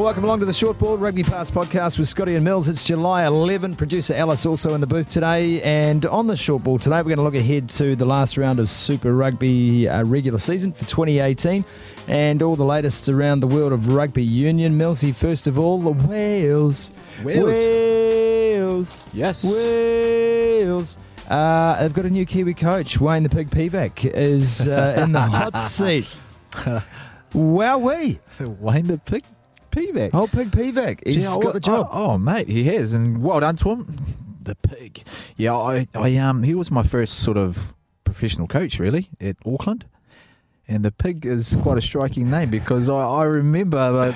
Well, 0.00 0.06
welcome 0.06 0.24
along 0.24 0.40
to 0.40 0.46
the 0.46 0.52
Short 0.54 0.78
Ball 0.78 0.96
Rugby 0.96 1.22
Pass 1.22 1.50
podcast 1.50 1.98
with 1.98 2.08
Scotty 2.08 2.34
and 2.34 2.42
Mils. 2.42 2.70
It's 2.70 2.86
July 2.86 3.26
11. 3.26 3.76
Producer 3.76 4.14
Alice 4.14 4.46
also 4.46 4.72
in 4.72 4.80
the 4.80 4.86
booth 4.86 5.10
today. 5.10 5.60
And 5.60 6.06
on 6.06 6.26
the 6.26 6.38
Short 6.38 6.64
Ball 6.64 6.78
today, 6.78 6.96
we're 7.02 7.14
going 7.14 7.18
to 7.18 7.22
look 7.22 7.34
ahead 7.34 7.68
to 7.68 7.94
the 7.94 8.06
last 8.06 8.38
round 8.38 8.60
of 8.60 8.70
Super 8.70 9.14
Rugby 9.14 9.90
uh, 9.90 10.02
regular 10.04 10.38
season 10.38 10.72
for 10.72 10.86
2018 10.86 11.66
and 12.08 12.42
all 12.42 12.56
the 12.56 12.64
latest 12.64 13.10
around 13.10 13.40
the 13.40 13.46
world 13.46 13.74
of 13.74 13.88
rugby 13.88 14.24
union. 14.24 14.78
Millsy, 14.78 15.14
first 15.14 15.46
of 15.46 15.58
all, 15.58 15.78
the 15.78 15.90
Wales. 15.90 16.92
Wales. 17.22 17.46
Wales. 17.46 19.06
Yes. 19.12 19.44
Wales. 19.44 20.96
Uh, 21.28 21.78
they've 21.78 21.92
got 21.92 22.06
a 22.06 22.10
new 22.10 22.24
Kiwi 22.24 22.54
coach. 22.54 22.98
Wayne 22.98 23.22
the 23.22 23.28
Pig 23.28 23.50
Pivac 23.50 24.10
is 24.14 24.66
uh, 24.66 24.94
in 24.96 25.12
the 25.12 25.20
hot 25.20 25.54
seat. 25.56 26.16
Wowee. 27.34 28.18
Wayne 28.40 28.86
the 28.86 28.96
Pig 28.96 29.24
Pivac. 29.70 30.10
Oh, 30.12 30.26
Pig 30.26 30.50
Pivac. 30.50 31.00
He's 31.04 31.16
Gee, 31.16 31.42
got 31.42 31.54
the 31.54 31.60
job. 31.60 31.88
Oh, 31.90 32.12
oh, 32.12 32.18
mate, 32.18 32.48
he 32.48 32.64
has, 32.64 32.92
and 32.92 33.22
well 33.22 33.40
done 33.40 33.56
to 33.56 33.70
him. 33.70 33.96
The 34.42 34.54
pig. 34.54 35.02
Yeah, 35.36 35.54
I, 35.54 35.86
I 35.94 36.16
um, 36.16 36.42
he 36.42 36.54
was 36.54 36.70
my 36.70 36.82
first 36.82 37.20
sort 37.20 37.36
of 37.36 37.74
professional 38.04 38.48
coach, 38.48 38.78
really, 38.78 39.08
at 39.20 39.36
Auckland. 39.44 39.86
And 40.66 40.84
the 40.84 40.92
pig 40.92 41.26
is 41.26 41.56
quite 41.62 41.78
a 41.78 41.82
striking 41.82 42.30
name 42.30 42.50
because 42.50 42.88
I, 42.88 43.00
I 43.00 43.24
remember 43.24 43.78
uh, 43.78 44.14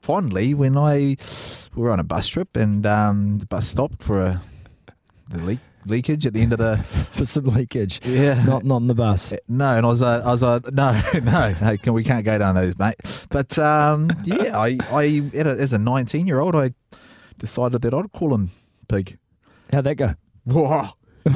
fondly 0.00 0.54
when 0.54 0.76
I 0.76 1.16
we 1.74 1.82
were 1.82 1.90
on 1.90 1.98
a 1.98 2.04
bus 2.04 2.28
trip 2.28 2.56
and 2.56 2.86
um, 2.86 3.38
the 3.38 3.46
bus 3.46 3.66
stopped 3.66 4.02
for 4.02 4.22
a 4.22 4.42
the 5.30 5.38
leak, 5.38 5.58
leakage 5.86 6.26
at 6.26 6.32
the 6.32 6.40
end 6.42 6.52
of 6.52 6.58
the 6.58 6.76
for 7.12 7.24
some 7.24 7.44
leakage. 7.46 8.00
yeah 8.04 8.42
Not 8.44 8.64
not 8.64 8.78
in 8.78 8.86
the 8.86 8.94
bus. 8.94 9.32
Uh, 9.32 9.36
No, 9.48 9.76
and 9.76 9.86
I 9.86 9.88
was, 9.88 10.02
uh, 10.02 10.22
I 10.24 10.30
was 10.30 10.42
like, 10.42 10.72
no, 10.72 10.92
no, 11.22 11.52
hey, 11.54 11.78
can, 11.78 11.92
we 11.92 12.04
can't 12.04 12.24
go 12.24 12.36
down 12.38 12.54
those, 12.54 12.78
mate. 12.78 12.96
But 13.30 13.58
um, 13.58 14.10
yeah, 14.24 14.58
I, 14.58 14.78
I 14.92 15.30
as 15.34 15.72
a 15.72 15.78
19 15.78 16.26
year 16.26 16.40
old, 16.40 16.54
I 16.56 16.72
decided 17.38 17.82
that 17.82 17.94
I'd 17.94 18.12
call 18.12 18.34
him 18.34 18.50
Pig. 18.88 19.18
How'd 19.72 19.84
that 19.84 19.94
go? 19.96 20.14
Whoa. 20.44 20.88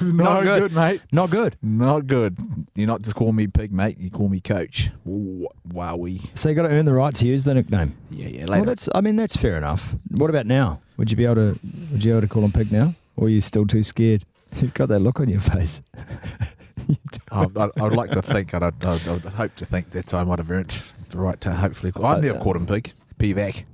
Not 0.00 0.42
good. 0.44 0.60
good. 0.62 0.72
mate. 0.72 1.02
Not 1.12 1.30
good. 1.30 1.56
Not 1.62 2.06
good. 2.06 2.38
You're 2.74 2.86
not 2.86 3.02
just 3.02 3.14
calling 3.14 3.36
me 3.36 3.46
Pig, 3.46 3.70
mate. 3.72 3.98
You 3.98 4.10
call 4.10 4.28
me 4.30 4.40
Coach. 4.40 4.88
Wh- 5.04 5.44
Wowie. 5.68 6.30
So 6.36 6.48
you 6.48 6.54
got 6.54 6.62
to 6.62 6.70
earn 6.70 6.86
the 6.86 6.92
right 6.94 7.14
to 7.16 7.26
use 7.26 7.44
the 7.44 7.52
nickname. 7.54 7.94
Yeah, 8.10 8.28
yeah. 8.28 8.46
Well, 8.48 8.64
that's. 8.64 8.88
I 8.94 9.02
mean, 9.02 9.16
that's 9.16 9.36
fair 9.36 9.56
enough. 9.58 9.94
What 10.10 10.30
about 10.30 10.46
now? 10.46 10.80
Would 10.96 11.10
you 11.10 11.16
be 11.18 11.24
able 11.24 11.34
to? 11.34 11.58
Would 11.90 12.02
you 12.04 12.10
be 12.12 12.16
able 12.16 12.20
to 12.22 12.28
call 12.28 12.44
him 12.44 12.52
pig 12.52 12.72
now, 12.72 12.94
or 13.16 13.26
are 13.26 13.30
you 13.30 13.40
still 13.40 13.66
too 13.66 13.82
scared? 13.82 14.24
You've 14.56 14.74
got 14.74 14.88
that 14.90 15.00
look 15.00 15.20
on 15.20 15.28
your 15.28 15.40
face. 15.40 15.82
I, 17.30 17.46
I, 17.56 17.68
I'd 17.80 17.92
like 17.92 18.10
to 18.12 18.22
think, 18.22 18.52
and 18.52 18.64
I'd, 18.64 18.84
I'd, 18.84 19.08
I'd 19.08 19.22
hope 19.22 19.54
to 19.56 19.64
think 19.64 19.90
that 19.90 20.12
I 20.12 20.24
might 20.24 20.38
have 20.38 20.50
earned 20.50 20.76
the 21.08 21.18
right 21.18 21.40
to 21.40 21.52
hopefully. 21.54 21.92
Never 21.96 22.38
called 22.38 22.56
him 22.56 22.66
Pig. 22.66 22.92
Pivac. 23.18 23.64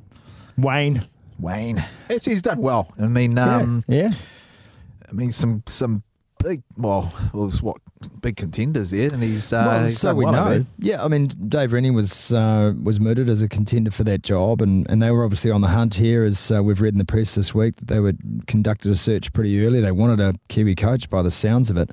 Wayne. 0.56 1.06
Wayne. 1.38 1.84
It's, 2.08 2.26
he's 2.26 2.42
done 2.42 2.60
well. 2.60 2.92
I 2.98 3.06
mean, 3.06 3.38
um, 3.38 3.84
yeah. 3.88 4.02
yeah. 4.02 4.10
I 5.08 5.12
mean, 5.12 5.32
some 5.32 5.62
some 5.66 6.02
big, 6.48 6.62
well, 6.78 7.12
was 7.34 7.62
what 7.62 7.76
big 8.22 8.36
contenders 8.36 8.90
there, 8.90 9.10
and 9.12 9.22
he's 9.22 9.52
uh, 9.52 9.64
well, 9.66 9.84
he's 9.84 9.98
so 9.98 10.14
we 10.14 10.24
well 10.24 10.32
know. 10.32 10.66
Yeah, 10.78 11.04
I 11.04 11.08
mean, 11.08 11.26
Dave 11.26 11.74
Rennie 11.74 11.90
was 11.90 12.32
uh, 12.32 12.72
was 12.82 12.98
murdered 12.98 13.28
as 13.28 13.42
a 13.42 13.48
contender 13.48 13.90
for 13.90 14.02
that 14.04 14.22
job, 14.22 14.62
and, 14.62 14.88
and 14.88 15.02
they 15.02 15.10
were 15.10 15.24
obviously 15.24 15.50
on 15.50 15.60
the 15.60 15.68
hunt 15.68 15.96
here, 15.96 16.24
as 16.24 16.50
uh, 16.50 16.62
we've 16.62 16.80
read 16.80 16.94
in 16.94 16.98
the 16.98 17.04
press 17.04 17.34
this 17.34 17.54
week 17.54 17.76
that 17.76 17.88
they 17.88 18.00
were 18.00 18.14
conducted 18.46 18.90
a 18.90 18.96
search 18.96 19.32
pretty 19.34 19.62
early. 19.64 19.80
They 19.80 19.92
wanted 19.92 20.20
a 20.20 20.34
Kiwi 20.48 20.74
coach, 20.74 21.10
by 21.10 21.20
the 21.22 21.30
sounds 21.30 21.68
of 21.68 21.76
it. 21.76 21.90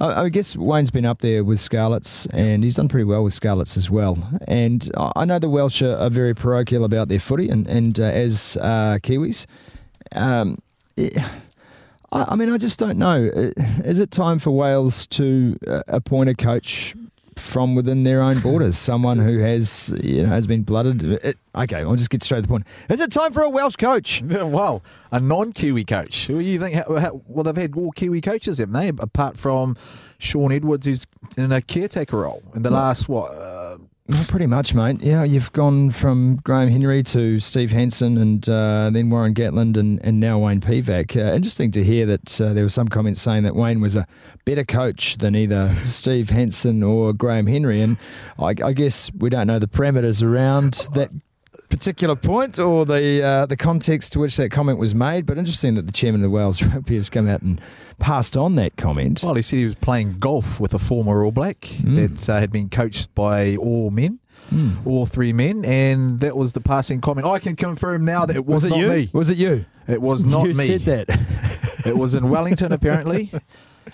I, 0.00 0.22
I 0.22 0.28
guess 0.30 0.56
Wayne's 0.56 0.90
been 0.90 1.04
up 1.04 1.20
there 1.20 1.44
with 1.44 1.60
Scarlets, 1.60 2.26
and 2.26 2.64
he's 2.64 2.76
done 2.76 2.88
pretty 2.88 3.04
well 3.04 3.22
with 3.22 3.34
Scarlets 3.34 3.76
as 3.76 3.90
well. 3.90 4.16
And 4.48 4.90
I 4.96 5.26
know 5.26 5.38
the 5.38 5.50
Welsh 5.50 5.82
are, 5.82 5.96
are 5.98 6.10
very 6.10 6.34
parochial 6.34 6.84
about 6.84 7.08
their 7.08 7.20
footy, 7.20 7.50
and 7.50 7.66
and 7.66 8.00
uh, 8.00 8.04
as 8.04 8.56
uh, 8.60 8.98
Kiwis. 9.02 9.44
Um, 10.12 10.58
it- 10.96 11.14
I, 12.12 12.26
I 12.28 12.36
mean, 12.36 12.50
I 12.50 12.58
just 12.58 12.78
don't 12.78 12.98
know. 12.98 13.30
Is 13.84 14.00
it 14.00 14.10
time 14.10 14.38
for 14.38 14.50
Wales 14.50 15.06
to 15.08 15.58
uh, 15.66 15.82
appoint 15.88 16.30
a 16.30 16.34
coach 16.34 16.94
from 17.36 17.74
within 17.74 18.04
their 18.04 18.20
own 18.20 18.40
borders? 18.40 18.76
Someone 18.78 19.18
who 19.18 19.38
has, 19.38 19.94
you 20.02 20.22
know, 20.22 20.28
has 20.28 20.46
been 20.46 20.62
blooded. 20.62 21.02
It, 21.02 21.36
okay, 21.54 21.78
I'll 21.78 21.96
just 21.96 22.10
get 22.10 22.22
straight 22.22 22.38
to 22.38 22.42
the 22.42 22.48
point. 22.48 22.66
Is 22.88 23.00
it 23.00 23.12
time 23.12 23.32
for 23.32 23.42
a 23.42 23.50
Welsh 23.50 23.76
coach? 23.76 24.22
well, 24.26 24.82
a 25.10 25.20
non-Kiwi 25.20 25.84
coach. 25.84 26.26
Who 26.26 26.38
you 26.38 26.58
think? 26.58 26.74
How, 26.74 26.96
how, 26.96 27.22
well, 27.26 27.44
they've 27.44 27.56
had 27.56 27.76
all 27.76 27.92
Kiwi 27.92 28.20
coaches, 28.20 28.58
haven't 28.58 28.74
they? 28.74 28.88
Apart 28.88 29.38
from 29.38 29.76
Shaun 30.18 30.52
Edwards, 30.52 30.86
who's 30.86 31.06
in 31.36 31.52
a 31.52 31.62
caretaker 31.62 32.18
role 32.18 32.42
in 32.54 32.62
the 32.62 32.70
last 32.70 33.08
what? 33.08 33.32
Uh, 33.32 33.78
Well, 34.08 34.24
pretty 34.24 34.46
much, 34.46 34.74
mate. 34.74 35.02
Yeah, 35.02 35.22
you've 35.22 35.52
gone 35.52 35.90
from 35.90 36.36
Graham 36.42 36.68
Henry 36.68 37.02
to 37.02 37.38
Steve 37.40 37.72
Hansen 37.72 38.16
and 38.16 38.48
uh, 38.48 38.88
then 38.90 39.10
Warren 39.10 39.34
Gatland 39.34 39.76
and, 39.76 40.02
and 40.02 40.18
now 40.18 40.38
Wayne 40.38 40.60
Pivac. 40.62 41.14
Uh, 41.14 41.34
interesting 41.34 41.70
to 41.72 41.84
hear 41.84 42.06
that 42.06 42.40
uh, 42.40 42.54
there 42.54 42.64
were 42.64 42.70
some 42.70 42.88
comments 42.88 43.20
saying 43.20 43.42
that 43.42 43.54
Wayne 43.54 43.82
was 43.82 43.96
a 43.96 44.06
better 44.46 44.64
coach 44.64 45.18
than 45.18 45.36
either 45.36 45.74
Steve 45.84 46.30
Hansen 46.30 46.82
or 46.82 47.12
Graham 47.12 47.48
Henry. 47.48 47.82
And 47.82 47.98
I, 48.38 48.54
I 48.64 48.72
guess 48.72 49.10
we 49.14 49.28
don't 49.28 49.46
know 49.46 49.58
the 49.58 49.68
parameters 49.68 50.22
around 50.22 50.88
that 50.94 51.10
particular 51.68 52.16
point 52.16 52.58
or 52.58 52.84
the 52.86 53.22
uh, 53.22 53.46
the 53.46 53.56
context 53.56 54.12
to 54.12 54.18
which 54.20 54.36
that 54.36 54.50
comment 54.50 54.78
was 54.78 54.94
made. 54.94 55.26
But 55.26 55.38
interesting 55.38 55.74
that 55.74 55.86
the 55.86 55.92
chairman 55.92 56.20
of 56.22 56.30
the 56.30 56.30
Wales 56.36 56.62
Rugby 56.64 56.96
has 56.96 57.10
come 57.10 57.28
out 57.28 57.42
and 57.42 57.60
passed 57.98 58.36
on 58.36 58.54
that 58.56 58.76
comment. 58.76 59.22
well, 59.22 59.34
he 59.34 59.42
said 59.42 59.58
he 59.58 59.64
was 59.64 59.74
playing 59.74 60.18
golf 60.18 60.60
with 60.60 60.72
a 60.74 60.78
former 60.78 61.24
All 61.24 61.32
Black 61.32 61.60
Mm. 61.60 61.94
that 62.16 62.28
uh, 62.28 62.38
had 62.40 62.50
been 62.52 62.68
coached 62.68 63.14
by 63.14 63.56
all 63.56 63.90
men. 63.90 64.18
Mm. 64.52 64.86
All 64.86 65.04
three 65.04 65.34
men, 65.34 65.62
and 65.66 66.20
that 66.20 66.34
was 66.34 66.54
the 66.54 66.60
passing 66.60 67.02
comment. 67.02 67.26
I 67.26 67.38
can 67.38 67.54
confirm 67.54 68.04
now 68.06 68.24
that 68.24 68.34
it 68.34 68.46
was, 68.46 68.62
Was 68.62 68.64
it 68.64 68.70
not 68.70 68.78
you? 68.78 68.88
me. 68.88 69.10
Was 69.12 69.28
it 69.28 69.36
you? 69.36 69.66
It 69.86 70.00
was 70.00 70.24
not 70.24 70.48
you 70.48 70.54
me. 70.54 70.64
said 70.78 70.80
that. 70.82 71.20
It 71.84 71.98
was 71.98 72.14
in 72.14 72.30
Wellington, 72.30 72.72
apparently. 72.72 73.30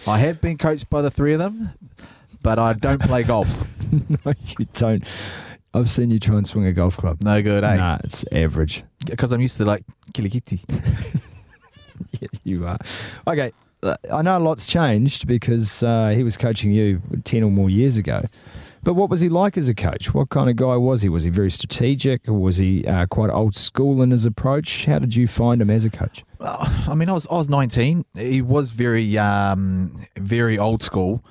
I 0.07 0.19
have 0.19 0.41
been 0.41 0.57
coached 0.57 0.89
by 0.91 1.03
the 1.03 1.11
three 1.11 1.33
of 1.33 1.41
them, 1.41 1.71
but 2.41 2.61
I 2.61 2.73
don't 2.75 3.01
play 3.03 3.25
golf. 3.25 3.65
no, 3.93 4.33
you 4.59 4.67
don't. 4.75 5.05
I've 5.75 5.91
seen 5.91 6.11
you 6.11 6.19
try 6.19 6.37
and 6.37 6.47
swing 6.47 6.67
a 6.67 6.73
golf 6.73 6.97
club. 6.97 7.23
No 7.23 7.43
good, 7.43 7.65
eh? 7.65 7.77
Nah, 7.77 7.99
it's 8.05 8.25
average. 8.31 8.85
Because 9.05 9.33
I'm 9.33 9.41
used 9.41 9.57
to 9.59 9.65
like 9.65 9.85
kilikiti. 10.13 10.61
Yes, 12.21 12.41
you 12.43 12.67
are. 12.67 12.77
Okay, 13.27 13.53
I 14.11 14.23
know 14.23 14.39
a 14.39 14.41
lot's 14.41 14.67
changed 14.67 15.27
because 15.27 15.83
uh, 15.83 16.09
he 16.09 16.25
was 16.25 16.37
coaching 16.37 16.73
you 16.73 17.01
10 17.25 17.43
or 17.43 17.51
more 17.51 17.71
years 17.71 17.97
ago. 17.97 18.25
But 18.83 18.95
what 18.95 19.09
was 19.09 19.21
he 19.21 19.29
like 19.29 19.57
as 19.57 19.69
a 19.69 19.75
coach? 19.75 20.13
What 20.13 20.29
kind 20.29 20.51
of 20.51 20.57
guy 20.57 20.77
was 20.77 21.03
he? 21.03 21.09
Was 21.09 21.25
he 21.25 21.31
very 21.31 21.51
strategic, 21.51 22.29
or 22.29 22.35
was 22.35 22.59
he 22.59 22.85
uh, 22.87 23.07
quite 23.07 23.31
old 23.31 23.55
school 23.55 24.03
in 24.03 24.11
his 24.11 24.27
approach? 24.27 24.85
How 24.85 24.99
did 24.99 25.15
you 25.17 25.27
find 25.27 25.63
him 25.63 25.71
as 25.71 25.85
a 25.87 25.91
coach? 25.91 26.23
Uh, 26.39 26.85
I 26.89 26.95
mean, 26.95 27.09
I 27.09 27.13
was 27.13 27.27
I 27.29 27.35
was 27.35 27.49
19. 27.49 28.05
He 28.15 28.43
was 28.43 28.73
very 28.73 29.17
um, 29.17 30.05
very 30.17 30.59
old 30.59 30.83
school. 30.83 31.25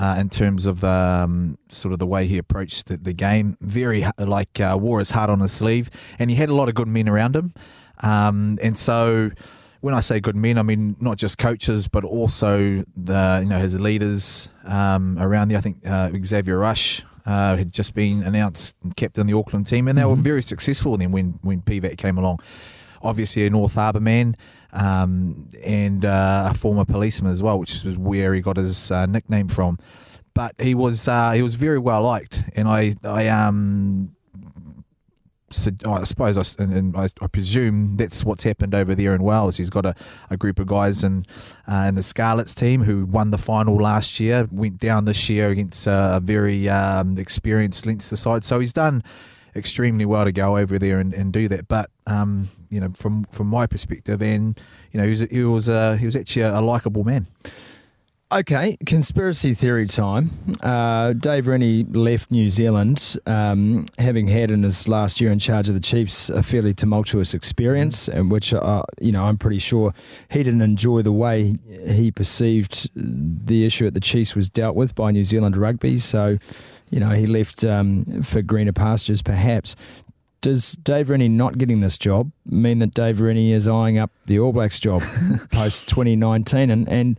Uh, 0.00 0.16
in 0.18 0.30
terms 0.30 0.64
of 0.64 0.82
um, 0.82 1.58
sort 1.68 1.92
of 1.92 1.98
the 1.98 2.06
way 2.06 2.26
he 2.26 2.38
approached 2.38 2.86
the, 2.86 2.96
the 2.96 3.12
game, 3.12 3.54
very 3.60 4.06
like 4.16 4.58
uh, 4.58 4.74
wore 4.80 4.98
his 4.98 5.10
heart 5.10 5.28
on 5.28 5.40
his 5.40 5.52
sleeve, 5.52 5.90
and 6.18 6.30
he 6.30 6.36
had 6.36 6.48
a 6.48 6.54
lot 6.54 6.70
of 6.70 6.74
good 6.74 6.88
men 6.88 7.06
around 7.06 7.36
him. 7.36 7.52
Um, 8.02 8.58
and 8.62 8.78
so, 8.78 9.30
when 9.82 9.92
I 9.92 10.00
say 10.00 10.18
good 10.18 10.36
men, 10.36 10.56
I 10.56 10.62
mean 10.62 10.96
not 11.00 11.18
just 11.18 11.36
coaches, 11.36 11.86
but 11.86 12.02
also 12.02 12.82
the 12.96 13.40
you 13.42 13.48
know 13.50 13.58
his 13.58 13.78
leaders 13.78 14.48
um, 14.64 15.18
around 15.20 15.48
there. 15.48 15.58
I 15.58 15.60
think 15.60 15.86
uh, 15.86 16.10
Xavier 16.24 16.56
Rush 16.56 17.04
uh, 17.26 17.58
had 17.58 17.70
just 17.70 17.94
been 17.94 18.22
announced 18.22 18.76
and 18.82 18.96
kept 18.96 19.18
of 19.18 19.26
the 19.26 19.34
Auckland 19.34 19.66
team, 19.66 19.86
and 19.86 19.98
they 19.98 20.02
mm-hmm. 20.02 20.16
were 20.16 20.22
very 20.22 20.42
successful 20.42 20.96
then 20.96 21.12
when 21.12 21.38
when 21.42 21.60
Pivac 21.60 21.98
came 21.98 22.16
along. 22.16 22.40
Obviously, 23.02 23.44
a 23.44 23.50
North 23.50 23.74
Harbour 23.74 24.00
man. 24.00 24.34
Um, 24.72 25.48
and 25.64 26.04
uh, 26.04 26.48
a 26.50 26.54
former 26.54 26.84
policeman 26.84 27.32
as 27.32 27.42
well, 27.42 27.58
which 27.58 27.84
is 27.84 27.96
where 27.96 28.34
he 28.34 28.40
got 28.40 28.56
his 28.56 28.90
uh, 28.90 29.06
nickname 29.06 29.48
from. 29.48 29.78
But 30.32 30.54
he 30.60 30.74
was 30.74 31.08
uh, 31.08 31.32
he 31.32 31.42
was 31.42 31.56
very 31.56 31.78
well 31.78 32.02
liked, 32.02 32.44
and 32.54 32.68
I 32.68 32.94
I 33.04 33.26
um 33.28 34.14
so 35.50 35.72
I 35.84 36.04
suppose 36.04 36.38
I, 36.38 36.62
and, 36.62 36.96
I, 36.96 37.08
I, 37.20 37.26
presume 37.26 37.96
that's 37.96 38.24
what's 38.24 38.44
happened 38.44 38.74
over 38.74 38.94
there 38.94 39.14
in 39.14 39.22
Wales. 39.22 39.56
He's 39.56 39.70
got 39.70 39.84
a, 39.84 39.94
a 40.30 40.36
group 40.36 40.60
of 40.60 40.68
guys 40.68 41.02
in 41.02 41.24
uh, 41.66 41.86
in 41.88 41.96
the 41.96 42.02
Scarlets 42.02 42.54
team 42.54 42.84
who 42.84 43.04
won 43.04 43.32
the 43.32 43.38
final 43.38 43.76
last 43.76 44.20
year, 44.20 44.48
went 44.52 44.78
down 44.78 45.06
this 45.06 45.28
year 45.28 45.48
against 45.48 45.86
a 45.88 46.20
very 46.22 46.68
um, 46.68 47.18
experienced 47.18 47.84
Leinster 47.84 48.16
side. 48.16 48.44
So 48.44 48.60
he's 48.60 48.72
done 48.72 49.02
extremely 49.56 50.04
well 50.04 50.24
to 50.24 50.32
go 50.32 50.56
over 50.56 50.78
there 50.78 51.00
and, 51.00 51.12
and 51.12 51.32
do 51.32 51.48
that. 51.48 51.66
But 51.66 51.90
um, 52.06 52.50
you 52.70 52.80
know, 52.80 52.90
from 52.94 53.24
from 53.24 53.48
my 53.48 53.66
perspective, 53.66 54.22
and 54.22 54.58
you 54.92 54.98
know, 54.98 55.04
he 55.04 55.10
was 55.10 55.20
he 55.20 55.44
was, 55.44 55.68
uh, 55.68 55.96
he 55.96 56.06
was 56.06 56.16
actually 56.16 56.42
a, 56.42 56.58
a 56.58 56.62
likable 56.62 57.04
man. 57.04 57.26
Okay, 58.32 58.76
conspiracy 58.86 59.54
theory 59.54 59.86
time. 59.86 60.30
Uh, 60.62 61.14
Dave 61.14 61.48
Rennie 61.48 61.82
left 61.82 62.30
New 62.30 62.48
Zealand, 62.48 63.16
um, 63.26 63.86
having 63.98 64.28
had 64.28 64.52
in 64.52 64.62
his 64.62 64.86
last 64.86 65.20
year 65.20 65.32
in 65.32 65.40
charge 65.40 65.68
of 65.68 65.74
the 65.74 65.80
Chiefs 65.80 66.30
a 66.30 66.40
fairly 66.44 66.72
tumultuous 66.72 67.34
experience, 67.34 68.06
in 68.06 68.28
which 68.28 68.54
uh, 68.54 68.84
you 69.00 69.10
know 69.10 69.24
I'm 69.24 69.36
pretty 69.36 69.58
sure 69.58 69.92
he 70.30 70.44
didn't 70.44 70.62
enjoy 70.62 71.02
the 71.02 71.10
way 71.10 71.56
he 71.88 72.12
perceived 72.12 72.88
the 72.94 73.66
issue 73.66 73.88
at 73.88 73.94
the 73.94 74.00
Chiefs 74.00 74.36
was 74.36 74.48
dealt 74.48 74.76
with 74.76 74.94
by 74.94 75.10
New 75.10 75.24
Zealand 75.24 75.56
rugby. 75.56 75.96
So, 75.96 76.38
you 76.88 77.00
know, 77.00 77.10
he 77.10 77.26
left 77.26 77.64
um, 77.64 78.22
for 78.22 78.42
greener 78.42 78.72
pastures, 78.72 79.22
perhaps. 79.22 79.74
Does 80.40 80.72
Dave 80.72 81.10
Rennie 81.10 81.28
not 81.28 81.58
getting 81.58 81.80
this 81.80 81.98
job 81.98 82.32
mean 82.46 82.78
that 82.78 82.94
Dave 82.94 83.20
Rennie 83.20 83.52
is 83.52 83.68
eyeing 83.68 83.98
up 83.98 84.10
the 84.26 84.38
All 84.38 84.52
Blacks 84.52 84.80
job 84.80 85.02
post 85.50 85.88
2019 85.88 86.70
and 86.70 86.88
and 86.88 87.18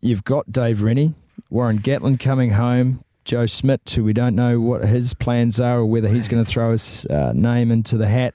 You've 0.00 0.24
got 0.24 0.52
Dave 0.52 0.82
Rennie, 0.82 1.14
Warren 1.48 1.78
Gatland 1.78 2.20
coming 2.20 2.50
home, 2.52 3.04
Joe 3.24 3.46
Schmidt, 3.46 3.88
who 3.90 4.04
we 4.04 4.12
don't 4.12 4.34
know 4.34 4.60
what 4.60 4.84
his 4.84 5.14
plans 5.14 5.58
are 5.58 5.78
or 5.78 5.86
whether 5.86 6.08
he's 6.08 6.28
going 6.28 6.44
to 6.44 6.50
throw 6.50 6.72
his 6.72 7.06
uh, 7.06 7.32
name 7.34 7.70
into 7.70 7.96
the 7.96 8.06
hat. 8.06 8.34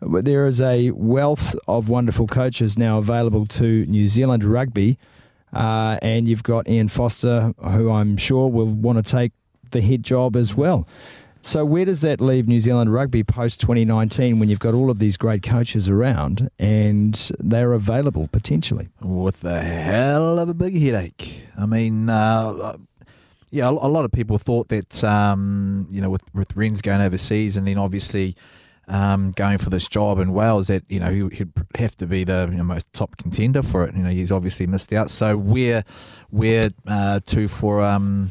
But 0.00 0.24
there 0.24 0.46
is 0.46 0.60
a 0.60 0.92
wealth 0.92 1.56
of 1.66 1.88
wonderful 1.88 2.26
coaches 2.26 2.78
now 2.78 2.98
available 2.98 3.46
to 3.46 3.84
New 3.86 4.06
Zealand 4.06 4.44
rugby. 4.44 4.98
Uh, 5.52 5.98
and 6.02 6.28
you've 6.28 6.42
got 6.42 6.68
Ian 6.68 6.88
Foster, 6.88 7.54
who 7.58 7.90
I'm 7.90 8.16
sure 8.16 8.48
will 8.48 8.66
want 8.66 9.04
to 9.04 9.10
take 9.10 9.32
the 9.70 9.80
head 9.80 10.02
job 10.02 10.36
as 10.36 10.54
well. 10.54 10.86
So 11.42 11.64
where 11.64 11.84
does 11.84 12.02
that 12.02 12.20
leave 12.20 12.46
New 12.46 12.60
Zealand 12.60 12.92
rugby 12.92 13.24
post 13.24 13.60
2019 13.60 14.38
when 14.38 14.48
you've 14.48 14.58
got 14.58 14.74
all 14.74 14.90
of 14.90 14.98
these 14.98 15.16
great 15.16 15.42
coaches 15.42 15.88
around 15.88 16.50
and 16.58 17.14
they're 17.38 17.72
available 17.72 18.28
potentially? 18.28 18.88
With 19.00 19.44
a 19.44 19.60
hell 19.60 20.38
of 20.38 20.48
a 20.48 20.54
big 20.54 20.78
headache. 20.78 21.46
I 21.56 21.66
mean, 21.66 22.10
uh, 22.10 22.76
yeah, 23.50 23.68
a 23.68 23.70
lot 23.70 24.04
of 24.04 24.12
people 24.12 24.36
thought 24.38 24.68
that 24.68 25.02
um, 25.04 25.86
you 25.90 26.00
know 26.00 26.10
with 26.10 26.22
with 26.34 26.54
Renz 26.54 26.82
going 26.82 27.00
overseas 27.00 27.56
and 27.56 27.66
then 27.66 27.78
obviously. 27.78 28.34
Um, 28.90 29.32
going 29.32 29.58
for 29.58 29.68
this 29.68 29.86
job 29.86 30.18
in 30.18 30.32
Wales, 30.32 30.68
that 30.68 30.82
you 30.88 30.98
know 30.98 31.10
he'd 31.10 31.52
have 31.74 31.94
to 31.98 32.06
be 32.06 32.24
the 32.24 32.48
you 32.50 32.56
know, 32.56 32.64
most 32.64 32.90
top 32.94 33.18
contender 33.18 33.60
for 33.60 33.84
it. 33.84 33.94
You 33.94 34.02
know 34.02 34.08
he's 34.08 34.32
obviously 34.32 34.66
missed 34.66 34.94
out. 34.94 35.10
So 35.10 35.36
where 35.36 35.84
where 36.30 36.70
uh, 36.86 37.20
to 37.26 37.48
for 37.48 37.82
um, 37.82 38.30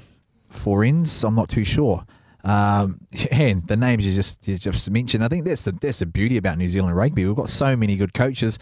for 0.49 0.79
Renz, 0.79 1.23
I'm 1.23 1.35
not 1.35 1.49
too 1.49 1.63
sure. 1.63 2.07
Um, 2.47 3.01
and 3.31 3.67
the 3.67 3.77
names 3.77 4.07
you 4.07 4.13
just 4.13 4.47
you 4.47 4.57
just 4.57 4.89
mentioned, 4.89 5.23
I 5.23 5.27
think 5.27 5.45
that's 5.45 5.63
the 5.63 5.73
that's 5.73 5.99
the 5.99 6.05
beauty 6.05 6.37
about 6.37 6.57
New 6.57 6.69
Zealand 6.69 6.95
rugby. 6.95 7.25
We've 7.25 7.35
got 7.35 7.49
so 7.49 7.75
many 7.75 7.97
good 7.97 8.13
coaches. 8.13 8.57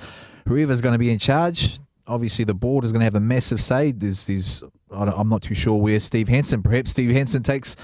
Whoever's 0.48 0.82
going 0.82 0.94
to 0.94 1.00
be 1.00 1.10
in 1.10 1.20
charge, 1.20 1.80
obviously 2.08 2.46
the 2.46 2.54
board 2.54 2.84
is 2.84 2.92
going 2.92 3.00
to 3.00 3.06
have 3.06 3.16
a 3.16 3.20
massive 3.20 3.62
say. 3.62 3.92
There's, 3.92 4.26
there's 4.28 4.64
I'm 4.92 5.30
not 5.30 5.42
too 5.42 5.56
sure 5.56 5.82
where 5.82 6.00
Steve 6.00 6.28
Hansen. 6.28 6.62
Perhaps 6.64 6.92
Steve 6.92 7.12
Hansen 7.12 7.44
takes 7.44 7.76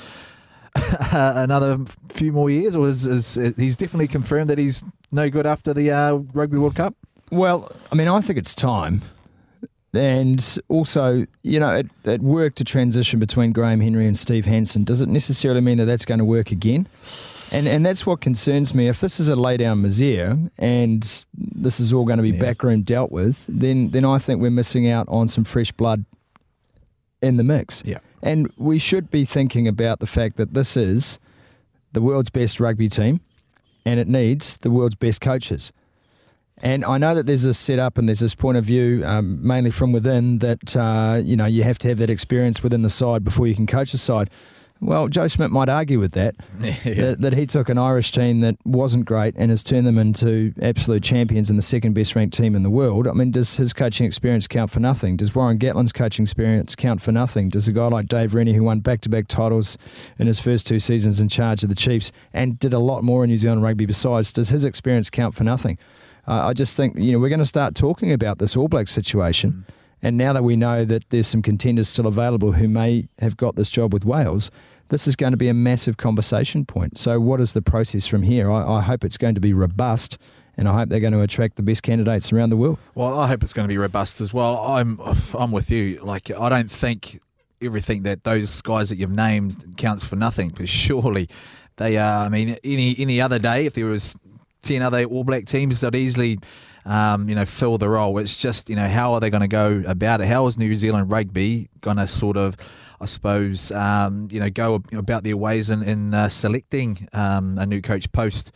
another 1.12 1.80
few 2.10 2.32
more 2.32 2.50
years, 2.50 2.76
or 2.76 2.88
is, 2.88 3.06
is, 3.06 3.56
he's 3.58 3.76
definitely 3.76 4.08
confirmed 4.08 4.50
that 4.50 4.58
he's 4.58 4.84
no 5.12 5.30
good 5.30 5.46
after 5.46 5.74
the 5.74 5.92
uh, 5.92 6.14
Rugby 6.34 6.58
World 6.58 6.76
Cup? 6.76 6.96
Well, 7.32 7.72
I 7.92 7.96
mean, 7.96 8.08
I 8.08 8.22
think 8.22 8.38
it's 8.38 8.56
time. 8.56 9.02
And 9.94 10.58
also, 10.70 11.26
you 11.44 11.60
know, 11.60 11.76
it, 11.76 11.88
it 12.06 12.22
worked 12.22 12.58
to 12.58 12.64
transition 12.64 13.20
between 13.20 13.52
Graham 13.52 13.82
Henry 13.82 14.08
and 14.08 14.18
Steve 14.18 14.46
Hansen. 14.46 14.86
Does 14.86 15.02
it 15.02 15.10
necessarily 15.10 15.60
mean 15.60 15.78
that 15.80 15.86
that's 15.86 16.06
going 16.06 16.20
to 16.20 16.26
work 16.26 16.52
again? 16.52 16.88
And 17.54 17.68
and 17.68 17.86
that's 17.86 18.06
what 18.06 18.22
concerns 18.22 18.74
me. 18.74 18.88
If 18.88 19.02
this 19.02 19.20
is 19.20 19.28
a 19.28 19.36
lay 19.36 19.58
down 19.58 19.82
misère 19.82 20.50
and 20.58 21.26
this 21.36 21.82
is 21.82 21.92
all 21.92 22.06
going 22.06 22.18
to 22.18 22.24
be 22.24 22.30
yeah. 22.30 22.40
backroom 22.40 22.84
dealt 22.84 23.12
with, 23.12 23.46
then 23.50 23.92
then 23.92 24.06
I 24.06 24.20
think 24.20 24.42
we're 24.42 24.52
missing 24.52 24.90
out 24.90 25.06
on 25.10 25.28
some 25.28 25.44
fresh 25.44 25.74
blood 25.74 26.06
in 27.22 27.36
the 27.36 27.44
mix. 27.44 27.84
Yeah. 27.86 28.00
And 28.24 28.52
we 28.58 28.80
should 28.80 29.12
be 29.12 29.26
thinking 29.26 29.68
about 29.68 30.00
the 30.00 30.08
fact 30.08 30.38
that 30.38 30.54
this 30.54 30.78
is 30.78 31.20
the 31.92 32.02
world's 32.02 32.30
best 32.30 32.60
rugby 32.60 32.88
team 32.88 33.20
and 33.86 34.00
it 34.00 34.08
needs 34.08 34.58
the 34.58 34.72
world's 34.72 34.96
best 34.96 35.20
coaches. 35.20 35.74
And 36.62 36.86
I 36.86 36.98
know 36.98 37.16
that 37.16 37.26
there's 37.26 37.44
this 37.44 37.58
setup 37.58 37.98
and 37.98 38.08
there's 38.08 38.20
this 38.20 38.36
point 38.36 38.58
of 38.58 38.66
view, 38.66 39.04
um, 39.06 39.46
mainly 39.46 39.72
from 39.72 39.92
within, 39.92 40.40
that 40.40 40.76
uh, 40.76 41.20
you 41.24 41.36
know 41.36 41.46
you 41.48 41.64
have 41.64 41.80
to 41.80 41.88
have 41.88 41.98
that 41.98 42.10
experience 42.10 42.62
within 42.62 42.84
the 42.84 42.90
side 42.90 43.24
before 43.24 43.48
you 43.48 43.56
can 43.56 43.68
coach 43.68 43.92
the 43.92 43.98
side. 43.98 44.30
Well, 44.84 45.10
Joe 45.10 45.28
Schmidt 45.28 45.52
might 45.52 45.70
argue 45.70 46.00
with 46.00 46.14
that, 46.14 46.36
yeah. 46.62 46.94
that, 46.96 47.22
that, 47.22 47.34
he 47.34 47.46
took 47.46 47.70
an 47.70 47.78
Irish 47.78 48.12
team 48.12 48.40
that 48.40 48.58
wasn't 48.66 49.06
great 49.06 49.36
and 49.38 49.52
has 49.52 49.62
turned 49.62 49.86
them 49.86 50.00
into 50.00 50.56
absolute 50.60 51.04
champions 51.04 51.52
and 51.52 51.60
the 51.60 51.64
second 51.64 51.94
best 51.94 52.16
ranked 52.16 52.36
team 52.36 52.56
in 52.56 52.64
the 52.64 52.70
world. 52.72 53.08
I 53.08 53.14
mean, 53.14 53.30
does 53.30 53.58
his 53.58 53.74
coaching 53.74 54.08
experience 54.08 54.48
count 54.48 54.72
for 54.72 54.80
nothing? 54.80 55.18
Does 55.18 55.36
Warren 55.36 55.60
Gatland's 55.60 55.92
coaching 55.92 56.24
experience 56.24 56.76
count 56.76 57.00
for 57.00 57.12
nothing? 57.12 57.50
Does 57.50 57.68
a 57.68 57.72
guy 57.72 57.90
like 57.90 58.08
Dave 58.08 58.34
Rennie, 58.34 58.54
who 58.54 58.64
won 58.64 58.80
back 58.80 59.02
to 59.02 59.10
back 59.10 59.28
titles 59.28 59.78
in 60.18 60.26
his 60.26 60.40
first 60.40 60.66
two 60.66 60.80
seasons 60.80 61.20
in 61.20 61.30
charge 61.30 61.62
of 61.62 61.70
the 61.70 61.76
Chiefs 61.76 62.12
and 62.34 62.58
did 62.58 62.74
a 62.74 62.80
lot 62.80 63.04
more 63.04 63.24
in 63.24 63.30
New 63.30 63.38
Zealand 63.38 63.62
rugby 63.62 63.86
besides, 63.86 64.34
does 64.34 64.50
his 64.50 64.66
experience 64.66 65.12
count 65.12 65.36
for 65.36 65.44
nothing? 65.44 65.78
Uh, 66.28 66.48
I 66.48 66.54
just 66.54 66.78
think 66.78 66.98
you 66.98 67.12
know 67.12 67.20
we're 67.20 67.30
going 67.30 67.40
to 67.40 67.46
start 67.46 67.76
talking 67.76 68.12
about 68.12 68.40
this 68.40 68.56
All 68.56 68.68
Blacks 68.68 68.92
situation. 68.92 69.66
Mm. 69.68 69.74
And 70.04 70.18
now 70.18 70.34
that 70.34 70.44
we 70.44 70.56
know 70.56 70.84
that 70.84 71.10
there's 71.12 71.28
some 71.28 71.44
contenders 71.44 71.88
still 71.88 72.08
available 72.08 72.54
who 72.54 72.68
may 72.68 73.08
have 73.20 73.38
got 73.38 73.56
this 73.56 73.70
job 73.70 73.94
with 73.94 74.04
Wales, 74.04 74.50
this 74.90 75.08
is 75.08 75.16
going 75.16 75.32
to 75.32 75.38
be 75.38 75.48
a 75.48 75.54
massive 75.54 75.98
conversation 75.98 76.66
point. 76.66 76.98
So, 76.98 77.20
what 77.20 77.40
is 77.40 77.54
the 77.54 77.62
process 77.62 78.08
from 78.08 78.24
here? 78.24 78.52
I, 78.52 78.78
I 78.78 78.82
hope 78.82 79.04
it's 79.04 79.18
going 79.18 79.36
to 79.36 79.42
be 79.42 79.54
robust 79.54 80.18
and 80.58 80.68
I 80.68 80.74
hope 80.74 80.90
they're 80.90 81.00
going 81.00 81.14
to 81.14 81.22
attract 81.22 81.56
the 81.56 81.64
best 81.64 81.84
candidates 81.84 82.32
around 82.34 82.50
the 82.50 82.58
world. 82.58 82.78
Well, 82.94 83.18
I 83.18 83.28
hope 83.28 83.44
it's 83.44 83.54
going 83.54 83.68
to 83.68 83.74
be 83.74 83.78
robust 83.78 84.22
as 84.22 84.34
well. 84.34 84.58
I'm 84.60 85.00
I'm 85.34 85.52
with 85.52 85.72
you. 85.72 86.00
Like 86.04 86.32
I 86.32 86.50
don't 86.50 86.70
think 86.70 87.20
everything 87.62 88.04
that 88.04 88.24
those 88.24 88.62
guys 88.62 88.90
that 88.90 88.98
you've 88.98 89.12
named 89.12 89.78
counts 89.78 90.04
for 90.04 90.16
nothing 90.16 90.50
because 90.50 90.70
surely 90.70 91.30
they 91.78 91.98
are. 91.98 92.26
I 92.26 92.30
mean, 92.30 92.58
any 92.64 92.96
any 92.98 93.22
other 93.22 93.40
day 93.40 93.66
if 93.66 93.74
there 93.74 93.86
was 93.86 94.16
ten 94.62 94.82
other 94.82 95.04
All 95.06 95.24
Black 95.24 95.46
teams 95.46 95.82
that 95.82 95.96
easily, 95.96 96.40
um, 96.86 97.28
you 97.30 97.36
know, 97.36 97.46
fill 97.46 97.78
the 97.78 97.90
role. 97.90 98.18
It's 98.18 98.36
just 98.36 98.70
you 98.70 98.76
know 98.76 98.88
how 98.88 99.14
are 99.14 99.20
they 99.20 99.30
going 99.30 99.42
to 99.42 99.48
go 99.48 99.84
about 99.86 100.22
it? 100.22 100.28
How 100.28 100.48
is 100.48 100.58
New 100.58 100.76
Zealand 100.76 101.12
rugby 101.12 101.70
going 101.82 101.98
to 101.98 102.08
sort 102.08 102.38
of, 102.38 102.56
I 103.00 103.06
suppose, 103.06 103.72
um, 103.72 104.28
you 104.32 104.40
know, 104.40 104.50
go 104.50 104.84
about 104.94 105.24
their 105.24 105.38
ways 105.38 105.70
in, 105.70 105.84
in 105.84 106.14
uh, 106.14 106.30
selecting 106.30 107.08
um, 107.14 107.58
a 107.58 107.66
new 107.66 107.82
coach 107.82 108.12
post? 108.12 108.52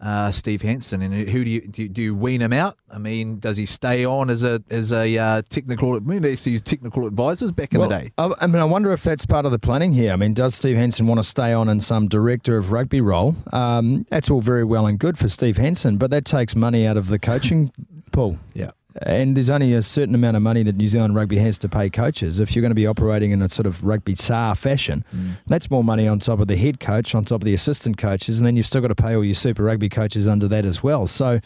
Uh, 0.00 0.30
Steve 0.30 0.62
Hansen, 0.62 1.02
and 1.02 1.28
who 1.28 1.44
do 1.44 1.50
you, 1.50 1.60
do 1.62 1.82
you, 1.82 1.88
do 1.88 2.02
you 2.02 2.14
wean 2.14 2.40
him 2.40 2.52
out? 2.52 2.78
I 2.90 2.98
mean, 2.98 3.38
does 3.38 3.56
he 3.56 3.66
stay 3.66 4.04
on 4.04 4.30
as 4.30 4.42
a 4.42 4.62
as 4.70 4.92
a 4.92 5.18
uh, 5.18 5.42
technical? 5.48 5.94
I 5.94 5.98
mean, 5.98 6.22
they 6.22 6.30
used 6.30 6.44
to 6.44 6.50
use 6.50 6.62
technical 6.62 7.06
advisors 7.06 7.50
back 7.50 7.74
in 7.74 7.80
well, 7.80 7.88
the 7.88 7.98
day. 7.98 8.12
I, 8.16 8.32
I, 8.40 8.46
mean, 8.46 8.62
I 8.62 8.64
wonder 8.64 8.92
if 8.92 9.02
that's 9.02 9.26
part 9.26 9.44
of 9.44 9.52
the 9.52 9.58
planning 9.58 9.92
here. 9.92 10.12
I 10.12 10.16
mean, 10.16 10.34
does 10.34 10.54
Steve 10.54 10.76
Hansen 10.76 11.06
want 11.06 11.18
to 11.18 11.24
stay 11.24 11.52
on 11.52 11.68
in 11.68 11.80
some 11.80 12.06
director 12.06 12.56
of 12.56 12.70
rugby 12.70 13.00
role? 13.00 13.34
Um, 13.52 14.06
that's 14.08 14.30
all 14.30 14.40
very 14.40 14.64
well 14.64 14.86
and 14.86 14.98
good 14.98 15.18
for 15.18 15.28
Steve 15.28 15.56
Hansen, 15.56 15.96
but 15.96 16.10
that 16.10 16.24
takes 16.24 16.54
money 16.54 16.86
out 16.86 16.96
of 16.96 17.08
the 17.08 17.18
coaching 17.18 17.72
pool. 18.12 18.38
Yeah. 18.54 18.70
And 19.02 19.36
there's 19.36 19.50
only 19.50 19.72
a 19.74 19.82
certain 19.82 20.14
amount 20.14 20.36
of 20.36 20.42
money 20.42 20.62
that 20.62 20.76
New 20.76 20.88
Zealand 20.88 21.14
Rugby 21.14 21.38
has 21.38 21.58
to 21.58 21.68
pay 21.68 21.88
coaches. 21.90 22.40
If 22.40 22.54
you're 22.54 22.60
going 22.62 22.70
to 22.70 22.74
be 22.76 22.86
operating 22.86 23.30
in 23.32 23.42
a 23.42 23.48
sort 23.48 23.66
of 23.66 23.84
rugby 23.84 24.14
SAR 24.14 24.54
fashion, 24.54 25.04
Mm. 25.14 25.30
that's 25.46 25.70
more 25.70 25.84
money 25.84 26.06
on 26.08 26.18
top 26.18 26.40
of 26.40 26.48
the 26.48 26.56
head 26.56 26.80
coach, 26.80 27.14
on 27.14 27.24
top 27.24 27.42
of 27.42 27.44
the 27.44 27.54
assistant 27.54 27.96
coaches, 27.98 28.38
and 28.38 28.46
then 28.46 28.56
you've 28.56 28.66
still 28.66 28.80
got 28.80 28.88
to 28.88 28.94
pay 28.94 29.14
all 29.14 29.24
your 29.24 29.34
Super 29.34 29.62
Rugby 29.64 29.88
coaches 29.88 30.26
under 30.26 30.48
that 30.48 30.64
as 30.64 30.82
well. 30.82 31.06
So, 31.06 31.40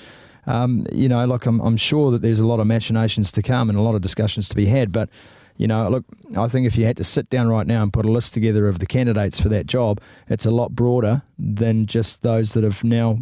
um, 0.46 0.86
you 0.92 1.08
know, 1.08 1.24
look, 1.26 1.46
I'm, 1.46 1.60
I'm 1.60 1.76
sure 1.76 2.10
that 2.10 2.22
there's 2.22 2.40
a 2.40 2.46
lot 2.46 2.60
of 2.60 2.66
machinations 2.66 3.30
to 3.32 3.42
come 3.42 3.68
and 3.70 3.78
a 3.78 3.82
lot 3.82 3.94
of 3.94 4.00
discussions 4.00 4.48
to 4.50 4.56
be 4.56 4.66
had, 4.66 4.92
but. 4.92 5.08
You 5.58 5.68
know, 5.68 5.86
look, 5.90 6.04
I 6.36 6.48
think 6.48 6.66
if 6.66 6.78
you 6.78 6.86
had 6.86 6.96
to 6.96 7.04
sit 7.04 7.28
down 7.28 7.46
right 7.46 7.66
now 7.66 7.82
and 7.82 7.92
put 7.92 8.06
a 8.06 8.10
list 8.10 8.32
together 8.32 8.68
of 8.68 8.78
the 8.78 8.86
candidates 8.86 9.38
for 9.38 9.50
that 9.50 9.66
job, 9.66 10.00
it's 10.26 10.46
a 10.46 10.50
lot 10.50 10.74
broader 10.74 11.22
than 11.38 11.84
just 11.86 12.22
those 12.22 12.54
that 12.54 12.64
have 12.64 12.82
now 12.82 13.18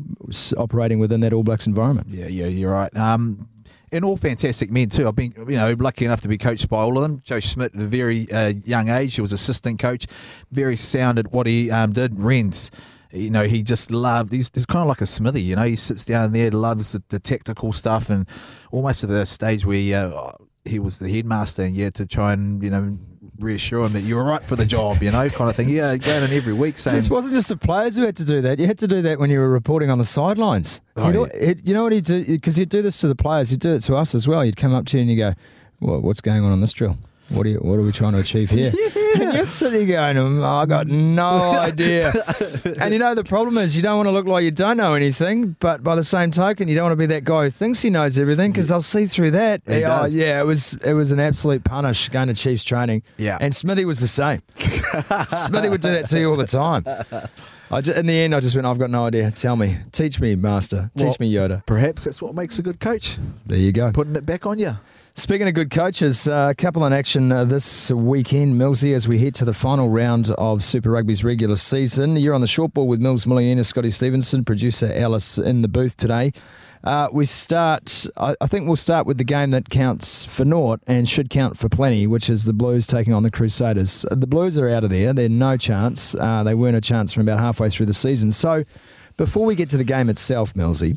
operating 0.57 1.01
within 1.01 1.21
that 1.21 1.33
All 1.33 1.43
Blacks 1.43 1.67
environment. 1.67 2.07
Yeah, 2.09 2.29
yeah, 2.29 2.47
you're 2.47 2.71
right. 2.71 2.97
Um, 2.97 3.49
and 3.93 4.05
all 4.05 4.17
fantastic 4.17 4.71
men 4.71 4.89
too. 4.89 5.09
I've 5.09 5.17
been, 5.17 5.35
you 5.37 5.57
know, 5.57 5.75
lucky 5.79 6.05
enough 6.05 6.21
to 6.23 6.29
be 6.29 6.39
coached 6.39 6.69
by 6.69 6.79
all 6.79 6.97
of 6.97 7.03
them. 7.03 7.23
Joe 7.25 7.41
Schmidt, 7.41 7.75
at 7.75 7.81
a 7.81 7.85
very 7.85 8.31
uh, 8.31 8.53
young 8.65 8.89
age, 8.89 9.15
he 9.15 9.21
was 9.21 9.33
assistant 9.33 9.79
coach, 9.79 10.07
very 10.51 10.77
sound 10.77 11.19
at 11.19 11.33
what 11.33 11.47
he 11.47 11.71
um, 11.71 11.93
did. 11.93 12.15
Renz, 12.17 12.71
you 13.13 13.31
know, 13.31 13.45
he 13.45 13.63
just 13.63 13.91
loved. 13.91 14.33
He's, 14.33 14.51
he's 14.55 14.67
kind 14.67 14.83
of 14.83 14.89
like 14.89 15.01
a 15.01 15.07
Smithy, 15.07 15.43
you 15.43 15.57
know. 15.57 15.65
He 15.65 15.77
sits 15.77 16.05
down 16.05 16.33
there, 16.33 16.51
loves 16.51 16.93
the, 16.93 17.03
the 17.09 17.19
technical 17.19 17.73
stuff, 17.73 18.11
and 18.11 18.27
almost 18.71 19.03
at 19.03 19.11
the 19.11 19.27
stage 19.27 19.65
where 19.65 19.77
he, 19.77 19.95
uh, 19.95 20.33
he 20.65 20.79
was 20.79 20.99
the 20.99 21.09
headmaster, 21.13 21.65
and 21.65 21.77
had 21.77 21.95
to 21.95 22.07
try 22.07 22.33
and 22.33 22.63
you 22.63 22.71
know 22.71 22.99
reassure 23.41 23.85
him 23.85 23.93
that 23.93 24.03
you 24.03 24.17
were 24.17 24.25
right 24.25 24.43
for 24.43 24.57
the 24.57 24.67
job, 24.67 25.03
you 25.03 25.11
know, 25.11 25.29
kind 25.29 25.51
of 25.51 25.57
thing. 25.57 25.69
Yeah, 25.69 25.97
going 25.97 26.25
in 26.25 26.33
every 26.33 26.53
week 26.53 26.79
saying, 26.79 26.97
This 26.97 27.11
wasn't 27.11 27.35
just 27.35 27.49
the 27.49 27.57
players 27.57 27.97
who 27.97 28.03
had 28.03 28.17
to 28.17 28.25
do 28.25 28.41
that. 28.43 28.59
You 28.59 28.67
had 28.67 28.79
to 28.79 28.89
do 28.89 29.03
that 29.03 29.19
when 29.19 29.31
you 29.31 29.39
were 29.39 29.49
reporting 29.49 29.91
on 29.91 29.99
the 29.99 30.05
sidelines. 30.05 30.81
Oh, 30.97 31.07
you, 31.07 31.13
know, 31.13 31.27
yeah. 31.27 31.33
it, 31.35 31.69
you 31.69 31.75
know 31.75 31.83
what 31.83 31.93
he'd 31.93 32.05
do? 32.05 32.25
Because 32.25 32.57
he'd 32.57 32.69
do 32.69 32.83
this 32.83 33.01
to 33.01 33.09
the 33.09 33.15
players. 33.15 33.51
He'd 33.51 33.61
do 33.61 33.73
it 33.73 33.81
to 33.81 33.97
us 33.97 34.15
as 34.15 34.29
well. 34.29 34.43
He'd 34.43 34.57
come 34.57 34.75
up 34.75 34.87
to 34.87 34.97
you 34.97 35.03
and 35.03 35.11
you 35.11 35.17
go, 35.17 35.35
what, 35.79 36.03
what's 36.03 36.21
going 36.21 36.45
on 36.45 36.53
on 36.53 36.61
this 36.61 36.73
drill? 36.73 36.97
What 37.31 37.47
are, 37.47 37.51
you, 37.51 37.59
what 37.59 37.79
are 37.79 37.83
we 37.83 37.93
trying 37.93 38.13
to 38.15 38.19
achieve 38.19 38.51
here? 38.51 38.73
And 39.13 39.35
you're 39.35 39.45
sitting 39.47 39.89
going, 39.89 40.17
"Oh, 40.17 40.45
I 40.45 40.67
got 40.67 40.87
no 40.87 41.27
idea. 41.59 42.13
and 42.81 42.93
you 42.93 43.01
know, 43.01 43.13
the 43.17 43.25
problem 43.25 43.59
is 43.59 43.77
you 43.77 43.83
don't 43.83 43.97
want 43.97 44.07
to 44.07 44.13
look 44.13 44.25
like 44.27 44.45
you 44.45 44.53
don't 44.53 44.77
know 44.77 44.95
anything, 44.95 45.57
but 45.59 45.83
by 45.83 45.97
the 45.97 46.05
same 46.05 46.31
token, 46.31 46.69
you 46.69 46.77
don't 46.77 46.85
want 46.85 46.93
to 46.93 46.97
be 46.97 47.07
that 47.07 47.25
guy 47.25 47.43
who 47.45 47.51
thinks 47.51 47.83
he 47.83 47.91
knows 47.91 48.21
everything 48.21 48.53
because 48.53 48.69
they'll 48.69 48.81
see 48.81 49.07
through 49.07 49.33
that. 49.33 49.63
He 49.67 49.79
oh, 49.85 49.89
does. 50.05 50.15
yeah, 50.15 50.41
it 50.41 50.47
was, 50.47 50.75
it 50.85 50.93
was 50.93 51.11
an 51.11 51.19
absolute 51.19 51.65
punish 51.65 52.09
going 52.09 52.29
to 52.29 52.35
Chiefs 52.35 52.63
training. 52.63 53.03
Yeah. 53.17 53.37
And 53.41 53.53
Smithy 53.53 53.85
was 53.85 53.99
the 53.99 54.07
same. 54.07 54.43
Smithy 55.29 55.69
would 55.71 55.81
do 55.81 55.91
that 55.91 56.07
to 56.07 56.21
you 56.21 56.31
all 56.31 56.37
the 56.37 56.47
time. 56.47 56.85
I 57.73 57.81
ju- 57.81 57.93
in 57.93 58.07
the 58.07 58.15
end, 58.15 58.33
I 58.33 58.39
just 58.39 58.55
went, 58.55 58.65
I've 58.67 58.79
got 58.79 58.91
no 58.91 59.07
idea. 59.07 59.33
Tell 59.33 59.57
me. 59.57 59.79
Teach 59.91 60.21
me, 60.21 60.37
Master. 60.37 60.93
Teach 60.97 61.07
Well- 61.07 61.17
me, 61.19 61.33
Yoda. 61.35 61.67
perhaps 61.67 62.05
that's 62.05 62.23
what 62.23 62.37
makes 62.37 62.61
a 62.61 62.63
good 62.63 62.79
coach, 62.79 63.19
There 63.45 63.59
you 63.59 63.73
go. 63.73 63.91
putting 63.91 64.15
it 64.15 64.25
back 64.25 64.47
on 64.47 64.61
you. 64.61 64.77
Speaking 65.21 65.49
of 65.49 65.53
good 65.53 65.71
coaches, 65.71 66.27
uh, 66.27 66.49
a 66.51 66.55
couple 66.55 66.87
in 66.87 66.95
action 66.95 67.31
uh, 67.31 67.45
this 67.45 67.91
weekend, 67.91 68.59
Millsy, 68.59 68.95
as 68.95 69.07
we 69.07 69.19
head 69.19 69.35
to 69.35 69.45
the 69.45 69.53
final 69.53 69.91
round 69.91 70.31
of 70.39 70.65
Super 70.65 70.89
Rugby's 70.89 71.23
regular 71.23 71.57
season. 71.57 72.17
You're 72.17 72.33
on 72.33 72.41
the 72.41 72.47
short 72.47 72.73
ball 72.73 72.89
with 72.89 73.03
Mils 73.03 73.27
Muliaina, 73.27 73.67
Scotty 73.67 73.91
Stevenson, 73.91 74.47
producer 74.47 74.91
Alice 74.95 75.37
in 75.37 75.61
the 75.61 75.69
booth 75.69 75.99
today. 75.99 76.33
Uh, 76.83 77.09
we 77.13 77.27
start, 77.27 78.07
I, 78.17 78.35
I 78.41 78.47
think 78.47 78.67
we'll 78.67 78.77
start 78.77 79.07
with 79.07 79.19
the 79.19 79.25
game 79.25 79.51
that 79.51 79.69
counts 79.69 80.25
for 80.25 80.47
naught 80.47 80.81
and 80.87 81.07
should 81.07 81.29
count 81.29 81.59
for 81.59 81.69
plenty, 81.69 82.07
which 82.07 82.31
is 82.31 82.47
the 82.47 82.55
Blues 82.55 82.87
taking 82.87 83.13
on 83.13 83.23
the 83.23 83.31
Crusaders. 83.31 84.07
The 84.11 84.27
Blues 84.27 84.59
are 84.59 84.71
out 84.71 84.85
of 84.85 84.91
there. 84.91 85.13
They're 85.13 85.29
no 85.29 85.59
chance. 85.59 86.15
Uh, 86.15 86.43
they 86.45 86.55
weren't 86.55 86.77
a 86.77 86.81
chance 86.81 87.13
from 87.13 87.25
about 87.25 87.41
halfway 87.41 87.69
through 87.69 87.87
the 87.87 87.95
season. 87.95 88.33
So 88.33 88.65
before 89.19 89.45
we 89.45 89.55
get 89.55 89.69
to 89.69 89.77
the 89.77 89.85
game 89.85 90.09
itself, 90.09 90.55
Millsy, 90.55 90.97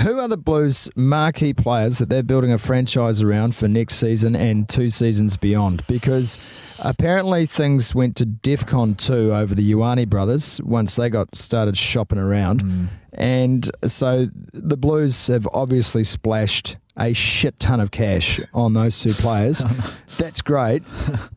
who 0.00 0.18
are 0.18 0.28
the 0.28 0.36
Blues' 0.36 0.88
marquee 0.96 1.52
players 1.52 1.98
that 1.98 2.08
they're 2.08 2.22
building 2.22 2.52
a 2.52 2.58
franchise 2.58 3.20
around 3.20 3.54
for 3.54 3.68
next 3.68 3.96
season 3.96 4.34
and 4.34 4.68
two 4.68 4.88
seasons 4.88 5.36
beyond? 5.36 5.86
Because 5.86 6.38
apparently 6.82 7.46
things 7.46 7.94
went 7.94 8.16
to 8.16 8.26
DEFCON 8.26 8.96
2 8.96 9.34
over 9.34 9.54
the 9.54 9.72
Ioane 9.72 10.08
brothers 10.08 10.60
once 10.62 10.96
they 10.96 11.10
got 11.10 11.34
started 11.34 11.76
shopping 11.76 12.18
around. 12.18 12.62
Hmm. 12.62 12.84
And 13.12 13.70
so 13.84 14.28
the 14.52 14.76
Blues 14.76 15.26
have 15.26 15.46
obviously 15.52 16.04
splashed 16.04 16.78
a 16.96 17.12
shit 17.12 17.58
ton 17.60 17.80
of 17.80 17.90
cash 17.90 18.40
on 18.54 18.72
those 18.72 18.98
two 19.00 19.12
players. 19.12 19.64
That's 20.18 20.40
great. 20.40 20.82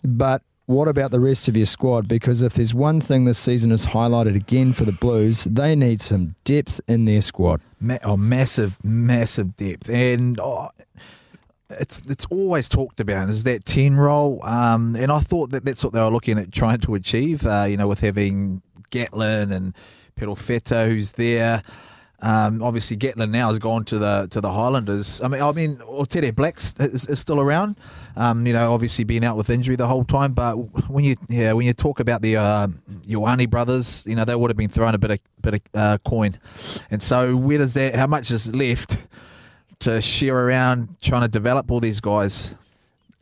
But 0.04 0.42
what 0.66 0.88
about 0.88 1.12
the 1.12 1.20
rest 1.20 1.48
of 1.48 1.56
your 1.56 1.66
squad? 1.66 2.08
Because 2.08 2.42
if 2.42 2.54
there's 2.54 2.74
one 2.74 3.00
thing 3.00 3.26
this 3.26 3.38
season 3.38 3.72
has 3.72 3.88
highlighted 3.88 4.36
again 4.36 4.74
for 4.74 4.84
the 4.84 4.92
Blues, 4.92 5.44
they 5.44 5.76
need 5.76 6.02
some 6.02 6.36
depth 6.44 6.82
in 6.88 7.06
their 7.06 7.22
squad. 7.22 7.62
Ma- 7.80 8.00
oh, 8.04 8.18
massive, 8.18 8.84
massive 8.84 9.56
depth, 9.58 9.90
and 9.90 10.40
oh, 10.40 10.70
it's 11.70 12.02
it's 12.08 12.26
always 12.26 12.70
talked 12.70 13.00
about 13.00 13.30
is 13.30 13.44
that 13.44 13.66
ten 13.66 13.96
role. 13.96 14.44
Um, 14.44 14.96
and 14.96 15.12
I 15.12 15.20
thought 15.20 15.52
that 15.52 15.66
that's 15.66 15.84
what 15.84 15.94
they 15.94 16.02
were 16.02 16.10
looking 16.10 16.40
at 16.40 16.52
trying 16.52 16.80
to 16.80 16.96
achieve. 16.96 17.46
Uh, 17.46 17.66
you 17.70 17.78
know, 17.78 17.88
with 17.88 18.00
having 18.00 18.62
Gatland 18.92 19.52
and 19.52 19.76
Pedal 20.16 20.36
who's 20.36 21.14
there. 21.14 21.62
Um, 22.26 22.64
obviously, 22.64 22.98
Gatland 22.98 23.30
now 23.30 23.50
has 23.50 23.60
gone 23.60 23.86
to 23.86 24.00
the 24.00 24.28
to 24.32 24.42
the 24.42 24.52
Highlanders. 24.52 25.22
I 25.22 25.28
mean, 25.28 25.42
I 25.44 25.52
mean, 25.52 25.80
Tere 26.10 26.32
Blacks 26.32 26.74
is, 26.80 27.08
is 27.08 27.20
still 27.20 27.40
around. 27.40 27.78
Um, 28.16 28.48
you 28.48 28.54
know, 28.54 28.74
obviously 28.74 29.04
being 29.04 29.24
out 29.24 29.38
with 29.38 29.52
injury 29.52 29.76
the 29.76 29.86
whole 29.86 30.04
time. 30.04 30.34
But 30.34 30.56
when 30.90 31.04
you 31.04 31.18
yeah, 31.30 31.54
when 31.54 31.68
you 31.68 31.74
talk 31.74 32.00
about 32.00 32.24
the 32.24 32.38
uh, 32.38 32.68
Ioane 33.08 33.48
brothers, 33.48 34.08
you 34.08 34.16
know, 34.16 34.26
they 34.26 34.36
would 34.36 34.50
have 34.50 34.58
been 34.58 34.70
throwing 34.70 34.96
a 34.96 34.98
bit 34.98 35.12
of 35.12 35.20
bit 35.44 35.54
of 35.54 35.62
uh, 35.76 35.98
coin. 36.00 36.40
And 36.90 37.04
so, 37.04 37.36
where 37.36 37.60
does 37.60 37.76
that? 37.76 37.94
How 37.94 38.08
much 38.08 38.32
is 38.32 38.54
left 38.56 39.06
to 39.82 40.02
share 40.02 40.48
around 40.48 41.00
trying 41.04 41.22
to 41.22 41.28
develop 41.28 41.70
all 41.70 41.80
these 41.80 42.02
guys? 42.02 42.56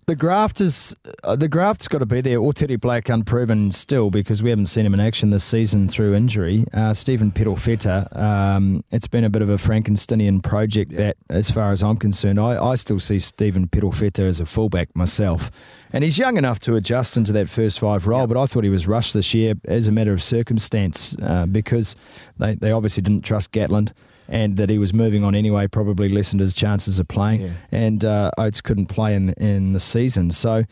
The 0.06 0.16
graft 0.18 0.60
is 0.60 0.96
uh, 1.24 1.38
the 1.38 1.48
graft's 1.48 1.88
got 1.88 2.00
to 2.00 2.06
be 2.06 2.20
there. 2.20 2.38
Otere 2.40 2.80
Black 2.80 3.08
unproven 3.08 3.72
still 3.72 4.10
because 4.10 4.44
we 4.44 4.50
haven't 4.50 4.66
seen 4.66 4.86
him 4.86 4.94
in 4.94 5.00
action 5.00 5.30
this 5.30 5.46
season 5.46 5.88
through 5.88 6.14
injury. 6.14 6.66
Uh, 6.74 6.94
Stephen 6.94 7.32
Perofeta, 7.32 8.14
um, 8.14 8.84
it's 8.92 9.08
been 9.08 9.24
a 9.24 9.30
bit 9.30 9.42
of 9.42 9.50
a 9.50 9.56
Frankensteinian 9.56 10.44
project. 10.44 10.92
That, 10.98 11.16
as 11.30 11.52
far 11.52 11.72
as 11.72 11.82
I'm 11.82 11.96
concerned, 11.96 12.38
I, 12.38 12.62
I 12.62 12.76
still 12.76 13.00
see 13.00 13.18
Stephen 13.18 13.68
Perofeta 13.70 14.28
as 14.28 14.42
a 14.42 14.46
fullback 14.46 14.94
myself, 14.94 15.50
and 15.94 16.04
he's 16.04 16.18
young 16.18 16.36
enough 16.36 16.60
to 16.62 16.76
adjust 16.76 17.16
into 17.16 17.32
that 17.32 17.48
first 17.48 17.80
five 17.80 18.06
role. 18.06 18.28
But 18.28 18.36
I 18.36 18.46
thought 18.46 18.66
he 18.66 18.70
was 18.70 18.86
rushed 18.86 19.14
this 19.14 19.34
year 19.34 19.54
as 19.64 19.88
a 19.88 19.94
matter 19.94 20.12
of 20.12 20.22
circumstance 20.22 21.16
uh, 21.22 21.46
because 21.46 21.96
they 22.38 22.56
they 22.56 22.72
obviously 22.74 23.04
didn't 23.04 23.24
trust 23.24 23.54
Gatland. 23.54 23.94
And 24.30 24.56
that 24.58 24.70
he 24.70 24.78
was 24.78 24.94
moving 24.94 25.24
on 25.24 25.36
anyway 25.36 25.68
probably 25.68 26.08
lessened 26.10 26.40
his 26.42 26.54
chances 26.54 26.98
of 27.00 27.08
playing 27.08 27.42
Yeah. 27.42 27.52
and 27.72 28.06
uh, 28.06 28.32
Oates 28.38 28.62
couldn't 28.62 28.86
play 28.88 29.16
in 29.16 29.30
in 29.34 29.74
the 29.74 29.80
season. 29.80 30.32
So, 30.32 30.64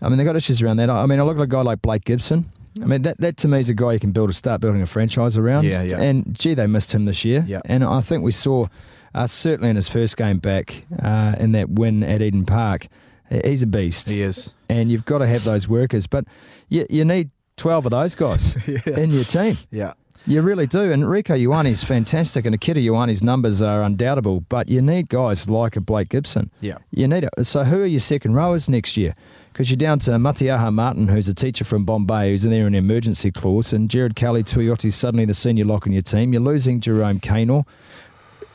I 0.00 0.08
mean, 0.08 0.16
they 0.18 0.24
got 0.24 0.36
issues 0.36 0.62
around 0.62 0.78
that. 0.78 0.88
I 0.90 1.04
mean, 1.06 1.20
I 1.20 1.22
look 1.22 1.36
at 1.36 1.42
a 1.42 1.46
guy 1.46 1.60
like 1.62 1.82
Blake 1.82 2.04
Gibson. 2.04 2.50
I 2.82 2.86
mean, 2.86 3.02
that, 3.02 3.18
that 3.18 3.36
to 3.38 3.48
me 3.48 3.60
is 3.60 3.68
a 3.68 3.74
guy 3.74 3.92
you 3.92 4.00
can 4.00 4.10
build 4.10 4.30
a 4.30 4.32
start 4.32 4.60
building 4.60 4.82
a 4.82 4.86
franchise 4.86 5.36
around. 5.36 5.64
Yeah, 5.64 5.82
yeah. 5.82 6.00
And 6.00 6.36
gee, 6.36 6.54
they 6.54 6.66
missed 6.66 6.92
him 6.92 7.04
this 7.04 7.24
year. 7.24 7.44
Yeah. 7.46 7.60
And 7.66 7.84
I 7.84 8.00
think 8.00 8.24
we 8.24 8.32
saw 8.32 8.66
uh, 9.14 9.26
certainly 9.28 9.70
in 9.70 9.76
his 9.76 9.88
first 9.88 10.16
game 10.16 10.38
back 10.38 10.84
uh, 11.00 11.36
in 11.38 11.52
that 11.52 11.68
win 11.70 12.02
at 12.02 12.20
Eden 12.20 12.44
Park, 12.46 12.88
he's 13.30 13.62
a 13.62 13.66
beast. 13.66 14.08
He 14.08 14.22
is. 14.22 14.52
And 14.68 14.90
you've 14.90 15.04
got 15.04 15.18
to 15.18 15.26
have 15.28 15.44
those 15.44 15.68
workers, 15.68 16.06
but 16.08 16.24
you, 16.68 16.84
you 16.90 17.04
need 17.04 17.30
twelve 17.56 17.84
of 17.86 17.90
those 17.92 18.16
guys 18.16 18.56
in 18.86 19.10
your 19.12 19.22
team. 19.24 19.56
Yeah. 19.70 19.92
You 20.26 20.40
really 20.40 20.66
do. 20.66 20.90
And 20.90 21.02
Rieko 21.04 21.38
Ioane's 21.38 21.84
fantastic, 21.84 22.46
and 22.46 22.54
Akira 22.54 22.78
Ioane's 22.78 23.22
numbers 23.22 23.60
are 23.60 23.82
undoubtable, 23.82 24.40
but 24.48 24.68
you 24.70 24.80
need 24.80 25.08
guys 25.08 25.50
like 25.50 25.76
a 25.76 25.80
Blake 25.80 26.08
Gibson. 26.08 26.50
Yeah. 26.60 26.78
You 26.90 27.06
need 27.08 27.24
it. 27.24 27.46
So 27.46 27.64
who 27.64 27.82
are 27.82 27.86
your 27.86 28.00
second 28.00 28.34
rowers 28.34 28.68
next 28.68 28.96
year? 28.96 29.14
Because 29.52 29.70
you're 29.70 29.76
down 29.76 29.98
to 30.00 30.18
Matiaha 30.18 30.70
Martin, 30.70 31.08
who's 31.08 31.28
a 31.28 31.34
teacher 31.34 31.64
from 31.64 31.84
Bombay, 31.84 32.30
who's 32.30 32.44
in 32.44 32.50
there 32.50 32.62
in 32.66 32.74
an 32.74 32.74
emergency 32.74 33.30
clause, 33.30 33.72
and 33.72 33.88
Gerard 33.90 34.16
Cowley-Tuioti 34.16 34.92
suddenly 34.92 35.26
the 35.26 35.34
senior 35.34 35.64
lock 35.66 35.86
in 35.86 35.92
your 35.92 36.02
team. 36.02 36.32
You're 36.32 36.42
losing 36.42 36.80
Jerome 36.80 37.20
Kaino. 37.20 37.64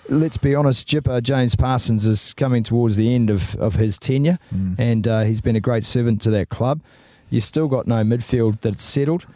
Let's 0.09 0.37
be 0.37 0.55
honest, 0.55 0.87
Jipper 0.87 1.21
James 1.21 1.55
Parsons 1.55 2.07
is 2.07 2.33
coming 2.33 2.63
towards 2.63 2.95
the 2.95 3.13
end 3.13 3.29
of, 3.29 3.55
of 3.57 3.75
his 3.75 3.99
tenure, 3.99 4.39
Mm. 4.53 4.75
and 4.79 5.07
uh, 5.07 5.21
he's 5.21 5.39
been 5.39 5.55
a 5.55 5.59
great 5.61 5.83
servant 5.85 6.19
to 6.23 6.31
that 6.31 6.49
club. 6.49 6.81
You've 7.29 7.43
still 7.43 7.67
got 7.67 7.85
no 7.85 7.97
midfield 8.03 8.61
that's 8.61 8.83
settled. 8.83 9.27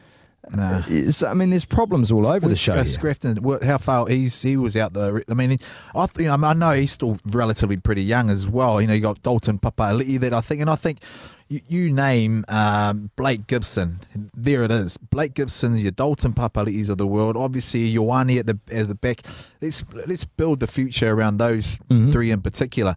Nah. 0.55 0.79
It's- 0.89 1.23
I 1.23 1.33
mean, 1.33 1.49
there's 1.51 1.65
problems 1.65 2.11
all 2.11 2.27
over 2.27 2.47
the 2.47 2.55
show. 2.55 2.73
uh. 2.73 2.83
Scrafton, 2.83 3.63
how 3.63 3.77
far 3.77 4.07
he's 4.07 4.41
he 4.41 4.57
was 4.57 4.75
out 4.75 4.93
the. 4.93 5.23
I 5.29 5.33
mean, 5.33 5.57
I 5.95 6.05
th- 6.05 6.19
you 6.29 6.35
know, 6.37 6.47
I 6.47 6.53
know 6.53 6.71
he's 6.73 6.91
still 6.91 7.17
relatively 7.25 7.77
pretty 7.77 8.03
young 8.03 8.29
as 8.29 8.45
well. 8.47 8.81
You 8.81 8.87
know, 8.87 8.93
you 8.93 9.01
got 9.01 9.21
Dalton 9.21 9.57
Papali'i 9.57 10.19
that 10.19 10.33
I 10.33 10.41
think, 10.41 10.59
and 10.61 10.69
I 10.69 10.75
think 10.75 10.99
you, 11.47 11.61
you 11.69 11.93
name 11.93 12.43
um, 12.49 13.09
Blake 13.15 13.47
Gibson, 13.47 13.99
there 14.35 14.63
it 14.63 14.71
is. 14.71 14.97
Blake 14.97 15.33
Gibson, 15.33 15.77
your 15.77 15.91
Dalton 15.91 16.33
Papali'is 16.33 16.89
of 16.89 16.97
the 16.97 17.07
world. 17.07 17.37
Obviously, 17.37 17.93
Ioane 17.93 18.39
at 18.39 18.45
the 18.45 18.59
at 18.71 18.89
the 18.89 18.95
back. 18.95 19.21
Let's 19.61 19.85
let's 20.07 20.25
build 20.25 20.59
the 20.59 20.67
future 20.67 21.13
around 21.13 21.37
those 21.37 21.79
Mhm. 21.89 22.11
three 22.11 22.31
in 22.31 22.41
particular. 22.41 22.95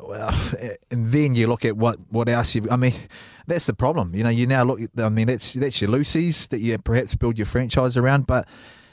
Well, 0.00 0.34
and 0.90 1.06
then 1.06 1.34
you 1.34 1.46
look 1.46 1.64
at 1.64 1.76
what 1.76 1.98
what 2.10 2.28
else 2.28 2.54
you. 2.54 2.66
I 2.70 2.76
mean, 2.76 2.94
that's 3.46 3.66
the 3.66 3.74
problem. 3.74 4.14
You 4.14 4.24
know, 4.24 4.30
you 4.30 4.46
now 4.46 4.64
look. 4.64 4.80
I 4.98 5.08
mean, 5.08 5.26
that's 5.26 5.54
that's 5.54 5.80
your 5.80 5.90
Lucy's 5.90 6.46
that 6.48 6.60
you 6.60 6.78
perhaps 6.78 7.14
build 7.14 7.38
your 7.38 7.46
franchise 7.46 7.96
around, 7.96 8.26
but 8.26 8.48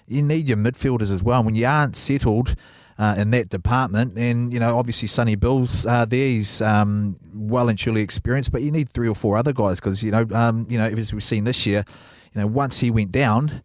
you 0.07 0.21
need 0.21 0.47
your 0.47 0.57
midfielders 0.57 1.11
as 1.11 1.23
well. 1.23 1.43
When 1.43 1.55
you 1.55 1.65
aren't 1.65 1.95
settled, 1.95 2.55
uh, 2.97 3.15
in 3.17 3.31
that 3.31 3.49
department. 3.49 4.17
And 4.17 4.53
you 4.53 4.59
know, 4.59 4.77
obviously, 4.77 5.07
Sonny 5.07 5.35
Bill's 5.35 5.85
uh, 5.85 6.05
there. 6.05 6.27
He's 6.27 6.61
um, 6.61 7.15
well 7.33 7.69
and 7.69 7.77
truly 7.77 8.01
experienced, 8.01 8.51
but 8.51 8.61
you 8.61 8.71
need 8.71 8.89
three 8.89 9.09
or 9.09 9.15
four 9.15 9.37
other 9.37 9.53
guys 9.53 9.79
because 9.79 10.03
you 10.03 10.11
know, 10.11 10.25
um, 10.33 10.67
you 10.69 10.77
know, 10.77 10.85
as 10.85 11.13
we've 11.13 11.23
seen 11.23 11.43
this 11.43 11.65
year, 11.65 11.83
you 12.33 12.41
know, 12.41 12.47
once 12.47 12.79
he 12.79 12.91
went 12.91 13.11
down, 13.11 13.61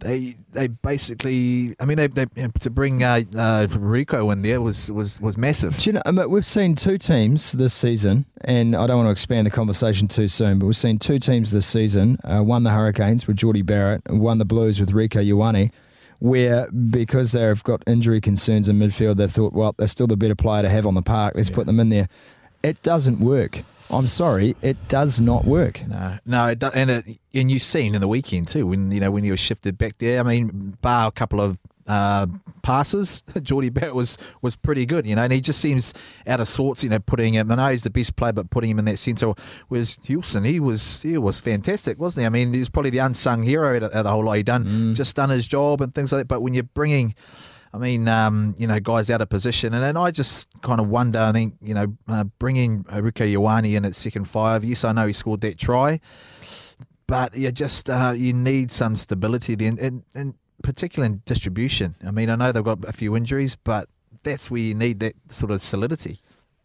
they 0.00 0.34
they 0.52 0.68
basically, 0.68 1.74
I 1.80 1.84
mean, 1.86 1.96
they, 1.96 2.06
they 2.08 2.26
to 2.60 2.70
bring 2.70 3.02
uh, 3.02 3.22
uh, 3.34 3.66
Rieko 3.66 4.32
in 4.32 4.42
there 4.42 4.60
was 4.60 4.92
was 4.92 5.20
was 5.20 5.38
massive. 5.38 5.76
Do 5.78 5.90
you 5.90 5.92
know, 5.94 6.02
I 6.04 6.10
mean, 6.10 6.30
we've 6.30 6.46
seen 6.46 6.74
two 6.74 6.98
teams 6.98 7.52
this 7.52 7.72
season, 7.72 8.26
and 8.42 8.76
I 8.76 8.86
don't 8.86 8.98
want 8.98 9.06
to 9.06 9.12
expand 9.12 9.46
the 9.46 9.50
conversation 9.50 10.08
too 10.08 10.28
soon, 10.28 10.58
but 10.58 10.66
we've 10.66 10.76
seen 10.76 10.98
two 10.98 11.18
teams 11.18 11.50
this 11.50 11.66
season. 11.66 12.18
Uh, 12.24 12.42
one 12.42 12.62
the 12.62 12.70
Hurricanes 12.70 13.26
with 13.26 13.36
Jordie 13.36 13.62
Barrett, 13.62 14.02
and 14.06 14.20
one 14.20 14.38
the 14.38 14.44
Blues 14.44 14.80
with 14.80 14.90
Rieko 14.90 15.24
Ioane 15.26 15.72
where 16.18 16.70
because 16.70 17.32
they've 17.32 17.62
got 17.64 17.82
injury 17.86 18.20
concerns 18.20 18.68
in 18.68 18.78
midfield, 18.78 19.16
they 19.16 19.28
thought, 19.28 19.52
well, 19.52 19.74
they're 19.76 19.86
still 19.86 20.06
the 20.06 20.16
better 20.16 20.34
player 20.34 20.62
to 20.62 20.68
have 20.68 20.86
on 20.86 20.94
the 20.94 21.02
park. 21.02 21.34
Let's 21.36 21.48
yeah. 21.48 21.54
put 21.54 21.66
them 21.66 21.80
in 21.80 21.88
there. 21.88 22.08
It 22.62 22.82
doesn't 22.82 23.20
work. 23.20 23.62
I'm 23.90 24.08
sorry, 24.08 24.56
it 24.62 24.88
does 24.88 25.20
not 25.20 25.44
work. 25.44 25.86
No, 25.86 26.18
no, 26.26 26.48
it 26.48 26.62
and 26.74 26.90
it, 26.90 27.18
and 27.32 27.50
you've 27.50 27.62
seen 27.62 27.94
in 27.94 28.00
the 28.00 28.08
weekend 28.08 28.48
too 28.48 28.66
when 28.66 28.90
you 28.90 28.98
know 28.98 29.10
when 29.10 29.22
you 29.22 29.32
were 29.32 29.36
shifted 29.36 29.78
back 29.78 29.98
there. 29.98 30.18
I 30.18 30.22
mean, 30.24 30.76
bar 30.80 31.08
a 31.08 31.12
couple 31.12 31.40
of 31.40 31.60
uh, 31.88 32.26
passes, 32.62 33.22
Jordie 33.42 33.70
Barrett 33.70 33.94
was 33.94 34.18
was 34.42 34.56
pretty 34.56 34.86
good, 34.86 35.06
you 35.06 35.14
know, 35.14 35.22
and 35.22 35.32
he 35.32 35.40
just 35.40 35.60
seems 35.60 35.94
out 36.26 36.40
of 36.40 36.48
sorts, 36.48 36.84
you 36.84 36.90
know, 36.90 36.98
putting 36.98 37.34
him. 37.34 37.50
I 37.50 37.54
know 37.54 37.70
he's 37.70 37.84
the 37.84 37.90
best 37.90 38.16
player, 38.16 38.32
but 38.32 38.50
putting 38.50 38.70
him 38.70 38.78
in 38.78 38.84
that 38.86 38.98
centre. 38.98 39.32
was 39.68 39.98
Houston, 40.04 40.44
he 40.44 40.60
was 40.60 41.02
he 41.02 41.18
was 41.18 41.40
fantastic, 41.40 41.98
wasn't 41.98 42.22
he? 42.22 42.26
I 42.26 42.30
mean, 42.30 42.52
he's 42.52 42.68
probably 42.68 42.90
the 42.90 42.98
unsung 42.98 43.42
hero 43.42 43.76
of 43.76 43.90
the 43.90 44.10
whole 44.10 44.24
lot. 44.24 44.34
He 44.34 44.42
done 44.42 44.64
mm. 44.64 44.94
just 44.94 45.16
done 45.16 45.30
his 45.30 45.46
job 45.46 45.80
and 45.80 45.94
things 45.94 46.12
like 46.12 46.20
that. 46.20 46.28
But 46.28 46.42
when 46.42 46.54
you're 46.54 46.64
bringing 46.64 47.14
I 47.76 47.78
mean, 47.78 48.08
um, 48.08 48.54
you 48.56 48.66
know, 48.66 48.80
guys 48.80 49.10
out 49.10 49.20
of 49.20 49.28
position. 49.28 49.74
And 49.74 49.82
then 49.82 49.98
I 49.98 50.10
just 50.10 50.48
kind 50.62 50.80
of 50.80 50.88
wonder, 50.88 51.18
I 51.18 51.32
think, 51.32 51.56
you 51.60 51.74
know, 51.74 51.94
uh, 52.08 52.24
bringing 52.38 52.84
Rieko 52.84 53.30
Ioane 53.30 53.74
in 53.74 53.84
at 53.84 53.94
second 53.94 54.24
five. 54.24 54.64
Yes, 54.64 54.82
I 54.82 54.92
know 54.92 55.06
he 55.06 55.12
scored 55.12 55.42
that 55.42 55.58
try, 55.58 56.00
but 57.06 57.36
you 57.36 57.52
just, 57.52 57.90
uh, 57.90 58.14
you 58.16 58.32
need 58.32 58.70
some 58.70 58.96
stability 58.96 59.56
then. 59.56 59.78
And, 59.78 60.04
and 60.14 60.34
particularly 60.66 61.14
in 61.14 61.22
distribution. 61.24 61.94
I 62.04 62.10
mean, 62.10 62.28
I 62.28 62.34
know 62.34 62.50
they've 62.50 62.64
got 62.64 62.84
a 62.84 62.92
few 62.92 63.16
injuries, 63.16 63.54
but 63.54 63.88
that's 64.24 64.50
where 64.50 64.60
you 64.60 64.74
need 64.74 64.98
that 64.98 65.14
sort 65.28 65.52
of 65.52 65.62
solidity. 65.62 66.18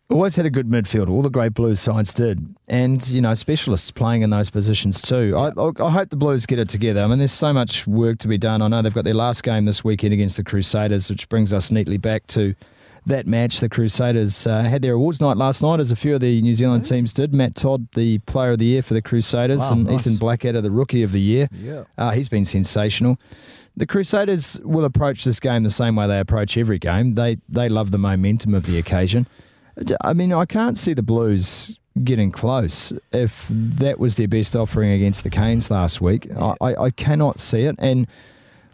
Always 0.09 0.35
had 0.35 0.45
a 0.47 0.49
good 0.49 0.67
midfield. 0.67 1.07
All 1.07 1.21
the 1.21 1.29
great 1.29 1.53
Blues 1.53 1.79
sides 1.79 2.13
did, 2.13 2.55
and 2.67 3.07
you 3.09 3.21
know 3.21 3.33
specialists 3.35 3.91
playing 3.91 4.23
in 4.23 4.31
those 4.31 4.49
positions 4.49 5.01
too. 5.01 5.37
I, 5.37 5.51
I, 5.81 5.91
hope 5.91 6.09
the 6.09 6.17
Blues 6.17 6.45
get 6.45 6.59
it 6.59 6.67
together. 6.67 7.01
I 7.01 7.07
mean, 7.07 7.19
there's 7.19 7.31
so 7.31 7.53
much 7.53 7.87
work 7.87 8.17
to 8.19 8.27
be 8.27 8.37
done. 8.37 8.61
I 8.61 8.67
know 8.67 8.81
they've 8.81 8.93
got 8.93 9.05
their 9.05 9.13
last 9.13 9.43
game 9.43 9.65
this 9.65 9.85
weekend 9.85 10.13
against 10.13 10.35
the 10.35 10.43
Crusaders, 10.43 11.09
which 11.09 11.29
brings 11.29 11.53
us 11.53 11.71
neatly 11.71 11.97
back 11.97 12.27
to 12.27 12.55
that 13.05 13.25
match. 13.25 13.59
The 13.61 13.69
Crusaders 13.69 14.45
uh, 14.45 14.63
had 14.63 14.81
their 14.81 14.93
awards 14.93 15.21
night 15.21 15.37
last 15.37 15.61
night, 15.61 15.79
as 15.79 15.91
a 15.91 15.95
few 15.95 16.15
of 16.15 16.19
the 16.21 16.41
New 16.41 16.55
Zealand 16.55 16.85
teams 16.85 17.13
did. 17.13 17.33
Matt 17.33 17.55
Todd, 17.55 17.87
the 17.93 18.17
Player 18.19 18.51
of 18.51 18.57
the 18.57 18.65
Year 18.65 18.81
for 18.81 18.95
the 18.95 19.01
Crusaders, 19.01 19.61
wow, 19.61 19.71
and 19.71 19.85
nice. 19.85 20.01
Ethan 20.01 20.17
Blackadder, 20.17 20.59
the 20.59 20.71
Rookie 20.71 21.03
of 21.03 21.13
the 21.13 21.21
Year. 21.21 21.47
Yeah, 21.53 21.83
uh, 21.97 22.11
he's 22.11 22.27
been 22.27 22.45
sensational. 22.45 23.17
The 23.77 23.85
Crusaders 23.85 24.59
will 24.63 24.85
approach 24.85 25.23
this 25.23 25.39
game 25.39 25.63
the 25.63 25.69
same 25.69 25.95
way 25.95 26.07
they 26.07 26.19
approach 26.19 26.57
every 26.57 26.79
game. 26.79 27.13
They 27.15 27.37
they 27.47 27.69
love 27.69 27.91
the 27.91 27.97
momentum 27.97 28.53
of 28.53 28.65
the 28.65 28.77
occasion. 28.77 29.27
I 30.01 30.13
mean, 30.13 30.33
I 30.33 30.45
can't 30.45 30.77
see 30.77 30.93
the 30.93 31.01
Blues 31.01 31.79
getting 32.03 32.31
close 32.31 32.93
if 33.11 33.47
that 33.49 33.99
was 33.99 34.15
their 34.15 34.27
best 34.27 34.55
offering 34.55 34.91
against 34.91 35.23
the 35.23 35.29
Canes 35.29 35.69
last 35.69 36.01
week. 36.01 36.27
I, 36.35 36.55
I 36.61 36.89
cannot 36.89 37.39
see 37.39 37.61
it. 37.63 37.75
And 37.79 38.07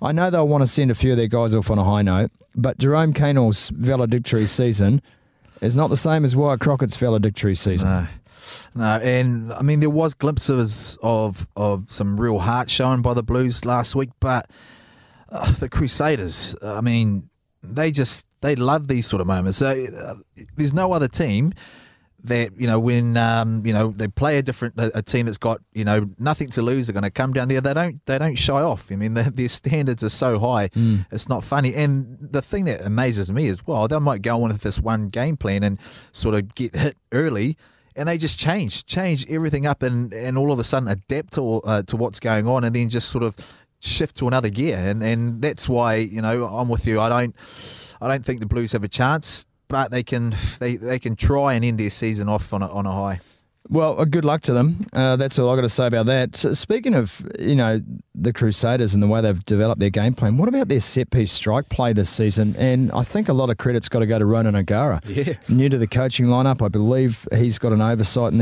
I 0.01 0.12
know 0.12 0.30
they'll 0.30 0.48
want 0.48 0.62
to 0.62 0.68
send 0.68 0.92
a 0.92 0.96
few 0.96 1.12
of 1.12 1.18
their 1.18 1.27
guys 1.27 1.56
off 1.56 1.72
on 1.72 1.80
a 1.80 1.84
high 1.84 2.04
note, 2.04 2.32
but 2.56 2.77
Jerome 2.77 3.13
Kaino's 3.13 3.70
valedictory 3.70 4.46
season 4.46 5.01
is 5.62 5.75
not 5.75 5.89
the 5.89 5.98
same 5.98 6.24
as 6.24 6.36
Wyatt 6.36 6.60
Crockett's 6.60 6.98
valedictory 6.98 7.56
season. 7.56 7.89
No. 7.89 8.08
No, 8.75 8.98
and 9.04 9.51
I 9.54 9.62
mean 9.62 9.82
there 9.82 9.89
was 9.89 10.13
glimpses 10.13 10.98
of 11.04 11.48
of 11.58 11.92
some 11.92 12.20
real 12.20 12.39
heart 12.39 12.70
shown 12.70 13.01
by 13.01 13.13
the 13.13 13.24
Blues 13.24 13.66
last 13.66 13.94
week, 13.94 14.10
but 14.22 14.50
uh, 15.29 15.51
the 15.53 15.69
Crusaders, 15.69 16.55
I 16.62 16.81
mean, 16.81 17.29
they 17.62 17.91
just 17.91 18.25
they 18.41 18.55
love 18.55 18.88
these 18.88 19.05
sort 19.05 19.22
of 19.22 19.27
moments. 19.27 19.57
So, 19.57 19.67
uh, 19.67 20.13
there's 20.55 20.74
no 20.74 20.93
other 20.93 21.07
team 21.07 21.53
that 22.24 22.60
you 22.60 22.67
know 22.67 22.79
when 22.79 23.17
um, 23.17 23.65
you 23.65 23.74
know 23.74 23.91
they 23.91 24.07
play 24.07 24.38
a 24.38 24.41
different 24.41 24.75
a, 24.77 25.00
a, 25.00 25.01
team 25.01 25.25
that's 25.25 25.38
got 25.38 25.62
you 25.74 25.84
know 25.84 26.10
nothing 26.19 26.50
to 26.51 26.62
lose. 26.62 26.88
They're 26.88 26.93
going 26.93 27.03
to 27.03 27.12
come 27.12 27.34
down 27.34 27.48
there. 27.48 27.62
They 27.62 27.74
don't 27.74 28.03
they 28.05 28.17
don't 28.17 28.38
shy 28.38 28.61
off. 28.61 28.92
I 28.92 28.96
mean 28.96 29.13
their, 29.13 29.29
their 29.29 29.50
standards 29.50 30.03
are 30.03 30.09
so 30.09 30.40
high. 30.40 30.70
Mm. 30.70 31.05
It's 31.11 31.29
not 31.29 31.44
funny. 31.44 31.74
And 31.75 32.18
the 32.20 32.42
thing 32.42 32.66
that 32.66 32.85
amazes 32.85 33.31
me 33.31 33.48
is 33.48 33.66
well 33.66 33.87
they 33.87 34.00
might 34.00 34.22
go 34.22 34.44
on 34.44 34.50
with 34.50 34.61
this 34.61 34.79
one 34.79 35.07
game 35.07 35.37
plan 35.37 35.63
and 35.63 35.79
sort 36.11 36.35
of 36.35 36.53
get 36.55 36.75
hit 36.75 36.98
early. 37.11 37.57
And 37.96 38.07
they 38.07 38.20
just 38.20 38.37
change, 38.37 38.85
change 38.85 39.27
everything 39.27 39.66
up, 39.66 39.81
and, 39.81 40.13
and 40.13 40.37
all 40.37 40.51
of 40.51 40.59
a 40.59 40.63
sudden 40.63 40.87
adapt 40.87 41.33
to 41.33 41.61
uh, 41.61 41.81
to 41.81 41.98
what's 41.98 42.20
going 42.20 42.48
on, 42.48 42.63
and 42.63 42.75
then 42.75 42.90
just 42.90 43.09
sort 43.09 43.24
of 43.24 43.35
shift 43.79 44.18
to 44.18 44.27
another 44.27 44.50
gear, 44.50 44.77
and 44.77 45.03
and 45.03 45.42
that's 45.42 45.68
why 45.70 45.96
you 45.96 46.22
know 46.22 46.46
I'm 46.48 46.70
with 46.70 46.85
you. 46.87 47.00
I 47.00 47.09
don't 47.09 47.35
I 48.01 48.07
don't 48.07 48.25
think 48.25 48.40
the 48.40 48.46
Blues 48.46 48.72
have 48.72 48.83
a 48.83 48.87
chance, 48.90 49.46
but 49.68 49.92
they 49.92 50.03
can 50.03 50.35
they, 50.59 50.75
they 50.75 51.00
can 51.00 51.16
try 51.16 51.53
and 51.53 51.63
end 51.63 51.79
their 51.79 51.90
season 51.90 52.29
off 52.29 52.53
on 52.53 52.61
a, 52.61 52.68
on 52.72 52.85
a 52.85 52.92
high. 52.92 53.20
Well, 53.70 54.00
uh, 54.00 54.05
good 54.05 54.24
luck 54.24 54.42
to 54.44 54.53
them. 54.53 54.77
Uh, 54.94 55.18
that's 55.18 55.37
all 55.37 55.50
I've 55.50 55.57
got 55.57 55.63
to 55.63 55.70
say 55.70 55.87
about 55.87 56.05
that. 56.05 56.35
Speaking 56.37 56.94
of, 56.94 57.29
you 57.37 57.55
know, 57.55 57.81
the 58.16 58.31
Crusaders 58.31 58.94
and 58.94 59.03
the 59.03 59.07
way 59.07 59.20
they've 59.20 59.44
developed 59.44 59.79
their 59.79 59.90
game 59.90 60.13
plan, 60.13 60.37
what 60.37 60.48
about 60.48 60.70
their 60.70 60.79
set 60.79 61.09
piece 61.09 61.33
strike 61.33 61.68
play 61.68 61.92
this 61.92 62.09
season? 62.09 62.55
And 62.57 62.92
I 62.94 63.03
think 63.03 63.27
a 63.27 63.33
lot 63.33 63.50
of 63.50 63.57
credit's 63.57 63.90
got 63.90 64.00
to 64.00 64.05
go 64.05 64.20
to 64.20 64.25
Ronan 64.25 64.55
O'Gara. 64.55 65.01
Yeah. 65.05 65.33
New 65.50 65.68
to 65.68 65.77
the 65.77 65.87
coaching 65.87 66.27
lineup, 66.27 66.61
I 66.63 66.70
believe 66.70 67.27
he's 67.33 67.59
got 67.59 67.74
an 67.74 67.81
oversight 67.81 68.31
in 68.31 68.42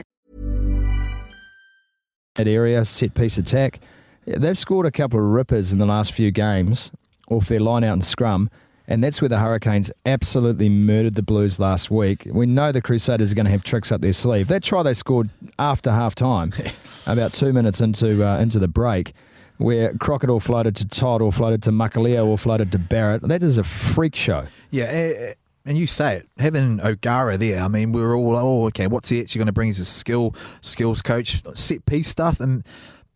that 2.35 2.47
area, 2.47 2.85
set 2.85 3.13
piece 3.13 3.37
attack. 3.37 3.79
They've 4.25 4.57
scored 4.57 4.85
a 4.85 4.91
couple 4.91 5.19
of 5.19 5.25
rippers 5.25 5.73
in 5.73 5.79
the 5.79 5.85
last 5.85 6.13
few 6.13 6.31
games 6.31 6.91
off 7.29 7.47
their 7.47 7.59
line 7.59 7.83
out 7.83 7.93
and 7.93 8.03
scrum, 8.03 8.49
and 8.87 9.03
that's 9.03 9.21
where 9.21 9.29
the 9.29 9.39
Hurricanes 9.39 9.91
absolutely 10.05 10.69
murdered 10.69 11.15
the 11.15 11.21
Blues 11.21 11.59
last 11.59 11.89
week. 11.89 12.27
We 12.31 12.45
know 12.45 12.71
the 12.71 12.81
Crusaders 12.81 13.31
are 13.31 13.35
going 13.35 13.45
to 13.45 13.51
have 13.51 13.63
tricks 13.63 13.91
up 13.91 14.01
their 14.01 14.13
sleeve. 14.13 14.47
That 14.47 14.63
try 14.63 14.83
they 14.83 14.93
scored 14.93 15.29
after 15.57 15.91
half 15.91 16.15
time, 16.15 16.53
about 17.07 17.33
two 17.33 17.53
minutes 17.53 17.81
into 17.81 18.25
uh, 18.25 18.39
into 18.39 18.59
the 18.59 18.67
break, 18.67 19.13
where 19.57 19.93
Crockett 19.95 20.29
all 20.29 20.39
floated 20.39 20.75
to 20.77 20.87
Todd, 20.87 21.21
or 21.21 21.31
floated 21.31 21.63
to 21.63 21.71
Makalio, 21.71 22.25
or 22.25 22.37
floated 22.37 22.71
to 22.73 22.79
Barrett. 22.79 23.23
That 23.23 23.43
is 23.43 23.57
a 23.57 23.63
freak 23.63 24.15
show. 24.15 24.43
Yeah, 24.69 25.33
and 25.65 25.77
you 25.77 25.87
say 25.87 26.17
it, 26.17 26.29
having 26.37 26.81
O'Gara 26.81 27.37
there, 27.37 27.61
I 27.61 27.67
mean, 27.67 27.91
we 27.91 28.01
are 28.01 28.15
all, 28.15 28.35
oh, 28.35 28.65
okay, 28.67 28.87
what's 28.87 29.09
he 29.09 29.21
actually 29.21 29.39
going 29.39 29.47
to 29.47 29.53
bring 29.53 29.69
as 29.69 29.79
a 29.79 29.85
skill, 29.85 30.35
skills 30.61 31.01
coach, 31.01 31.43
set 31.55 31.85
piece 31.85 32.07
stuff? 32.07 32.39
And, 32.39 32.65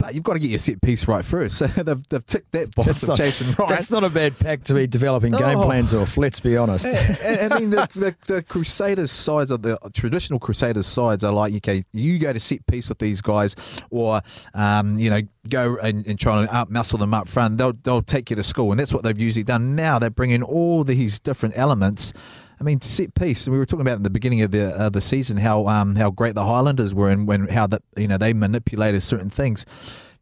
But 0.05 0.13
you've 0.13 0.23
got 0.23 0.33
to 0.33 0.39
get 0.39 0.49
your 0.51 0.59
set 0.59 0.81
piece 0.81 1.07
right 1.07 1.25
first. 1.25 1.55
So 1.65 1.67
they've, 1.67 2.09
they've 2.09 2.25
ticked 2.25 2.51
that 2.51 2.75
box 2.75 2.85
That's 2.87 3.03
of 3.03 3.09
not, 3.09 3.17
Jason 3.17 3.53
Wright. 3.57 3.69
that's 3.69 3.89
not 3.89 4.03
a 4.03 4.09
bad 4.09 4.37
pack 4.37 4.63
to 4.65 4.73
be 4.73 4.85
developing 4.87 5.31
game 5.31 5.59
Oh. 5.59 5.63
plans 5.65 5.93
off, 5.93 6.17
let's 6.17 6.39
be 6.39 6.57
honest. 6.57 6.85
I 6.87 7.47
I 7.51 7.59
mean, 7.59 7.69
the, 7.71 7.87
the, 7.95 8.15
the 8.33 8.43
Crusaders 8.43 9.11
sides 9.11 9.51
of 9.51 9.61
the 9.63 9.77
traditional 9.93 10.39
Crusaders 10.39 10.85
sides 10.85 11.23
are 11.23 11.31
like, 11.33 11.53
okay, 11.55 11.83
you 11.91 12.19
go 12.19 12.33
to 12.33 12.39
set 12.39 12.65
piece 12.67 12.89
with 12.89 12.99
these 12.99 13.21
guys, 13.21 13.55
or 13.89 14.21
um, 14.53 14.97
you 14.97 15.09
know, 15.09 15.21
go 15.49 15.77
and, 15.77 16.05
and 16.05 16.19
try 16.19 16.39
and 16.39 16.49
out 16.49 16.69
muscle 16.69 16.97
them 16.99 17.13
up 17.13 17.27
front. 17.27 17.57
They'll 17.57 17.73
they'll 17.73 18.01
take 18.03 18.29
you 18.29 18.35
to 18.35 18.43
school, 18.43 18.71
and 18.71 18.79
that's 18.79 18.93
what 18.93 19.03
they've 19.03 19.17
usually 19.19 19.43
done. 19.43 19.75
Now 19.75 19.97
they're 19.97 20.09
bringing 20.09 20.43
all 20.43 20.83
these 20.83 21.19
different 21.19 21.57
elements. 21.57 22.13
I 22.59 22.63
mean, 22.63 22.81
set 22.81 23.13
piece. 23.15 23.45
And 23.47 23.53
we 23.53 23.59
were 23.59 23.65
talking 23.65 23.81
about 23.81 23.97
in 23.97 24.03
the 24.03 24.09
beginning 24.09 24.41
of 24.41 24.51
the 24.51 24.69
of 24.75 24.93
the 24.93 25.01
season 25.01 25.37
how 25.37 25.67
um 25.67 25.95
how 25.95 26.09
great 26.11 26.35
the 26.35 26.45
Highlanders 26.45 26.93
were, 26.93 27.09
and 27.09 27.27
when 27.27 27.47
how 27.47 27.67
that 27.67 27.81
you 27.97 28.07
know 28.07 28.17
they 28.17 28.33
manipulated 28.33 29.03
certain 29.03 29.29
things. 29.29 29.65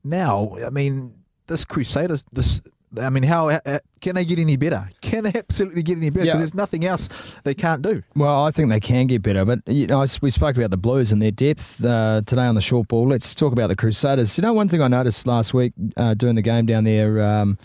Now, 0.03 0.57
I 0.65 0.69
mean, 0.69 1.13
this 1.47 1.65
Crusaders, 1.65 2.25
this. 2.33 2.61
I 3.01 3.09
mean, 3.09 3.23
how 3.23 3.49
uh, 3.49 3.79
can 4.01 4.13
they 4.13 4.23
get 4.23 4.37
any 4.37 4.55
better? 4.55 4.87
Can 5.01 5.23
they 5.23 5.31
absolutely 5.33 5.81
get 5.81 5.97
any 5.97 6.11
better? 6.11 6.25
Because 6.25 6.35
Yeah. 6.35 6.37
there's 6.37 6.53
nothing 6.53 6.85
else 6.85 7.09
they 7.43 7.55
can't 7.55 7.81
do. 7.81 8.03
Well, 8.15 8.45
I 8.45 8.51
think 8.51 8.69
they 8.69 8.79
can 8.79 9.07
get 9.07 9.23
better, 9.23 9.43
but 9.45 9.61
you 9.65 9.87
know, 9.87 10.05
we 10.21 10.29
spoke 10.29 10.55
about 10.57 10.69
the 10.69 10.77
Blues 10.77 11.11
and 11.11 11.19
their 11.19 11.31
depth 11.31 11.83
uh, 11.83 12.21
today 12.23 12.43
on 12.45 12.53
the 12.53 12.61
short 12.61 12.87
ball. 12.89 13.07
Let's 13.07 13.33
talk 13.33 13.51
about 13.51 13.67
the 13.69 13.75
Crusaders. 13.75 14.37
You 14.37 14.43
know, 14.43 14.53
one 14.53 14.67
thing 14.67 14.79
I 14.79 14.87
noticed 14.89 15.25
last 15.25 15.55
week 15.55 15.73
uh, 15.97 16.13
doing 16.13 16.35
the 16.35 16.43
game 16.43 16.67
down 16.67 16.83
there 16.83 17.19
um, 17.23 17.57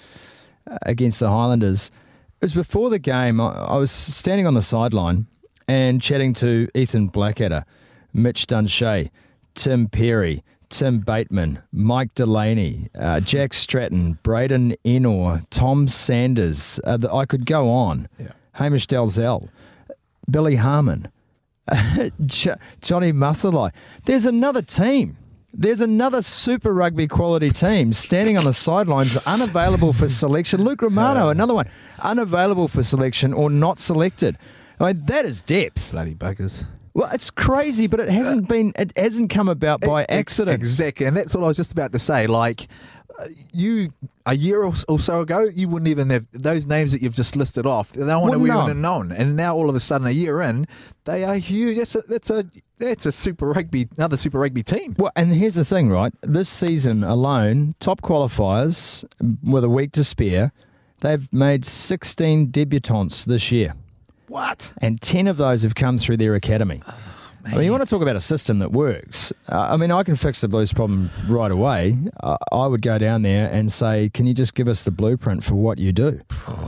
against 0.83 1.20
the 1.20 1.28
Highlanders 1.28 1.90
was 2.40 2.53
before 2.53 2.90
the 2.90 2.98
game. 2.98 3.40
I, 3.40 3.51
I 3.51 3.77
was 3.77 3.90
standing 3.90 4.46
on 4.46 4.55
the 4.55 4.62
sideline 4.62 5.27
and 5.66 6.01
chatting 6.01 6.35
to 6.35 6.68
Ethan 6.74 7.09
Blackadder, 7.09 7.64
Mitch 8.12 8.46
Dunshea, 8.46 9.11
Tim 9.55 9.88
Perry. 9.88 10.42
Tim 10.70 10.98
Bateman, 10.98 11.62
Mike 11.72 12.12
Delany, 12.14 12.88
uh, 12.94 13.20
Jack 13.20 13.55
Stratton, 13.55 14.18
Braydon 14.22 14.77
Ennor, 14.85 15.46
Tom 15.48 15.88
Sanders. 15.88 16.79
Uh, 16.85 16.98
the, 16.98 17.11
I 17.11 17.24
could 17.24 17.46
go 17.46 17.70
on. 17.70 18.07
Yeah. 18.18 18.33
Hamish 18.53 18.87
Dalzell. 18.87 19.48
Billy 20.31 20.57
Harmon, 20.57 21.09
Johnny 22.27 23.12
Musselai. 23.12 23.70
There's 24.05 24.27
another 24.27 24.61
team. 24.61 25.16
There's 25.55 25.81
another 25.81 26.21
Super 26.21 26.75
Rugby 26.75 27.09
quality 27.09 27.51
team 27.51 27.95
standing 27.95 28.37
on 28.37 28.45
the 28.45 28.53
sidelines, 28.53 29.17
unavailable 29.27 29.95
for 29.95 30.07
selection. 30.07 30.63
Luke 30.63 30.83
Romano, 30.83 31.31
another 31.31 31.55
one, 31.55 31.69
unavailable 32.01 32.69
for 32.69 32.83
selection 32.83 33.33
or 33.33 33.49
not 33.49 33.79
selected. 33.79 34.37
I 34.79 34.93
mean, 34.93 35.07
that 35.07 35.25
is 35.25 35.41
depth. 35.41 35.93
Bloody 35.93 36.15
buggers. 36.15 36.67
Well, 36.93 37.09
it's 37.13 37.31
crazy, 37.31 37.87
but 37.87 37.99
it 37.99 38.11
hasn't 38.11 38.47
been. 38.49 38.73
It 38.79 38.93
hasn't 38.97 39.31
come 39.31 39.49
about 39.49 39.81
by 39.81 40.05
accident. 40.09 40.55
Exactly. 40.55 41.07
And 41.07 41.17
that's 41.17 41.35
what 41.35 41.45
I 41.45 41.47
was 41.47 41.57
just 41.57 41.73
about 41.73 41.93
to 41.93 41.99
say. 41.99 42.27
Like, 42.27 42.67
you, 43.52 43.92
a 44.26 44.35
year 44.37 44.62
or, 44.62 44.72
or 44.88 44.98
so 44.98 45.20
ago, 45.20 45.40
you 45.40 45.68
wouldn't 45.68 45.88
even 45.88 46.11
have 46.11 46.26
those 46.33 46.66
names 46.66 46.92
that 46.92 47.02
you've 47.02 47.14
just 47.14 47.37
listed 47.37 47.66
off. 47.66 47.94
No 47.96 48.20
one 48.20 48.40
would 48.40 48.50
have 48.50 48.76
known. 48.76 49.12
And 49.12 49.37
now 49.37 49.54
all 49.57 49.68
of 49.68 49.76
a 49.76 49.81
sudden, 49.81 50.07
a 50.07 50.11
year 50.11 50.40
in, 50.40 50.66
they 51.04 51.24
are 51.24 51.37
huge. 51.37 51.78
That's 51.78 51.94
a, 51.94 52.02
that's 52.02 52.31
a, 52.31 52.44
that's 52.78 53.07
a 53.07 53.12
Super 53.12 53.48
Rugby, 53.48 53.88
another 53.96 54.16
Super 54.16 54.38
Rugby 54.38 54.62
team. 54.62 54.94
Well, 54.98 55.12
and 55.16 55.33
here's 55.33 55.57
the 55.57 55.64
thing, 55.64 55.90
right? 55.90 56.12
This 56.22 56.48
season 56.48 57.02
alone, 57.02 57.74
top 57.81 58.02
qualifiers 58.02 59.04
with 59.42 59.64
a 59.64 59.70
week 59.70 59.92
to 59.92 60.04
spare, 60.04 60.52
they've 61.00 61.33
made 61.33 61.64
16 61.64 62.48
debutants 62.48 63.24
this 63.24 63.50
year. 63.50 63.74
What? 64.28 64.74
and 64.78 65.00
10 65.00 65.26
of 65.26 65.38
those 65.38 65.62
have 65.62 65.74
come 65.74 65.96
through 65.96 66.18
their 66.18 66.35
academy. 66.35 66.83
Ah. 66.87 66.96
I 67.44 67.55
mean, 67.55 67.64
you 67.64 67.70
want 67.70 67.83
to 67.83 67.88
talk 67.88 68.03
about 68.03 68.16
a 68.16 68.20
system 68.20 68.59
that 68.59 68.72
works. 68.72 69.33
Uh, 69.48 69.68
I 69.70 69.77
mean, 69.77 69.90
I 69.90 70.03
can 70.03 70.16
fix 70.16 70.40
the 70.42 70.48
Blues 70.48 70.72
problem 70.72 71.11
right 71.29 71.51
away. 71.51 71.96
Uh, 72.22 72.37
I 72.53 72.66
would 72.66 72.83
go 72.83 72.98
down 72.98 73.22
there 73.22 73.51
and 73.51 73.70
say, 73.72 74.11
can 74.11 74.27
you 74.27 74.35
just 74.35 74.55
give 74.55 74.68
us 74.68 74.83
the 74.83 74.90
blueprint 74.90 75.44
for 75.44 75.55
what 75.55 75.79
you 75.79 75.92
do? 75.92 76.20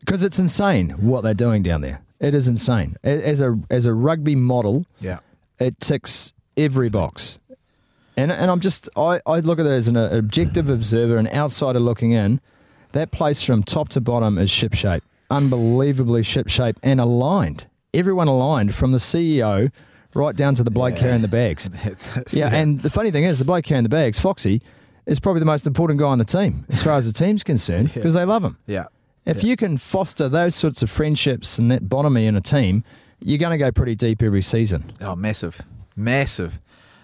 Because 0.00 0.22
it's 0.22 0.38
insane 0.38 0.90
what 0.90 1.22
they're 1.22 1.32
doing 1.32 1.62
down 1.62 1.80
there. 1.80 2.02
It 2.20 2.34
is 2.34 2.46
insane. 2.46 2.96
As 3.02 3.40
a, 3.40 3.58
as 3.70 3.86
a 3.86 3.94
rugby 3.94 4.34
model, 4.36 4.84
Yeah. 5.00 5.20
it 5.58 5.80
ticks 5.80 6.34
every 6.58 6.90
box. 6.90 7.38
And, 8.14 8.30
and 8.30 8.50
I'm 8.50 8.60
just, 8.60 8.86
I, 8.96 9.22
I 9.24 9.40
look 9.40 9.58
at 9.58 9.64
it 9.64 9.72
as 9.72 9.88
an 9.88 9.96
objective 9.96 10.68
observer, 10.68 11.16
an 11.16 11.26
outsider 11.28 11.80
looking 11.80 12.12
in. 12.12 12.42
That 12.92 13.12
place 13.12 13.42
from 13.42 13.62
top 13.62 13.88
to 13.90 14.00
bottom 14.02 14.36
is 14.36 14.50
shipshape, 14.50 15.00
unbelievably 15.30 16.20
shipshape 16.22 16.76
and 16.82 17.00
aligned. 17.00 17.66
Everyone 17.94 18.28
aligned 18.28 18.74
from 18.74 18.92
the 18.92 18.98
CEO 18.98 19.70
right 20.14 20.36
down 20.36 20.54
to 20.56 20.62
the 20.62 20.70
bloke 20.70 20.96
carrying 20.96 21.22
the 21.22 21.28
bags. 21.28 21.68
Yeah, 22.32 22.48
and 22.54 22.80
the 22.82 22.90
funny 22.90 23.10
thing 23.10 23.24
is, 23.24 23.38
the 23.38 23.44
bloke 23.44 23.64
carrying 23.64 23.82
the 23.84 23.88
bags, 23.88 24.18
Foxy, 24.18 24.60
is 25.06 25.20
probably 25.20 25.40
the 25.40 25.46
most 25.46 25.66
important 25.66 25.98
guy 26.00 26.06
on 26.06 26.18
the 26.18 26.24
team 26.24 26.66
as 26.70 26.82
far 26.82 26.94
as 26.96 27.06
the 27.06 27.12
team's 27.12 27.42
concerned 27.44 27.92
because 27.94 28.14
they 28.14 28.24
love 28.24 28.44
him. 28.44 28.58
yeah. 28.66 28.86
If 29.26 29.42
you 29.42 29.56
can 29.56 29.78
foster 29.78 30.28
those 30.28 30.54
sorts 30.54 30.82
of 30.82 30.90
friendships 30.90 31.58
and 31.58 31.70
that 31.70 31.88
bonhomie 31.88 32.26
in 32.26 32.36
a 32.36 32.42
team, 32.42 32.84
you're 33.20 33.38
going 33.38 33.52
to 33.52 33.58
go 33.58 33.72
pretty 33.72 33.94
deep 33.94 34.22
every 34.22 34.42
season. 34.42 34.92
Oh, 35.00 35.16
massive, 35.16 35.62
massive. 35.96 36.60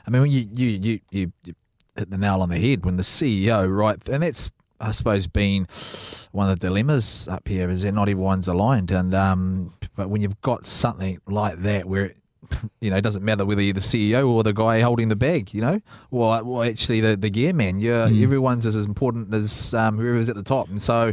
I 0.07 0.11
mean, 0.11 0.22
when 0.22 0.31
you 0.31 0.46
you 0.53 0.66
you 0.68 1.00
you, 1.11 1.33
you 1.44 1.55
hit 1.96 2.11
the 2.11 2.18
nail 2.18 2.42
on 2.42 2.50
the 2.50 2.59
head 2.59 2.85
when 2.85 2.96
the 2.98 3.03
CEO, 3.03 3.74
right, 3.74 4.07
and 4.09 4.22
that's 4.22 4.50
I 4.81 4.90
suppose 4.92 5.26
been 5.29 5.66
one 6.33 6.50
of 6.50 6.59
the 6.59 6.66
dilemmas 6.68 7.26
up 7.29 7.48
here 7.48 7.70
is 7.70 7.83
that 7.83 7.92
not 7.92 8.09
everyone's 8.11 8.48
aligned, 8.48 8.90
and 8.90 9.14
um, 9.14 9.72
but 9.96 10.09
when 10.09 10.20
you've 10.20 10.40
got 10.40 10.66
something 10.66 11.20
like 11.26 11.59
that 11.62 11.87
where. 11.87 12.07
It, 12.07 12.16
you 12.81 12.90
know, 12.90 12.96
it 12.96 13.03
doesn't 13.03 13.24
matter 13.24 13.46
whether 13.46 13.62
you're 13.62 13.74
the 13.74 13.79
CEO 13.79 14.29
or 14.29 14.42
the 14.42 14.53
guy 14.53 14.81
holding 14.81 15.09
the 15.09 15.14
bag, 15.14 15.55
you 15.55 15.61
know, 15.61 15.81
or, 16.11 16.40
or 16.40 16.64
actually 16.64 17.00
the, 17.00 17.16
the 17.16 17.31
gear 17.31 17.53
man. 17.53 17.79
Yeah, 17.79 18.07
everyone's 18.07 18.66
as 18.66 18.74
important 18.85 19.33
as 19.33 19.72
um, 19.72 19.98
whoever's 19.98 20.29
at 20.29 20.35
the 20.35 20.42
top. 20.42 20.68
And 20.68 20.83
so, 20.83 21.12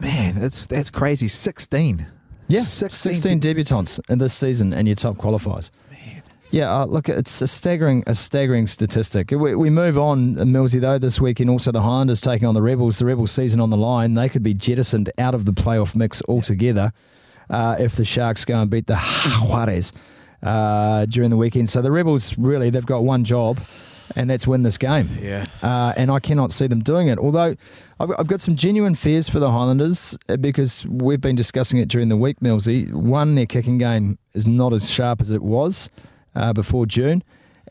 man, 0.00 0.38
it's 0.38 0.64
that's 0.64 0.90
crazy. 0.90 1.28
16. 1.28 2.06
Yeah, 2.48 2.60
16 2.60 3.14
16, 3.14 3.40
debutants 3.40 4.00
in 4.08 4.18
this 4.18 4.34
season, 4.34 4.72
and 4.72 4.86
your 4.86 4.94
top 4.94 5.16
qualifiers. 5.16 5.70
Yeah, 6.50 6.72
uh, 6.72 6.84
look, 6.84 7.08
it's 7.08 7.42
a 7.42 7.48
staggering, 7.48 8.04
a 8.06 8.14
staggering 8.14 8.68
statistic. 8.68 9.32
We, 9.32 9.56
we 9.56 9.70
move 9.70 9.98
on, 9.98 10.38
uh, 10.38 10.44
Millsy, 10.44 10.80
though, 10.80 10.98
this 10.98 11.20
week, 11.20 11.40
and 11.40 11.50
Also, 11.50 11.72
the 11.72 11.82
Highlanders 11.82 12.20
taking 12.20 12.46
on 12.46 12.54
the 12.54 12.62
Rebels. 12.62 13.00
The 13.00 13.06
Rebels 13.06 13.32
season 13.32 13.60
on 13.60 13.70
the 13.70 13.76
line. 13.76 14.14
They 14.14 14.28
could 14.28 14.44
be 14.44 14.54
jettisoned 14.54 15.10
out 15.18 15.34
of 15.34 15.46
the 15.46 15.52
playoff 15.52 15.96
mix 15.96 16.22
altogether 16.28 16.92
uh, 17.50 17.76
if 17.78 17.96
the 17.96 18.04
Sharks 18.04 18.44
go 18.44 18.60
and 18.60 18.70
beat 18.70 18.86
the 18.86 18.94
Jaguares 18.94 19.92
uh, 20.42 21.06
during 21.06 21.30
the 21.30 21.36
weekend. 21.36 21.68
So 21.68 21.82
the 21.82 21.90
Rebels, 21.90 22.36
really, 22.38 22.70
they've 22.70 22.84
got 22.84 23.04
one 23.04 23.24
job, 23.24 23.58
and 24.14 24.28
that's 24.28 24.46
win 24.46 24.62
this 24.62 24.78
game. 24.78 25.08
Yeah. 25.20 25.46
Uh, 25.62 25.94
and 25.96 26.10
I 26.10 26.20
cannot 26.20 26.52
see 26.52 26.66
them 26.66 26.80
doing 26.80 27.08
it. 27.08 27.18
Although 27.18 27.56
I've, 27.98 28.10
I've 28.18 28.26
got 28.26 28.40
some 28.40 28.56
genuine 28.56 28.94
fears 28.94 29.28
for 29.28 29.40
the 29.40 29.50
Highlanders 29.50 30.16
uh, 30.28 30.36
because 30.36 30.86
we've 30.86 31.20
been 31.20 31.36
discussing 31.36 31.78
it 31.78 31.88
during 31.88 32.08
the 32.08 32.16
week, 32.16 32.40
Millsy. 32.40 32.92
One, 32.92 33.34
their 33.34 33.46
kicking 33.46 33.78
game 33.78 34.18
is 34.34 34.46
not 34.46 34.72
as 34.72 34.90
sharp 34.90 35.20
as 35.20 35.30
it 35.30 35.42
was 35.42 35.88
uh, 36.34 36.52
before 36.52 36.86
June. 36.86 37.22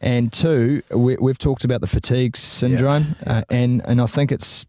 And 0.01 0.33
two, 0.33 0.81
we, 0.93 1.15
we've 1.17 1.37
talked 1.37 1.63
about 1.63 1.79
the 1.79 1.87
fatigue 1.87 2.35
syndrome, 2.35 3.15
uh, 3.25 3.43
and 3.49 3.81
and 3.85 4.01
I 4.01 4.05
think 4.05 4.33
it's 4.33 4.65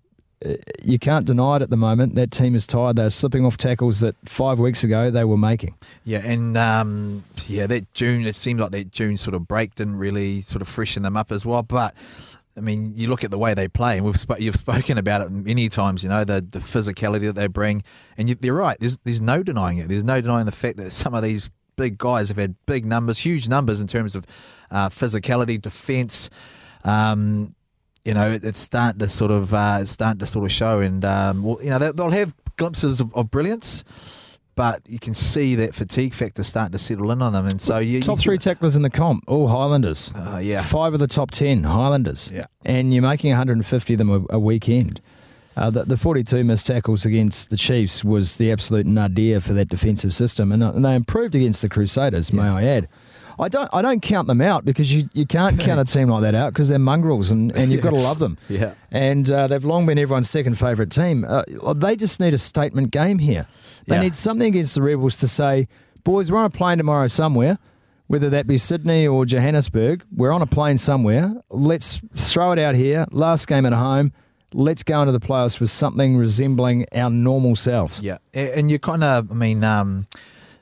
you 0.83 0.99
can't 0.99 1.27
deny 1.27 1.57
it 1.57 1.63
at 1.63 1.71
the 1.71 1.77
moment. 1.77 2.15
That 2.15 2.31
team 2.31 2.55
is 2.55 2.67
tired. 2.67 2.97
They're 2.97 3.11
slipping 3.11 3.45
off 3.45 3.57
tackles 3.57 4.01
that 4.01 4.17
five 4.25 4.59
weeks 4.59 4.85
ago 4.85 5.11
they 5.11 5.25
were 5.25 5.39
making. 5.39 5.75
Yeah, 6.05 6.19
and 6.19 6.57
um, 6.57 7.25
yeah, 7.47 7.67
that 7.67 7.93
June 7.95 8.27
it 8.27 8.37
seemed 8.37 8.61
like 8.61 8.71
that 8.73 8.91
June 8.93 9.17
sort 9.17 9.35
of 9.35 9.49
break 9.49 9.75
didn't 9.75 9.97
really 9.97 10.41
sort 10.41 10.63
of 10.63 10.69
freshen 10.69 11.03
them 11.03 11.17
up 11.17 11.33
as 11.33 11.47
well. 11.47 11.63
But 11.63 11.95
I 12.57 12.61
mean, 12.61 12.93
you 12.95 13.09
look 13.09 13.25
at 13.25 13.31
the 13.31 13.39
way 13.39 13.55
they 13.55 13.69
play, 13.69 13.97
and 13.97 14.07
we've 14.07 14.19
sp- 14.21 14.39
you've 14.41 14.57
spoken 14.67 14.99
about 14.99 15.23
it 15.23 15.31
many 15.31 15.69
times. 15.69 16.03
You 16.03 16.11
know 16.11 16.25
the 16.25 16.45
the 16.49 16.59
physicality 16.59 17.27
that 17.27 17.35
they 17.37 17.47
bring, 17.47 17.83
and 18.19 18.29
you, 18.29 18.35
they're 18.35 18.55
right. 18.55 18.79
There's 18.79 18.99
there's 18.99 19.21
no 19.21 19.43
denying 19.43 19.79
it. 19.79 19.89
There's 19.89 20.05
no 20.05 20.21
denying 20.21 20.47
the 20.47 20.53
fact 20.53 20.77
that 20.77 20.93
some 20.93 21.15
of 21.15 21.23
these 21.23 21.51
big 21.77 21.99
guys 21.99 22.29
have 22.29 22.39
had 22.39 22.55
big 22.67 22.85
numbers, 22.87 23.19
huge 23.19 23.49
numbers 23.49 23.81
in 23.81 23.87
terms 23.87 24.15
of 24.15 24.27
uh, 24.71 24.89
physicality, 24.89 25.61
defence. 25.61 26.31
Um, 26.85 27.55
you 28.05 28.13
know, 28.13 28.39
it's 28.43 28.61
starting 28.61 28.99
to 28.99 29.09
sort 29.09 29.31
of 29.31 29.55
uh, 29.55 29.85
starting 29.85 30.19
to 30.19 30.27
sort 30.27 30.45
of 30.45 30.53
show, 30.53 30.81
and 30.81 31.05
um, 31.05 31.43
well, 31.43 31.59
you 31.63 31.71
know 31.71 31.79
they, 31.79 31.93
they'll 31.93 32.11
have 32.11 32.35
glimpses 32.57 33.01
of, 33.01 33.15
of 33.15 33.31
brilliance, 33.31 33.83
but 34.55 34.83
you 34.87 34.99
can 34.99 35.15
see 35.15 35.55
that 35.55 35.75
fatigue 35.75 36.13
factor 36.13 36.43
starting 36.43 36.73
to 36.73 36.79
settle 36.79 37.11
in 37.11 37.23
on 37.23 37.33
them, 37.33 37.47
and 37.47 37.61
so 37.61 37.79
you 37.79 38.01
Top 38.03 38.19
you, 38.19 38.23
three 38.23 38.39
tacklers 38.39 38.77
in 38.77 38.83
the 38.83 38.91
comp, 38.91 39.25
all 39.27 39.49
Highlanders. 39.49 40.13
Uh, 40.15 40.39
yeah. 40.43 40.63
Five 40.63 40.95
of 40.95 41.01
the 41.01 41.07
top 41.07 41.31
10 41.31 41.65
Highlanders. 41.65 42.31
Yeah. 42.33 42.47
And 42.65 42.93
you're 42.93 43.03
making 43.03 43.31
150 43.31 43.95
of 43.95 43.99
them 43.99 44.11
a, 44.11 44.35
a 44.35 44.39
weekend. 44.39 45.01
Uh, 45.57 45.71
the, 45.71 45.85
the 45.85 45.97
42 45.97 46.43
missed 46.45 46.67
tackles 46.67 47.07
against 47.07 47.51
the 47.51 47.57
Chiefs 47.57 48.05
was 48.05 48.39
the 48.39 48.51
absolute 48.51 48.87
nadir 48.87 49.41
for 49.41 49.53
that 49.53 49.69
defensive 49.69 50.13
system, 50.13 50.53
and, 50.53 50.63
uh, 50.63 50.73
and 50.73 50.85
they 50.85 50.95
improved 50.95 51.35
against 51.35 51.63
the 51.63 51.69
Crusaders, 51.69 52.33
may 52.33 52.43
I 52.43 52.65
add. 52.65 52.89
I 53.39 53.49
don't, 53.49 53.69
I 53.73 53.83
don't 53.83 54.01
count 54.01 54.29
them 54.29 54.41
out 54.41 54.65
because 54.65 54.93
you, 54.93 55.09
you 55.13 55.27
can't 55.27 55.59
count 55.59 55.81
a 55.81 55.85
team 55.93 56.09
like 56.09 56.23
that 56.23 56.35
out 56.35 56.53
because 56.53 56.69
they're 56.69 56.79
mongrels 56.79 57.31
and, 57.31 57.51
and 57.53 57.73
you've 57.73 57.83
got 57.83 57.91
to 57.91 57.97
love 58.11 58.19
them. 58.19 58.39
Yeah. 58.49 58.75
And 58.91 59.31
uh, 59.31 59.47
they've 59.49 59.65
long 59.65 59.87
been 59.87 59.99
everyone's 59.99 60.31
second 60.31 60.59
favourite 60.59 60.91
team. 60.91 61.25
Uh, 61.29 61.43
they 61.75 61.97
just 61.97 62.21
need 62.21 62.35
a 62.35 62.39
statement 62.39 62.91
game 62.91 63.19
here. 63.19 63.47
They 63.87 63.97
Yeah. 63.97 64.03
need 64.03 64.15
something 64.15 64.49
against 64.49 64.75
the 64.77 64.83
Rebels 64.83 65.17
to 65.19 65.29
say, 65.29 65.69
boys, 66.05 66.31
we're 66.31 66.39
on 66.39 66.45
a 66.47 66.51
plane 66.51 66.79
tomorrow 66.79 67.07
somewhere. 67.09 67.59
whether 68.07 68.29
that 68.29 68.47
be 68.47 68.59
Sydney 68.59 69.07
or 69.07 69.25
Johannesburg. 69.25 70.05
We're 70.15 70.31
on 70.31 70.43
a 70.43 70.47
plane 70.47 70.77
somewhere. 70.77 71.35
Let's 71.51 72.03
throw 72.17 72.53
it 72.53 72.59
out 72.59 72.75
here. 72.75 73.07
Last 73.11 73.47
game 73.49 73.65
at 73.65 73.73
home. 73.73 74.13
Let's 74.53 74.83
go 74.83 75.01
into 75.01 75.11
the 75.11 75.21
playoffs 75.21 75.59
with 75.59 75.71
something 75.71 76.17
resembling 76.19 76.85
our 76.95 77.09
normal 77.11 77.57
selves. 77.57 78.01
Yeah, 78.01 78.19
and 78.35 78.71
you 78.71 78.79
kind 78.79 79.03
of, 79.03 79.33
I 79.33 79.35
mean, 79.35 79.65
um, 79.65 80.07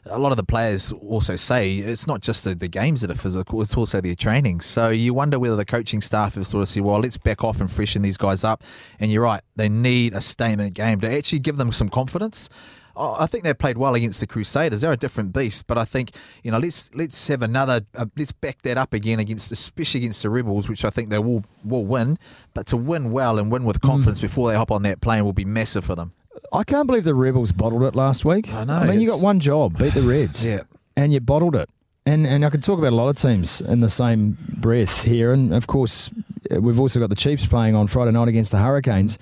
a 0.06 0.18
lot 0.18 0.32
of 0.32 0.36
the 0.36 0.44
players 0.44 0.92
also 0.92 1.36
say 1.36 1.76
it's 1.76 2.06
not 2.06 2.20
just 2.20 2.44
the, 2.44 2.54
the 2.54 2.68
games 2.68 3.02
that 3.02 3.10
are 3.10 3.16
physical; 3.16 3.62
it's 3.62 3.76
also 3.76 4.00
their 4.00 4.14
training. 4.14 4.60
So 4.60 4.88
you 4.90 5.14
wonder 5.14 5.38
whether 5.38 5.56
the 5.56 5.64
coaching 5.64 6.00
staff 6.00 6.34
have 6.34 6.46
sort 6.46 6.62
of 6.62 6.68
said, 6.68 6.82
"Well, 6.82 7.00
let's 7.00 7.16
back 7.16 7.44
off 7.44 7.60
and 7.60 7.70
freshen 7.70 8.02
these 8.02 8.16
guys 8.16 8.44
up." 8.44 8.64
And 8.98 9.12
you're 9.12 9.22
right; 9.22 9.42
they 9.56 9.68
need 9.68 10.14
a 10.14 10.20
statement 10.20 10.74
game 10.74 11.00
to 11.00 11.12
actually 11.12 11.38
give 11.38 11.56
them 11.56 11.72
some 11.72 11.88
confidence. 11.88 12.48
I 12.94 13.26
think 13.26 13.44
they 13.44 13.54
played 13.54 13.78
well 13.78 13.94
against 13.94 14.20
the 14.20 14.26
Crusaders. 14.26 14.82
They're 14.82 14.92
a 14.92 14.98
different 14.98 15.32
beast, 15.32 15.66
but 15.66 15.78
I 15.78 15.84
think 15.84 16.10
you 16.42 16.50
know 16.50 16.58
let's 16.58 16.94
let's 16.94 17.28
have 17.28 17.42
another 17.42 17.86
uh, 17.96 18.06
let's 18.16 18.32
back 18.32 18.62
that 18.62 18.76
up 18.76 18.92
again 18.92 19.18
against 19.18 19.50
especially 19.50 20.00
against 20.00 20.22
the 20.22 20.30
Rebels, 20.30 20.68
which 20.68 20.84
I 20.84 20.90
think 20.90 21.10
they 21.10 21.18
will 21.18 21.44
will 21.64 21.86
win. 21.86 22.18
But 22.54 22.66
to 22.68 22.76
win 22.76 23.10
well 23.12 23.38
and 23.38 23.50
win 23.50 23.64
with 23.64 23.80
confidence 23.80 24.20
before 24.20 24.50
they 24.50 24.56
hop 24.56 24.70
on 24.70 24.82
that 24.82 25.00
plane 25.00 25.24
will 25.24 25.32
be 25.32 25.44
massive 25.44 25.84
for 25.84 25.94
them. 25.94 26.12
I 26.52 26.64
can't 26.64 26.86
believe 26.86 27.04
the 27.04 27.14
Rebels 27.14 27.52
bottled 27.52 27.82
it 27.82 27.94
last 27.94 28.24
week. 28.24 28.52
I 28.52 28.64
know, 28.64 28.74
I 28.74 28.86
mean, 28.88 29.00
you 29.00 29.06
got 29.08 29.20
one 29.20 29.40
job: 29.40 29.78
beat 29.78 29.94
the 29.94 30.02
Reds. 30.02 30.44
Yeah. 30.52 30.62
and 30.96 31.12
you 31.12 31.20
bottled 31.20 31.54
it. 31.56 31.68
And 32.04 32.26
and 32.26 32.44
I 32.44 32.50
could 32.50 32.62
talk 32.62 32.78
about 32.78 32.92
a 32.92 32.96
lot 32.96 33.08
of 33.08 33.16
teams 33.16 33.60
in 33.60 33.80
the 33.80 33.88
same 33.90 34.36
breath 34.48 35.04
here. 35.04 35.32
And 35.32 35.54
of 35.54 35.66
course, 35.66 36.10
we've 36.50 36.80
also 36.80 36.98
got 37.00 37.10
the 37.10 37.16
Chiefs 37.16 37.46
playing 37.46 37.74
on 37.76 37.86
Friday 37.86 38.10
night 38.10 38.28
against 38.28 38.50
the 38.50 38.58
Hurricanes. 38.58 39.18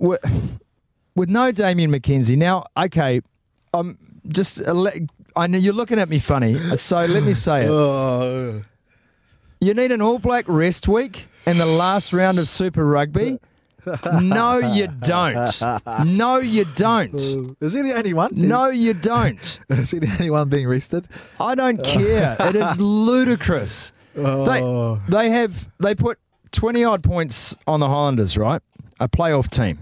Wi- 0.00 0.18
With 1.14 1.28
no 1.28 1.52
Damian 1.52 1.92
McKenzie. 1.92 2.36
Now, 2.36 2.66
okay, 2.76 3.20
I'm 3.72 3.98
just. 4.28 4.62
I 5.36 5.46
know 5.46 5.58
you're 5.58 5.72
looking 5.74 5.98
at 6.00 6.08
me 6.08 6.18
funny, 6.18 6.54
so 6.76 7.04
let 7.04 7.22
me 7.22 7.34
say 7.34 7.66
it. 7.66 7.70
Oh. 7.70 8.62
You 9.62 9.74
need 9.74 9.92
an 9.92 10.00
All 10.00 10.18
Black 10.18 10.46
rest 10.48 10.88
week 10.88 11.28
in 11.46 11.58
the 11.58 11.66
last 11.66 12.12
round 12.14 12.38
of 12.38 12.48
Super 12.48 12.84
Rugby. 12.86 13.38
No, 14.22 14.58
you 14.58 14.86
don't. 14.88 15.62
No, 16.04 16.38
you 16.38 16.64
don't. 16.76 17.14
Is 17.14 17.72
he 17.74 17.82
the 17.82 17.94
only 17.96 18.14
one? 18.14 18.30
No, 18.34 18.68
you 18.68 18.94
don't. 18.94 19.60
Is 19.68 19.90
he 19.90 19.98
the 19.98 20.10
only 20.12 20.30
one 20.30 20.48
being 20.48 20.68
rested? 20.68 21.06
I 21.38 21.54
don't 21.54 21.82
care. 21.82 22.36
It 22.40 22.56
is 22.56 22.80
ludicrous. 22.80 23.92
They 24.14 24.22
oh. 24.24 25.00
they 25.08 25.30
have 25.30 25.68
they 25.78 25.94
put 25.94 26.18
twenty 26.52 26.84
odd 26.84 27.02
points 27.02 27.56
on 27.66 27.80
the 27.80 27.88
Highlanders, 27.88 28.36
right? 28.36 28.60
A 28.98 29.08
playoff 29.08 29.48
team. 29.48 29.78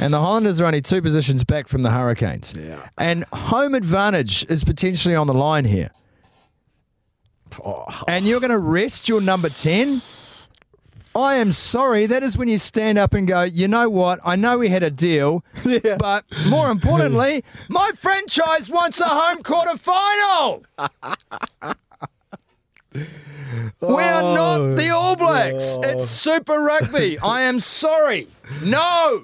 And 0.00 0.14
the 0.14 0.20
Highlanders 0.20 0.60
are 0.60 0.66
only 0.66 0.80
two 0.80 1.02
positions 1.02 1.44
back 1.44 1.68
from 1.68 1.82
the 1.82 1.90
Hurricanes. 1.90 2.54
Yeah. 2.56 2.88
And 2.96 3.24
home 3.34 3.74
advantage 3.74 4.46
is 4.48 4.64
potentially 4.64 5.14
on 5.14 5.26
the 5.26 5.34
line 5.34 5.66
here. 5.66 5.90
Oh. 7.62 7.84
And 8.08 8.26
you're 8.26 8.40
going 8.40 8.50
to 8.50 8.58
rest 8.58 9.08
your 9.08 9.20
number 9.20 9.50
10? 9.50 10.00
I 11.14 11.36
am 11.36 11.52
sorry. 11.52 12.06
That 12.06 12.22
is 12.22 12.38
when 12.38 12.48
you 12.48 12.58
stand 12.58 12.98
up 12.98 13.14
and 13.14 13.26
go, 13.26 13.42
you 13.42 13.66
know 13.66 13.88
what? 13.88 14.20
I 14.24 14.36
know 14.36 14.58
we 14.58 14.68
had 14.68 14.82
a 14.82 14.90
deal, 14.90 15.44
but 15.98 16.24
more 16.48 16.70
importantly, 16.70 17.44
my 17.68 17.90
franchise 17.94 18.70
wants 18.70 19.00
a 19.00 19.08
home 19.08 19.42
quarter 19.42 19.76
final. 19.76 20.64
We 23.80 24.02
are 24.02 24.22
not 24.22 24.60
oh, 24.60 24.74
the 24.74 24.90
All 24.90 25.16
Blacks. 25.16 25.78
It's 25.82 26.06
Super 26.06 26.60
Rugby. 26.60 27.18
I 27.18 27.42
am 27.42 27.60
sorry. 27.60 28.26
No. 28.64 29.22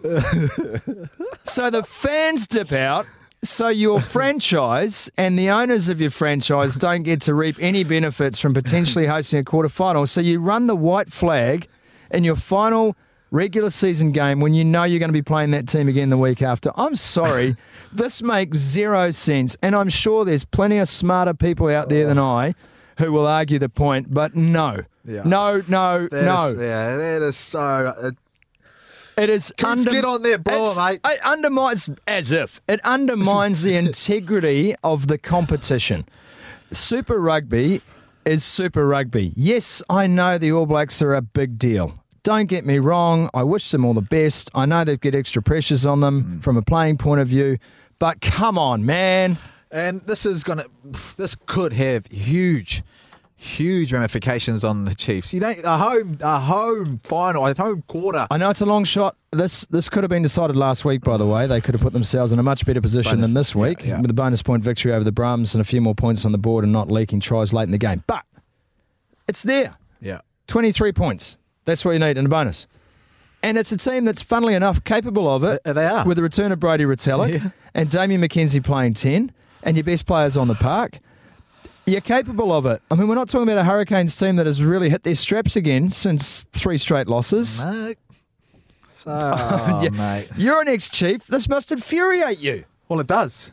so 1.44 1.70
the 1.70 1.82
fans 1.82 2.46
dip 2.46 2.72
out. 2.72 3.06
So 3.46 3.68
your 3.68 4.00
franchise 4.16 5.10
and 5.16 5.38
the 5.38 5.50
owners 5.50 5.88
of 5.88 6.00
your 6.00 6.10
franchise 6.10 6.76
don't 6.76 7.02
get 7.02 7.20
to 7.22 7.34
reap 7.34 7.56
any 7.60 7.84
benefits 7.84 8.38
from 8.38 8.52
potentially 8.54 9.06
hosting 9.06 9.38
a 9.38 9.44
quarter 9.44 9.68
final. 9.68 10.06
So 10.06 10.20
you 10.20 10.40
run 10.40 10.66
the 10.66 10.76
white 10.76 11.12
flag 11.12 11.68
in 12.10 12.24
your 12.24 12.36
final 12.36 12.96
regular 13.30 13.70
season 13.70 14.12
game 14.12 14.40
when 14.40 14.54
you 14.54 14.64
know 14.64 14.84
you're 14.84 14.98
going 14.98 15.08
to 15.08 15.12
be 15.12 15.22
playing 15.22 15.50
that 15.52 15.66
team 15.68 15.88
again 15.88 16.10
the 16.10 16.16
week 16.18 16.42
after. 16.42 16.70
I'm 16.76 16.94
sorry. 16.94 17.56
this 17.92 18.22
makes 18.22 18.58
zero 18.58 19.10
sense. 19.10 19.56
And 19.62 19.74
I'm 19.74 19.88
sure 19.88 20.24
there's 20.24 20.44
plenty 20.44 20.78
of 20.78 20.88
smarter 20.88 21.34
people 21.34 21.68
out 21.68 21.88
there 21.88 22.06
than 22.06 22.18
I 22.18 22.54
who 22.98 23.12
will 23.12 23.26
argue 23.26 23.58
the 23.58 23.68
point, 23.68 24.12
but 24.12 24.34
no. 24.34 24.76
Yeah. 25.04 25.22
No, 25.24 25.62
no, 25.68 26.08
That 26.08 26.24
no. 26.24 26.46
is- 26.48 26.58
yeah, 26.60 26.96
that 26.96 27.22
is 27.22 27.36
so. 27.36 27.60
Uh, 27.60 28.10
It 29.16 29.30
is 29.30 29.52
Kids, 29.56 29.86
get 29.86 30.04
on 30.04 30.22
that 30.22 30.44
blower, 30.44 30.60
it's- 30.72 30.76
mate. 30.76 31.00
It 31.04 31.20
undermines, 31.24 31.88
as 32.06 32.32
if 32.32 32.60
it 32.68 32.80
undermines 32.84 33.62
the 33.62 33.74
integrity 33.84 34.74
of 34.84 35.06
the 35.08 35.16
competition. 35.18 36.04
Super 36.72 37.18
Rugby 37.20 37.80
is 38.24 38.44
Super 38.44 38.86
Rugby. 38.86 39.32
Yes, 39.36 39.82
I 39.88 40.06
know 40.06 40.36
the 40.36 40.52
All 40.52 40.66
Blacks 40.66 41.00
are 41.00 41.14
a 41.14 41.22
big 41.22 41.58
deal. 41.58 41.94
Don't 42.24 42.46
get 42.46 42.66
me 42.66 42.78
wrong. 42.78 43.30
I 43.32 43.42
wish 43.44 43.70
them 43.70 43.84
all 43.84 43.94
the 43.94 44.02
best. 44.02 44.50
I 44.54 44.66
know 44.66 44.82
they've 44.84 45.00
got 45.00 45.14
extra 45.14 45.40
pressures 45.40 45.86
on 45.86 45.98
Mm. 45.98 46.02
them 46.02 46.40
from 46.42 46.56
a 46.56 46.62
playing 46.62 46.98
point 46.98 47.20
of 47.20 47.28
view, 47.28 47.58
but 47.98 48.20
come 48.20 48.58
on, 48.58 48.84
man. 48.84 49.38
and 49.70 50.00
this 50.06 50.26
is 50.26 50.42
gonna. 50.44 50.64
This 51.16 51.34
could 51.46 51.72
have 51.72 52.06
huge, 52.06 52.82
huge 53.36 53.92
ramifications 53.92 54.64
on 54.64 54.84
the 54.86 54.94
Chiefs. 54.94 55.32
You 55.34 55.40
don't 55.40 55.58
a 55.64 55.76
home 55.76 56.18
a 56.20 56.40
home 56.40 57.00
final, 57.02 57.46
a 57.46 57.54
home 57.54 57.82
quarter. 57.86 58.26
I 58.30 58.38
know 58.38 58.50
it's 58.50 58.60
a 58.60 58.66
long 58.66 58.84
shot. 58.84 59.16
This 59.32 59.66
this 59.66 59.88
could 59.88 60.02
have 60.02 60.10
been 60.10 60.22
decided 60.22 60.56
last 60.56 60.84
week, 60.84 61.02
by 61.02 61.16
the 61.16 61.26
way. 61.26 61.46
They 61.46 61.60
could 61.60 61.74
have 61.74 61.82
put 61.82 61.92
themselves 61.92 62.32
in 62.32 62.38
a 62.38 62.42
much 62.42 62.64
better 62.64 62.80
position 62.80 63.12
Bonus- 63.16 63.26
than 63.26 63.34
this 63.34 63.54
week 63.54 63.84
yeah. 63.84 64.00
with 64.00 64.10
a 64.10 64.14
bonus 64.14 64.42
point 64.42 64.62
victory 64.64 64.92
over 64.92 65.04
the 65.04 65.12
Brums 65.12 65.54
and 65.54 65.60
a 65.60 65.64
few 65.64 65.80
more 65.80 65.94
points 65.94 66.24
on 66.24 66.32
the 66.32 66.38
board 66.38 66.64
and 66.64 66.72
not 66.72 66.90
leaking 66.90 67.20
tries 67.20 67.52
late 67.52 67.64
in 67.64 67.72
the 67.72 67.78
game. 67.78 68.02
But 68.06 68.24
it's 69.28 69.42
there. 69.42 69.76
Yeah. 70.00 70.20
23 70.46 70.92
points. 70.92 71.38
That's 71.64 71.84
what 71.84 71.92
you 71.92 71.98
need 71.98 72.16
in 72.16 72.26
a 72.26 72.28
bonus. 72.28 72.66
And 73.42 73.58
it's 73.58 73.70
a 73.72 73.76
team 73.76 74.04
that's, 74.04 74.22
funnily 74.22 74.54
enough, 74.54 74.82
capable 74.84 75.28
of 75.28 75.44
it. 75.44 75.60
Uh, 75.64 75.72
they 75.72 75.86
are. 75.86 76.06
With 76.06 76.16
the 76.16 76.22
return 76.22 76.52
of 76.52 76.60
Brodie 76.60 76.84
Retallick 76.84 77.32
Yeah. 77.42 77.50
and 77.74 77.90
Damian 77.90 78.20
McKenzie 78.20 78.64
playing 78.64 78.94
10 78.94 79.32
and 79.62 79.76
your 79.76 79.84
best 79.84 80.06
players 80.06 80.36
on 80.36 80.48
the 80.48 80.54
park. 80.54 80.98
You're 81.86 82.00
capable 82.00 82.52
of 82.52 82.66
it. 82.66 82.82
I 82.90 82.96
mean, 82.96 83.06
we're 83.06 83.14
not 83.14 83.28
talking 83.28 83.48
about 83.48 83.58
a 83.58 83.64
Hurricanes 83.64 84.16
team 84.18 84.36
that 84.36 84.46
has 84.46 84.62
really 84.62 84.90
hit 84.90 85.04
their 85.04 85.14
straps 85.14 85.54
again 85.54 85.88
since 85.88 86.44
three 86.52 86.78
straight 86.78 87.06
losses. 87.06 87.62
No. 87.64 87.94
So, 88.88 89.10
oh, 89.12 89.80
Yeah. 89.84 89.90
mate. 89.90 90.28
You're 90.36 90.60
an 90.62 90.68
ex-chief. 90.68 91.26
This 91.26 91.48
must 91.48 91.70
infuriate 91.70 92.40
you. 92.40 92.64
Well, 92.88 92.98
it 92.98 93.06
does. 93.06 93.52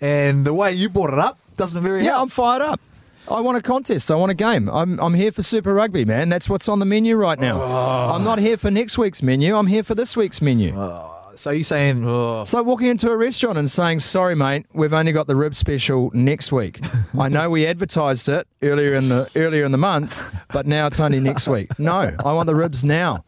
And 0.00 0.44
the 0.44 0.52
way 0.54 0.72
you 0.72 0.88
brought 0.88 1.12
it 1.12 1.18
up 1.20 1.38
doesn't 1.56 1.80
very 1.82 1.98
Yeah, 2.02 2.10
help. 2.12 2.22
I'm 2.22 2.28
fired 2.28 2.62
up. 2.62 2.80
I 3.28 3.40
want 3.40 3.56
a 3.58 3.60
contest. 3.62 4.10
I 4.10 4.16
want 4.16 4.32
a 4.32 4.34
game. 4.34 4.68
I'm, 4.68 4.98
I'm 4.98 5.14
here 5.14 5.30
for 5.30 5.42
Super 5.42 5.72
Rugby, 5.72 6.04
man. 6.04 6.28
That's 6.28 6.48
what's 6.48 6.68
on 6.68 6.80
the 6.80 6.84
menu 6.86 7.14
right 7.16 7.38
now. 7.38 7.62
Oh. 7.62 8.12
I'm 8.14 8.24
not 8.24 8.40
here 8.40 8.56
for 8.56 8.72
next 8.72 8.98
week's 8.98 9.22
menu. 9.22 9.56
I'm 9.56 9.68
here 9.68 9.84
for 9.84 9.94
this 9.94 10.16
week's 10.16 10.42
menu. 10.42 10.74
Oh. 10.76 11.16
So 11.40 11.52
you're 11.52 11.64
saying, 11.64 12.06
oh, 12.06 12.44
like 12.52 12.66
walking 12.66 12.88
into 12.88 13.10
a 13.10 13.16
restaurant 13.16 13.56
and 13.56 13.70
saying, 13.70 14.00
"Sorry, 14.00 14.34
mate, 14.34 14.66
we've 14.74 14.92
only 14.92 15.10
got 15.10 15.26
the 15.26 15.34
rib 15.34 15.54
special 15.54 16.10
next 16.12 16.52
week." 16.52 16.80
I 17.18 17.30
know 17.30 17.48
we 17.48 17.66
advertised 17.66 18.28
it 18.28 18.46
earlier 18.60 18.92
in 18.92 19.08
the 19.08 19.30
earlier 19.34 19.64
in 19.64 19.72
the 19.72 19.78
month, 19.78 20.22
but 20.52 20.66
now 20.66 20.86
it's 20.86 21.00
only 21.00 21.18
next 21.18 21.48
week. 21.48 21.78
No, 21.78 22.14
I 22.22 22.32
want 22.34 22.46
the 22.46 22.54
ribs 22.54 22.84
now. 22.84 23.24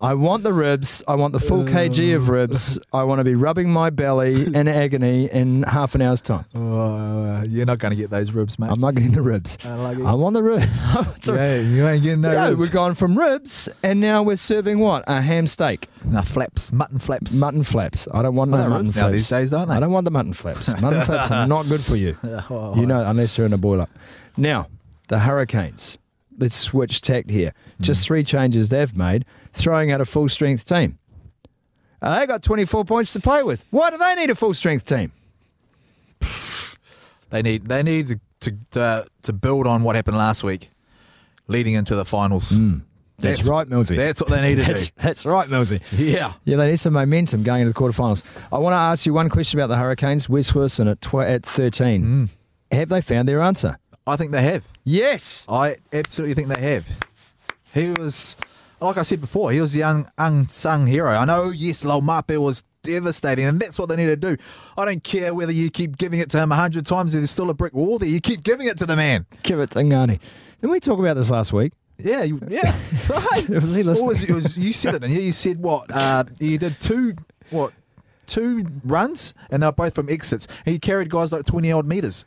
I 0.00 0.14
want 0.14 0.42
the 0.44 0.52
ribs. 0.52 1.02
I 1.06 1.14
want 1.14 1.32
the 1.32 1.40
full 1.40 1.64
kg 1.64 2.14
of 2.16 2.28
ribs. 2.28 2.78
I 2.92 3.02
want 3.04 3.20
to 3.20 3.24
be 3.24 3.34
rubbing 3.34 3.70
my 3.70 3.90
belly 3.90 4.44
in 4.46 4.68
agony 4.68 5.26
in 5.30 5.62
half 5.64 5.94
an 5.94 6.02
hour's 6.02 6.20
time. 6.22 6.44
oh, 6.54 7.24
uh, 7.24 7.44
you're 7.48 7.66
not 7.66 7.78
going 7.78 7.90
to 7.90 7.96
get 7.96 8.10
those 8.10 8.32
ribs, 8.32 8.58
mate. 8.58 8.70
I'm 8.70 8.80
not 8.80 8.94
getting 8.94 9.12
the 9.12 9.22
ribs. 9.22 9.58
I 9.64 9.74
like 9.74 9.98
it. 9.98 10.04
I 10.04 10.12
want 10.14 10.34
the 10.34 10.42
ribs. 10.42 10.66
yeah, 11.28 11.58
you 11.60 11.86
ain't 11.86 12.02
getting 12.02 12.20
no 12.22 12.32
Yeah, 12.32 12.48
ribs. 12.48 12.60
we've 12.62 12.70
gone 12.72 12.94
from 12.94 13.18
ribs 13.18 13.68
and 13.82 14.00
now 14.00 14.22
we're 14.22 14.36
serving 14.36 14.78
what? 14.78 15.04
A 15.06 15.20
ham 15.20 15.46
steak, 15.46 15.88
no, 16.04 16.22
flaps, 16.22 16.72
mutton 16.72 16.98
flaps. 16.98 17.34
mutton 17.34 17.62
flaps. 17.62 18.08
I 18.12 18.22
don't 18.22 18.34
want 18.34 18.50
no 18.50 18.56
Well, 18.56 18.62
they're 18.62 18.70
mutton 18.70 18.84
ribs 18.86 18.96
now 18.96 19.02
flaps 19.02 19.12
these 19.12 19.28
days, 19.28 19.50
don't 19.50 19.68
they? 19.68 19.74
I 19.74 19.80
don't 19.80 19.92
want 19.92 20.04
the 20.04 20.10
mutton 20.10 20.32
flaps. 20.32 20.68
Mutton 20.80 21.02
flaps 21.02 21.30
are 21.30 21.46
not 21.46 21.66
good 21.68 21.80
for 21.80 21.96
you. 21.96 22.16
Oh. 22.50 22.74
You 22.76 22.86
know, 22.86 23.04
unless 23.06 23.36
you're 23.38 23.46
in 23.46 23.52
a 23.52 23.58
boil-up. 23.58 23.90
Now, 24.36 24.68
the 25.08 25.18
Hurricanes. 25.20 25.98
Let's 26.38 26.56
switch 26.56 27.00
tact 27.00 27.30
here. 27.30 27.52
Just 27.80 28.02
mm. 28.02 28.06
three 28.06 28.24
changes 28.24 28.68
they've 28.68 28.96
made, 28.96 29.24
throwing 29.52 29.92
out 29.92 30.00
a 30.00 30.04
full-strength 30.04 30.64
team. 30.64 30.98
Uh, 32.02 32.18
they 32.18 32.26
got 32.26 32.42
24 32.42 32.84
points 32.84 33.12
to 33.12 33.20
play 33.20 33.42
with. 33.42 33.64
Why 33.70 33.90
do 33.90 33.96
they 33.96 34.14
need 34.14 34.30
a 34.30 34.34
full-strength 34.34 34.86
team? 34.86 35.12
They 37.30 37.42
need 37.42 37.66
they 37.66 37.82
need 37.82 38.20
to 38.40 38.56
to, 38.70 39.06
to 39.22 39.32
build 39.32 39.66
on 39.66 39.82
what 39.82 39.96
happened 39.96 40.16
last 40.16 40.44
week, 40.44 40.70
leading 41.48 41.74
into 41.74 41.96
the 41.96 42.04
finals. 42.04 42.52
Mm. 42.52 42.82
That's, 43.18 43.46
right, 43.46 43.68
Millsy. 43.68 43.96
That's 43.96 44.20
what 44.20 44.30
they 44.30 44.42
need 44.42 44.56
to 44.56 44.62
That's, 44.68 44.86
do. 44.86 44.92
that's 44.96 45.24
right, 45.24 45.48
Millsy. 45.48 45.80
Yeah. 45.92 46.32
Yeah, 46.44 46.56
they 46.56 46.70
need 46.70 46.80
some 46.80 46.94
momentum 46.94 47.42
going 47.42 47.62
into 47.62 47.72
the 47.72 47.78
quarterfinals. 47.78 48.22
I 48.52 48.58
want 48.58 48.72
to 48.72 48.78
ask 48.78 49.06
you 49.06 49.14
one 49.14 49.28
question 49.28 49.58
about 49.60 49.68
the 49.68 49.76
Hurricanes. 49.76 50.28
Wes 50.28 50.54
Wilson 50.54 50.88
at, 50.88 51.00
tw- 51.00 51.14
at 51.14 51.44
13. 51.44 52.04
Mm. 52.04 52.28
Have 52.76 52.88
they 52.88 53.00
found 53.00 53.28
their 53.28 53.40
answer? 53.40 53.78
I 54.06 54.16
think 54.16 54.32
they 54.32 54.42
have. 54.42 54.66
Yes. 54.84 55.46
I 55.48 55.76
absolutely 55.92 56.34
think 56.34 56.48
they 56.48 56.60
have. 56.74 56.88
He 57.72 57.90
was, 57.90 58.36
like 58.80 58.96
I 58.98 59.02
said 59.02 59.20
before, 59.20 59.50
he 59.50 59.60
was 59.60 59.72
the 59.72 59.80
young 59.80 60.08
unsung 60.18 60.86
hero. 60.86 61.10
I 61.10 61.24
know, 61.24 61.48
yes, 61.50 61.84
Laumape 61.84 62.36
was 62.38 62.62
devastating, 62.82 63.46
and 63.46 63.58
that's 63.58 63.78
what 63.78 63.88
they 63.88 63.96
need 63.96 64.06
to 64.06 64.16
do. 64.16 64.36
I 64.76 64.84
don't 64.84 65.02
care 65.02 65.34
whether 65.34 65.52
you 65.52 65.70
keep 65.70 65.96
giving 65.96 66.20
it 66.20 66.30
to 66.30 66.38
him 66.42 66.52
a 66.52 66.56
hundred 66.56 66.84
times. 66.86 67.14
There's 67.14 67.30
still 67.30 67.50
a 67.50 67.54
brick 67.54 67.72
wall 67.74 67.98
there. 67.98 68.08
You 68.08 68.20
keep 68.20 68.44
giving 68.44 68.66
it 68.68 68.76
to 68.78 68.86
the 68.86 68.94
man. 68.96 69.26
Give 69.42 69.58
it 69.60 69.70
to 69.70 69.78
Ngani. 69.80 70.20
Didn't 70.60 70.70
we 70.70 70.80
talk 70.80 70.98
about 70.98 71.14
this 71.14 71.30
last 71.30 71.52
week? 71.52 71.72
Yeah, 71.98 72.22
you, 72.24 72.40
yeah. 72.48 72.74
Right. 73.08 73.48
Was 73.48 73.74
he 73.74 73.82
listening? 73.82 74.08
Was 74.08 74.24
it? 74.24 74.32
Was- 74.32 74.56
you 74.58 74.72
said 74.72 74.94
it, 74.94 75.04
and 75.04 75.12
you 75.12 75.32
said 75.32 75.58
what? 75.60 75.90
Uh, 75.90 76.24
you 76.38 76.58
did 76.58 76.78
two 76.80 77.14
what? 77.50 77.72
Two 78.26 78.64
runs, 78.84 79.34
and 79.50 79.62
they 79.62 79.66
were 79.66 79.72
both 79.72 79.94
from 79.94 80.08
exits. 80.08 80.46
And 80.64 80.72
he 80.72 80.78
carried 80.78 81.10
guys 81.10 81.32
like 81.32 81.44
twenty 81.44 81.70
odd 81.70 81.86
meters. 81.86 82.24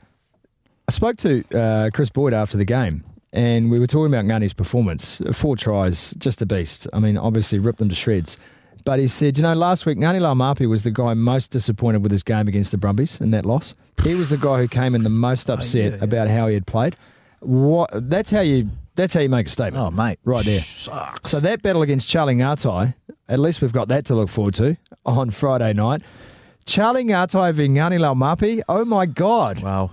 I 0.89 0.93
spoke 0.93 1.17
to 1.17 1.43
uh, 1.53 1.89
Chris 1.93 2.09
Boyd 2.09 2.33
after 2.33 2.55
the 2.55 2.63
game, 2.63 3.03
and 3.33 3.69
we 3.69 3.77
were 3.77 3.87
talking 3.87 4.13
about 4.13 4.23
Ngani's 4.23 4.53
performance. 4.53 5.21
Four 5.33 5.57
tries, 5.57 6.13
just 6.13 6.41
a 6.41 6.45
beast. 6.45 6.87
I 6.93 6.99
mean, 6.99 7.17
obviously 7.17 7.59
ripped 7.59 7.79
them 7.79 7.89
to 7.89 7.95
shreds. 7.95 8.37
But 8.85 8.99
he 8.99 9.07
said, 9.07 9.37
you 9.37 9.43
know, 9.43 9.53
last 9.53 9.85
week 9.85 9.97
Ngani 9.97 10.21
Laumape 10.21 10.65
was 10.69 10.83
the 10.83 10.91
guy 10.91 11.13
most 11.13 11.51
disappointed 11.51 12.03
with 12.03 12.13
his 12.13 12.23
game 12.23 12.47
against 12.47 12.71
the 12.71 12.77
Brumbies 12.77 13.19
in 13.19 13.31
that 13.31 13.45
loss. 13.45 13.75
He 14.01 14.15
was 14.15 14.29
the 14.29 14.37
guy 14.37 14.59
who 14.59 14.69
came 14.69 14.95
in 14.95 15.03
the 15.03 15.09
most 15.09 15.49
upset 15.49 15.91
yeah, 15.91 15.97
yeah. 15.97 16.03
about 16.05 16.29
how 16.29 16.47
he 16.47 16.53
had 16.53 16.65
played. 16.65 16.95
What? 17.41 17.89
That's 17.91 18.31
how 18.31 18.39
you. 18.39 18.69
That's 18.95 19.13
how 19.13 19.19
you 19.19 19.29
make 19.29 19.47
a 19.47 19.49
statement. 19.49 19.83
Oh, 19.85 19.91
mate, 19.91 20.19
right 20.23 20.45
there. 20.45 20.61
Sucks. 20.61 21.29
So 21.29 21.41
that 21.41 21.61
battle 21.61 21.81
against 21.81 22.07
Charlie 22.09 22.35
Ngatai, 22.35 22.95
at 23.27 23.39
least 23.39 23.61
we've 23.61 23.73
got 23.73 23.89
that 23.89 24.05
to 24.05 24.15
look 24.15 24.29
forward 24.29 24.55
to 24.55 24.77
on 25.05 25.31
Friday 25.31 25.73
night. 25.73 26.01
Charlie 26.65 27.03
Ngatai 27.03 27.53
v 27.53 27.67
Ngani 27.67 27.99
Laumape. 27.99 28.61
Oh 28.69 28.85
my 28.85 29.05
God. 29.05 29.59
Wow, 29.59 29.91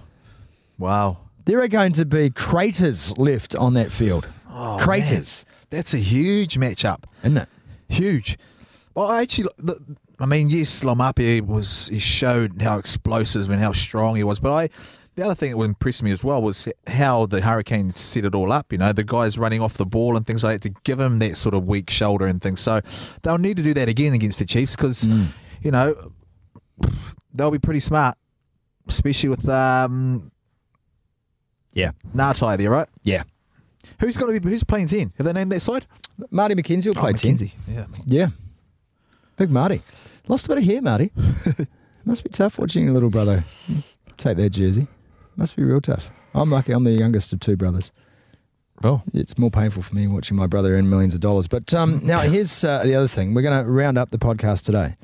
wow. 0.78 1.18
There 1.44 1.60
are 1.60 1.68
going 1.68 1.92
to 1.94 2.04
be 2.04 2.30
craters 2.30 3.16
left 3.18 3.54
on 3.54 3.74
that 3.74 3.92
field. 3.92 4.26
Oh, 4.50 4.78
craters, 4.80 5.44
man. 5.46 5.54
That's 5.70 5.92
a 5.94 5.98
huge 5.98 6.54
matchup. 6.56 7.04
isn't 7.22 7.36
it? 7.36 7.48
Huge. 7.88 8.38
Well, 8.94 9.06
I 9.08 9.22
actually, 9.22 9.48
the- 9.58 9.96
I 10.20 10.26
mean, 10.26 10.48
yes, 10.48 10.82
Laumape 10.84 11.42
was 11.42 11.88
he 11.88 11.98
showed 11.98 12.62
how 12.62 12.78
explosive 12.78 13.50
and 13.50 13.60
how 13.60 13.72
strong 13.72 14.16
he 14.16 14.24
was, 14.24 14.38
but 14.40 14.52
I. 14.52 14.68
The 15.16 15.24
other 15.24 15.36
thing 15.36 15.56
that 15.56 15.62
impressed 15.64 16.02
me 16.02 16.10
as 16.10 16.24
well 16.24 16.42
was 16.42 16.68
how 16.88 17.26
the 17.26 17.40
Hurricanes 17.40 17.96
set 17.96 18.24
it 18.24 18.34
all 18.34 18.50
up. 18.50 18.72
You 18.72 18.78
know, 18.78 18.92
the 18.92 19.04
guys 19.04 19.38
running 19.38 19.60
off 19.60 19.74
the 19.74 19.86
ball 19.86 20.16
and 20.16 20.26
things 20.26 20.42
like 20.42 20.60
that 20.60 20.68
to 20.74 20.80
give 20.82 20.98
him 20.98 21.18
that 21.20 21.36
sort 21.36 21.54
of 21.54 21.66
weak 21.68 21.88
shoulder 21.88 22.26
and 22.26 22.42
things. 22.42 22.58
So 22.58 22.80
they'll 23.22 23.38
need 23.38 23.56
to 23.58 23.62
do 23.62 23.72
that 23.74 23.88
again 23.88 24.12
against 24.12 24.40
the 24.40 24.44
Chiefs 24.44 24.74
because, 24.74 25.06
you 25.62 25.70
know, 25.70 26.10
they'll 27.32 27.52
be 27.52 27.60
pretty 27.60 27.78
smart, 27.78 28.16
especially 28.88 29.28
with 29.28 29.48
um, 29.48 30.32
Yeah. 31.74 31.90
Natai 32.14 32.56
there, 32.56 32.70
right? 32.70 32.88
Yeah. 33.02 33.24
Who's 34.00 34.16
going 34.16 34.32
to 34.34 34.40
be 34.40 34.48
who's 34.50 34.64
playing 34.64 34.88
ten? 34.88 35.12
Have 35.18 35.26
they 35.26 35.32
named 35.32 35.52
that 35.52 35.60
side? 35.60 35.86
Marty 36.30 36.54
McKenzie 36.54 36.86
will 36.86 36.94
play 36.94 37.12
10. 37.12 37.34
McKenzie. 37.36 37.52
Yeah. 37.68 37.86
Yeah. 38.06 38.28
Big 39.36 39.50
Marty. 39.50 39.82
Lost 40.28 40.46
a 40.46 40.48
bit 40.50 40.58
of 40.58 40.64
hair, 40.64 40.80
Marty. 40.80 41.10
Must 42.04 42.22
be 42.22 42.30
tough 42.30 42.58
watching 42.58 42.84
your 42.84 42.94
little 42.94 43.10
brother 43.10 43.44
take 44.16 44.36
that 44.36 44.50
jersey. 44.50 44.86
Must 45.36 45.56
be 45.56 45.64
real 45.64 45.80
tough. 45.80 46.10
I'm 46.34 46.50
lucky 46.50 46.72
I'm 46.72 46.84
the 46.84 46.92
youngest 46.92 47.32
of 47.32 47.40
two 47.40 47.56
brothers. 47.56 47.92
Oh. 48.82 49.02
It's 49.12 49.36
more 49.38 49.50
painful 49.50 49.82
for 49.82 49.94
me 49.94 50.06
watching 50.06 50.36
my 50.36 50.46
brother 50.46 50.74
earn 50.74 50.88
millions 50.88 51.14
of 51.14 51.20
dollars. 51.20 51.48
But 51.48 51.72
um, 51.74 52.00
now 52.04 52.20
here's 52.20 52.64
uh, 52.64 52.82
the 52.84 52.94
other 52.94 53.08
thing. 53.08 53.34
We're 53.34 53.42
going 53.42 53.64
to 53.64 53.68
round 53.70 53.98
up 53.98 54.10
the 54.10 54.18
podcast 54.18 54.64
today. 54.64 54.96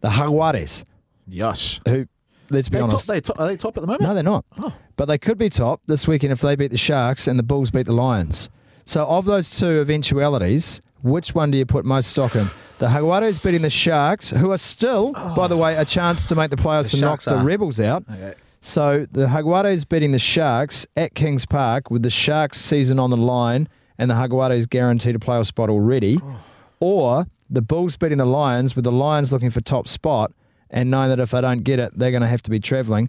The 0.00 0.08
Jaguares, 0.08 0.84
Yes. 1.28 1.80
who, 1.86 2.06
let's 2.50 2.68
be 2.68 2.74
They 2.74 2.80
top, 2.80 2.90
honest, 2.90 3.08
they 3.08 3.20
top, 3.20 3.40
are 3.40 3.46
they 3.46 3.56
top 3.56 3.76
at 3.76 3.80
the 3.80 3.86
moment? 3.86 4.02
No, 4.02 4.14
they're 4.14 4.22
not. 4.22 4.44
Oh. 4.58 4.74
But 4.96 5.06
they 5.06 5.18
could 5.18 5.38
be 5.38 5.48
top 5.48 5.82
this 5.86 6.06
weekend 6.06 6.32
if 6.32 6.40
they 6.40 6.56
beat 6.56 6.70
the 6.70 6.76
Sharks 6.76 7.26
and 7.26 7.38
the 7.38 7.42
Bulls 7.42 7.70
beat 7.70 7.86
the 7.86 7.92
Lions. 7.92 8.50
So, 8.84 9.06
of 9.06 9.24
those 9.24 9.58
two 9.58 9.80
eventualities, 9.80 10.80
which 11.02 11.34
one 11.34 11.50
do 11.50 11.58
you 11.58 11.66
put 11.66 11.84
most 11.84 12.10
stock 12.10 12.34
in? 12.34 12.46
The 12.78 12.88
Jaguares 12.88 13.42
beating 13.44 13.62
the 13.62 13.70
Sharks, 13.70 14.30
who 14.30 14.50
are 14.50 14.58
still, 14.58 15.12
by 15.12 15.48
the 15.48 15.56
way, 15.56 15.76
a 15.76 15.84
chance 15.84 16.26
to 16.28 16.34
make 16.34 16.50
the 16.50 16.56
playoffs 16.56 16.92
The 16.92 16.96
and 16.96 17.02
knock 17.02 17.20
Sharks 17.20 17.24
the. 17.26 17.44
Rebels 17.44 17.80
out. 17.80 18.04
Okay. 18.10 18.34
So, 18.60 19.06
the 19.10 19.26
Jaguares 19.26 19.88
beating 19.88 20.12
the 20.12 20.18
Sharks 20.18 20.86
at 20.96 21.14
Kings 21.14 21.46
Park 21.46 21.90
with 21.90 22.02
the 22.02 22.10
Sharks 22.10 22.58
season 22.58 22.98
on 22.98 23.10
the 23.10 23.16
line 23.16 23.68
and 23.96 24.10
the 24.10 24.14
Jaguares 24.14 24.68
guaranteed 24.68 25.14
a 25.14 25.18
playoff 25.18 25.46
spot 25.46 25.70
already. 25.70 26.18
Oh. 26.22 26.40
Or 26.80 27.26
the 27.48 27.62
Bulls 27.62 27.96
beating 27.96 28.18
the 28.18 28.24
Lions 28.24 28.74
with 28.74 28.84
the 28.84 28.92
Lions 28.92 29.32
looking 29.32 29.50
for 29.50 29.60
top 29.60 29.86
spot 29.86 30.32
and 30.70 30.90
knowing 30.90 31.08
that 31.10 31.20
if 31.20 31.30
they 31.32 31.40
don't 31.40 31.62
get 31.64 31.78
it, 31.78 31.92
they're 31.98 32.10
going 32.12 32.22
to 32.22 32.28
have 32.28 32.42
to 32.42 32.50
be 32.50 32.60
travelling. 32.60 33.08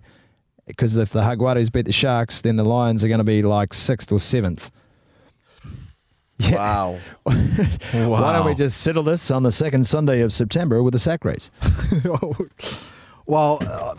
Because 0.68 0.96
if 0.96 1.10
the 1.12 1.22
Jaguares 1.22 1.72
beat 1.72 1.86
the 1.86 1.92
Sharks, 1.92 2.42
then 2.42 2.56
the 2.56 2.64
Lions 2.64 3.04
are 3.04 3.08
going 3.08 3.18
to 3.20 3.24
be 3.24 3.42
like 3.42 3.74
sixth 3.74 4.12
or 4.12 4.20
seventh. 4.20 4.72
Wow. 6.52 6.98
Why 7.24 8.34
don't 8.34 8.48
we 8.48 8.56
just 8.56 8.82
settle 8.82 9.04
this 9.04 9.30
on 9.30 9.44
the 9.44 9.52
second 9.52 9.86
Sunday 9.86 10.22
of 10.22 10.34
September 10.34 10.82
with 10.82 10.94
the 10.94 10.98
sack 11.00 11.24
race? 11.24 11.52
well, 13.28 13.60
uh, 13.62 13.94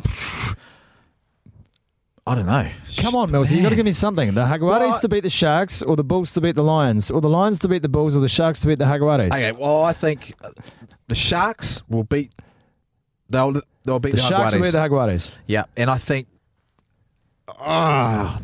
I 2.26 2.34
don't 2.34 2.46
know. 2.46 2.68
Come 2.96 3.14
on, 3.14 3.30
Milsey, 3.30 3.52
you've 3.52 3.62
got 3.62 3.68
to 3.70 3.76
give 3.76 3.84
me 3.84 3.92
something. 3.92 4.34
The 4.34 4.44
Jaguares 4.44 4.60
Well, 4.80 4.92
I- 4.94 5.00
to 5.00 5.08
beat 5.08 5.22
the 5.22 5.30
Sharks, 5.30 5.82
or 5.82 5.94
the 5.94 6.02
Bulls 6.02 6.32
to 6.34 6.40
beat 6.40 6.56
the 6.56 6.64
Lions, 6.64 7.10
or 7.12 7.20
the 7.20 7.28
Lions 7.28 7.60
to 7.60 7.68
beat 7.68 7.82
the 7.82 7.88
Bulls, 7.88 8.16
or 8.16 8.20
the 8.20 8.28
Sharks 8.28 8.60
to 8.62 8.66
beat 8.66 8.78
the 8.80 8.86
Jaguares. 8.86 9.28
Okay, 9.28 9.52
well, 9.52 9.84
I 9.84 9.92
think 9.92 10.34
uh, 10.42 10.50
the 11.06 11.14
Sharks 11.14 11.82
will 11.88 12.04
beat. 12.04 12.32
They'll 13.32 13.60
they'll 13.84 13.98
beat 13.98 14.10
The 14.12 14.16
the, 14.16 14.22
Sharks 14.22 14.52
will 14.54 14.60
Jaguares. 14.60 14.64
beat 14.64 14.70
the 14.72 14.78
Jaguares. 14.78 15.32
Yeah, 15.46 15.64
and 15.76 15.90
I 15.90 15.98
think. 15.98 16.28
Ah, 17.48 18.40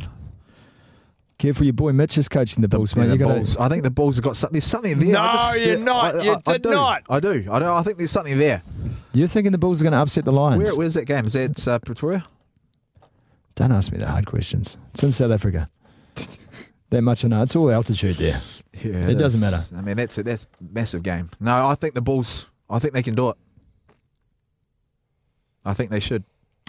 Careful, 1.38 1.64
your 1.64 1.72
boy 1.72 1.92
Mitch 1.92 2.18
is 2.18 2.28
coaching 2.28 2.62
the 2.62 2.68
Bulls, 2.68 2.96
man. 2.96 3.10
the 3.16 3.16
Bulls. 3.24 3.56
I 3.56 3.68
think 3.68 3.84
the 3.84 3.90
Bulls 3.90 4.16
have 4.16 4.24
got 4.24 4.34
something. 4.34 4.54
There's 4.54 4.64
something 4.64 4.98
there. 4.98 5.16
I 5.16 5.26
No, 5.26 5.32
just, 5.32 5.60
you're 5.60 5.78
not. 5.78 6.16
I, 6.16 6.22
You 6.24 6.32
I, 6.32 6.36
I 6.48 6.52
did 6.54 6.62
do. 6.62 6.70
not. 6.70 7.02
I 7.08 7.20
do. 7.20 7.46
I 7.50 7.58
do. 7.60 7.64
I 7.66 7.82
think 7.84 7.96
there's 7.98 8.10
something 8.10 8.36
there. 8.36 8.60
You're 9.12 9.28
thinking 9.28 9.52
the 9.52 9.58
Bulls 9.58 9.80
are 9.80 9.84
going 9.84 9.92
to 9.92 9.98
upset 9.98 10.24
the 10.24 10.32
Lions? 10.32 10.64
Where, 10.64 10.74
where's 10.76 10.94
that 10.94 11.04
game? 11.04 11.26
Is 11.26 11.34
that 11.34 11.68
uh, 11.68 11.78
Pretoria? 11.78 12.26
Don't 13.54 13.70
ask 13.70 13.92
me 13.92 13.98
the 13.98 14.06
hard 14.08 14.26
questions. 14.26 14.76
It's 14.94 15.02
in 15.04 15.12
South 15.12 15.30
Africa. 15.30 15.70
that 16.90 17.02
much 17.02 17.24
I 17.24 17.28
know. 17.28 17.42
It's 17.42 17.54
all 17.54 17.70
altitude 17.70 18.16
there. 18.16 18.38
Yeah, 18.72 19.08
It 19.08 19.14
doesn't 19.18 19.40
matter. 19.40 19.58
I 19.76 19.80
mean, 19.80 19.96
that's 19.96 20.18
a, 20.18 20.24
that's 20.24 20.46
massive 20.60 21.04
game. 21.04 21.30
No, 21.38 21.68
I 21.68 21.76
think 21.76 21.94
the 21.94 22.00
Bulls. 22.00 22.46
I 22.68 22.80
think 22.80 22.94
they 22.94 23.02
can 23.04 23.14
do 23.14 23.30
it. 23.30 23.36
I 25.68 25.74
think 25.74 25.90
they 25.90 26.00
should. 26.00 26.24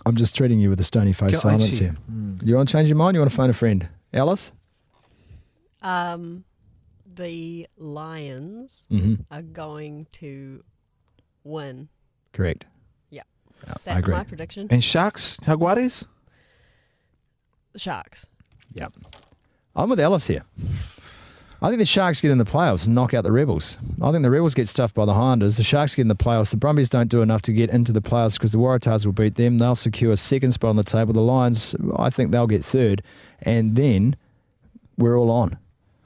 I'm 0.05 0.15
just 0.15 0.35
treating 0.35 0.59
you 0.59 0.69
with 0.69 0.79
a 0.79 0.83
stony 0.83 1.13
face 1.13 1.31
Can 1.31 1.39
silence 1.39 1.63
actually- 1.81 1.85
here. 1.87 1.95
You 2.43 2.55
want 2.55 2.69
to 2.69 2.73
change 2.73 2.87
your 2.89 2.97
mind? 2.97 3.15
You 3.15 3.21
want 3.21 3.31
to 3.31 3.35
phone 3.37 3.49
a 3.49 3.53
friend? 3.53 3.87
Alice? 4.13 4.51
Um, 5.81 6.43
the 7.15 7.67
Lions 7.77 8.87
Mm-hmm. 8.91 9.15
are 9.31 9.41
going 9.41 10.07
to 10.13 10.63
win. 11.43 11.89
Correct. 12.33 12.65
Yeah. 13.09 13.23
Yeah, 13.65 13.73
That's 13.83 14.07
my 14.07 14.23
prediction. 14.23 14.67
And 14.69 14.83
Sharks, 14.83 15.37
Jaguares. 15.37 16.05
The 17.73 17.79
Sharks. 17.79 18.27
Yeah. 18.73 18.87
I'm 19.75 19.89
with 19.89 19.99
Alice 19.99 20.27
here. 20.27 20.43
I 21.61 21.67
think 21.67 21.79
the 21.79 21.85
Sharks 21.85 22.21
get 22.21 22.31
in 22.31 22.37
the 22.37 22.45
playoffs 22.45 22.85
and 22.85 22.95
knock 22.95 23.13
out 23.13 23.25
the 23.25 23.31
Rebels. 23.31 23.77
I 24.01 24.11
think 24.11 24.23
the 24.23 24.31
Rebels 24.31 24.53
get 24.53 24.67
stuffed 24.69 24.95
by 24.95 25.03
the 25.05 25.13
Highlanders. 25.13 25.57
The 25.57 25.63
Sharks 25.63 25.93
get 25.95 26.03
in 26.03 26.07
the 26.07 26.15
playoffs. 26.15 26.51
The 26.51 26.57
Brumbies 26.57 26.87
don't 26.87 27.09
do 27.09 27.21
enough 27.21 27.41
to 27.43 27.51
get 27.51 27.69
into 27.69 27.91
the 27.91 28.01
playoffs 28.01 28.37
because 28.37 28.53
the 28.53 28.59
Waratahs 28.59 29.05
will 29.05 29.11
beat 29.11 29.35
them. 29.35 29.57
They'll 29.57 29.75
secure 29.75 30.13
a 30.13 30.17
second 30.17 30.51
spot 30.51 30.69
on 30.69 30.75
the 30.77 30.83
table. 30.83 31.11
The 31.11 31.19
Lions, 31.21 31.75
I 31.97 32.09
think 32.09 32.31
they'll 32.31 32.47
get 32.47 32.63
third. 32.63 33.01
And 33.41 33.75
then 33.75 34.15
we're 34.97 35.17
all 35.17 35.31
on. 35.31 35.57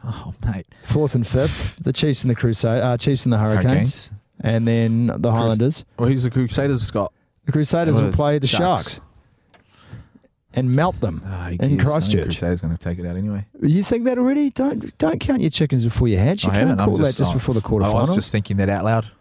Oh, 0.03 0.33
mate. 0.45 0.65
Fourth 0.83 1.13
and 1.13 1.25
fifth, 1.25 1.77
the 1.83 1.93
Chiefs 1.93 2.23
and 2.23 2.31
the 2.31 2.35
Crusade, 2.35 2.81
uh, 2.81 2.97
Chiefs 2.97 3.25
and 3.25 3.31
the 3.31 3.37
Hurricanes. 3.37 4.11
And 4.39 4.67
then 4.67 5.07
the 5.07 5.31
Highlanders. 5.31 5.85
Well, 5.97 6.09
who's 6.09 6.23
the 6.23 6.31
Crusaders 6.31 6.81
Scott? 6.81 7.13
The 7.45 7.51
Crusaders 7.51 8.01
will 8.01 8.11
play 8.11 8.39
the 8.39 8.47
Sharks. 8.47 8.95
Sharks. 8.95 9.01
And 10.53 10.71
melt 10.71 10.99
them 11.01 11.21
ah, 11.25 11.45
who 11.45 11.51
in 11.51 11.57
cares? 11.57 11.61
I 11.61 11.67
think 11.67 11.81
Christchurch. 11.83 12.23
Crusaders 12.23 12.61
going 12.61 12.75
to 12.77 12.83
take 12.83 12.99
it 12.99 13.05
out 13.05 13.15
anyway. 13.15 13.45
You 13.61 13.83
think 13.83 14.05
that 14.05 14.17
already? 14.17 14.49
Don't 14.49 14.97
don't 14.97 15.19
count 15.19 15.41
your 15.41 15.49
chickens 15.49 15.83
before 15.83 16.07
you 16.07 16.17
hatch. 16.17 16.43
You 16.43 16.51
I 16.51 16.55
can't 16.55 16.69
haven't. 16.69 16.79
I'm 16.81 16.95
that 16.95 17.15
just 17.15 17.31
I- 17.31 17.33
before 17.33 17.55
the 17.55 17.61
I 17.65 17.89
was 17.93 18.15
just 18.15 18.31
thinking 18.31 18.57
that 18.57 18.69
out 18.69 18.85
loud. 18.85 19.11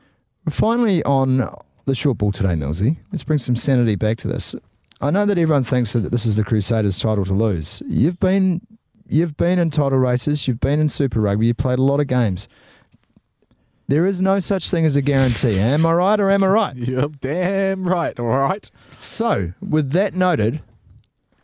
Finally, 0.49 1.03
on 1.05 1.49
the 1.85 1.95
short 1.95 2.19
ball 2.19 2.33
today, 2.33 2.55
Millsy, 2.55 2.97
let's 3.13 3.23
bring 3.23 3.39
some 3.39 3.57
sanity 3.57 3.95
back 3.95 4.19
to 4.19 4.29
this. 4.29 4.55
I 5.01 5.11
know 5.11 5.27
that 5.27 5.39
everyone 5.39 5.65
thinks 5.65 5.93
that 5.95 6.11
this 6.13 6.27
is 6.27 6.37
the 6.37 6.45
Crusaders' 6.45 6.97
title 6.97 7.25
to 7.25 7.35
lose. 7.35 7.83
You've 7.89 8.21
been 8.21 8.61
you've 9.09 9.37
been 9.37 9.59
in 9.59 9.71
title 9.71 9.99
races. 9.99 10.47
You've 10.47 10.61
been 10.61 10.81
in 10.81 10.89
Super 10.89 11.21
Rugby. 11.21 11.47
You've 11.49 11.57
played 11.57 11.79
a 11.79 11.83
lot 11.83 12.01
of 12.01 12.07
games. 12.07 12.49
There 13.89 14.07
is 14.07 14.23
no 14.23 14.39
such 14.41 14.71
thing 14.71 14.87
as 14.87 14.97
a 14.97 15.03
guarantee. 15.03 15.59
Am 15.59 15.85
I 15.85 15.93
right 15.93 16.19
or 16.21 16.31
am 16.31 16.45
I 16.45 16.47
right? 16.47 16.77
You're 16.89 17.09
damn 17.21 17.85
right. 17.85 18.19
All 18.19 18.27
right. 18.27 18.71
So, 18.99 19.53
with 19.61 19.91
that 19.91 20.15
noted, 20.15 20.61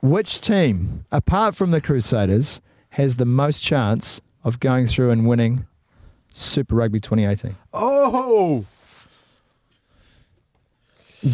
which 0.00 0.40
team, 0.40 1.04
apart 1.10 1.54
from 1.56 1.70
the 1.70 1.80
Crusaders, 1.80 2.60
has 2.90 3.16
the 3.16 3.24
most 3.26 3.60
chance 3.62 4.20
of 4.44 4.60
going 4.60 4.86
through 4.86 5.10
and 5.10 5.26
winning 5.26 5.66
Super 6.30 6.76
Rugby 6.76 7.00
2018? 7.00 7.56
Oh, 7.72 8.64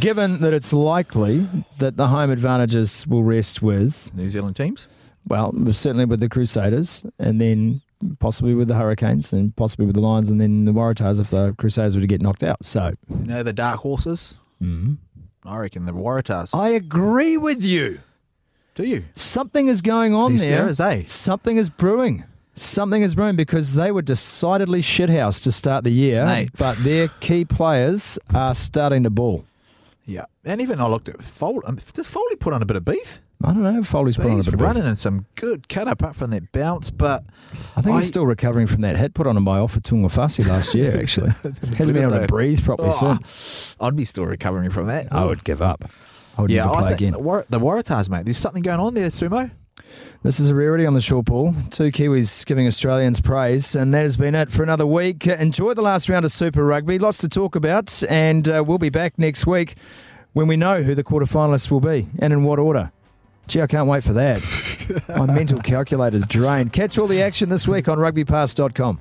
Given 0.00 0.40
that 0.40 0.54
it's 0.54 0.72
likely 0.72 1.46
that 1.78 1.96
the 1.98 2.08
home 2.08 2.30
advantages 2.30 3.06
will 3.06 3.22
rest 3.22 3.60
with, 3.60 4.10
New 4.14 4.28
Zealand 4.30 4.56
teams. 4.56 4.88
well, 5.28 5.52
certainly 5.72 6.06
with 6.06 6.20
the 6.20 6.28
Crusaders, 6.30 7.04
and 7.18 7.38
then 7.38 7.82
possibly 8.18 8.54
with 8.54 8.68
the 8.68 8.76
Hurricanes, 8.76 9.30
and 9.32 9.54
possibly 9.56 9.84
with 9.84 9.94
the 9.94 10.00
Lions, 10.00 10.30
and 10.30 10.40
then 10.40 10.64
the 10.64 10.72
Waratahs 10.72 11.20
if 11.20 11.28
the 11.30 11.52
Crusaders 11.58 11.96
were 11.96 12.00
to 12.00 12.06
get 12.06 12.22
knocked 12.22 12.42
out. 12.42 12.64
So, 12.64 12.94
You 13.10 13.26
know 13.26 13.42
the 13.42 13.52
dark 13.52 13.80
horses. 13.80 14.36
Mm-hmm. 14.62 14.94
I 15.46 15.58
reckon 15.58 15.84
the 15.84 15.92
Waratahs. 15.92 16.58
I 16.58 16.68
agree 16.70 17.36
with 17.36 17.62
you. 17.62 18.00
Do 18.74 18.82
you? 18.84 19.04
Something 19.14 19.68
is 19.68 19.82
going 19.82 20.14
on 20.14 20.32
The 20.32 20.38
there. 20.38 20.66
Sarahs, 20.68 20.80
eh? 20.80 21.02
Something 21.06 21.56
is 21.56 21.68
brewing. 21.68 22.24
Something 22.56 23.02
is 23.02 23.14
brewing 23.14 23.36
because 23.36 23.74
they 23.74 23.90
were 23.90 24.02
decidedly 24.02 24.80
shithouse 24.80 25.42
to 25.42 25.52
start 25.52 25.82
the 25.84 25.90
year, 25.90 26.24
Mate. 26.24 26.50
but 26.56 26.76
their 26.78 27.08
key 27.20 27.44
players 27.44 28.18
are 28.32 28.54
starting 28.54 29.02
to 29.04 29.10
ball. 29.10 29.44
Yeah. 30.04 30.26
And 30.44 30.60
even 30.60 30.80
I 30.80 30.86
looked 30.86 31.08
at 31.08 31.22
Foley. 31.22 31.62
Um, 31.66 31.78
does 31.94 32.06
Foley 32.06 32.36
put 32.36 32.52
on 32.52 32.62
a 32.62 32.66
bit 32.66 32.76
of 32.76 32.84
beef? 32.84 33.20
I 33.42 33.52
don't 33.52 33.62
know. 33.62 33.82
Foley's 33.82 34.16
put 34.16 34.26
on 34.26 34.32
a 34.32 34.36
bit 34.36 34.46
of 34.48 34.52
beef. 34.54 34.60
running 34.60 34.84
in 34.84 34.94
some 34.96 35.26
good 35.34 35.68
cut 35.68 35.88
up 35.88 36.14
from 36.14 36.30
that 36.30 36.52
bounce, 36.52 36.90
but 36.90 37.24
I 37.76 37.82
think 37.82 37.96
he's 37.96 38.06
still 38.08 38.24
recovering 38.26 38.66
from 38.66 38.82
that 38.82 38.96
hit 38.96 39.14
put 39.14 39.26
on 39.26 39.36
him 39.36 39.44
by 39.44 39.58
Ofa 39.58 39.80
Tu'ungafasi 39.80 40.46
last 40.46 40.74
year, 40.74 40.98
actually. 41.00 41.30
Hasn't 41.30 41.92
been 41.92 41.96
able 41.98 42.20
to 42.20 42.26
breathe 42.26 42.62
properly 42.64 42.88
Oh, 42.88 42.92
since. 42.92 43.76
I'd 43.80 43.96
be 43.96 44.04
still 44.04 44.26
recovering 44.26 44.70
from 44.70 44.86
that. 44.86 45.12
I 45.12 45.24
would 45.24 45.42
give 45.44 45.60
up. 45.60 45.84
I 46.36 46.42
would 46.42 46.50
yeah, 46.50 46.64
never 46.64 46.76
play 46.78 46.92
again. 46.94 47.12
the, 47.12 47.18
War- 47.18 47.46
the 47.48 47.60
Waratahs, 47.60 48.08
mate. 48.08 48.24
There's 48.24 48.38
something 48.38 48.62
going 48.62 48.80
on 48.80 48.94
there, 48.94 49.08
Sumo. 49.08 49.50
This 50.22 50.40
is 50.40 50.50
a 50.50 50.54
rarity 50.54 50.86
on 50.86 50.94
the 50.94 51.00
short 51.00 51.26
ball. 51.26 51.54
Two 51.70 51.90
Kiwis 51.90 52.46
giving 52.46 52.66
Australians 52.66 53.20
praise, 53.20 53.76
and 53.76 53.92
that 53.92 54.02
has 54.02 54.16
been 54.16 54.34
it 54.34 54.50
for 54.50 54.62
another 54.62 54.86
week. 54.86 55.26
Enjoy 55.26 55.74
the 55.74 55.82
last 55.82 56.08
round 56.08 56.24
of 56.24 56.32
Super 56.32 56.64
Rugby. 56.64 56.98
Lots 56.98 57.18
to 57.18 57.28
talk 57.28 57.54
about, 57.54 58.02
and 58.08 58.48
uh, 58.48 58.64
we'll 58.66 58.78
be 58.78 58.88
back 58.88 59.18
next 59.18 59.46
week 59.46 59.74
when 60.32 60.48
we 60.48 60.56
know 60.56 60.82
who 60.82 60.94
the 60.94 61.04
quarterfinalists 61.04 61.70
will 61.70 61.80
be 61.80 62.08
and 62.18 62.32
in 62.32 62.42
what 62.42 62.58
order. 62.58 62.90
Gee, 63.46 63.60
I 63.60 63.66
can't 63.66 63.86
wait 63.86 64.02
for 64.02 64.14
that. 64.14 64.40
My 65.08 65.26
mental 65.26 65.60
calculator's 65.60 66.26
drained. 66.26 66.72
Catch 66.72 66.98
all 66.98 67.06
the 67.06 67.20
action 67.20 67.50
this 67.50 67.68
week 67.68 67.88
on 67.88 67.98
rugbypass.com. 67.98 69.00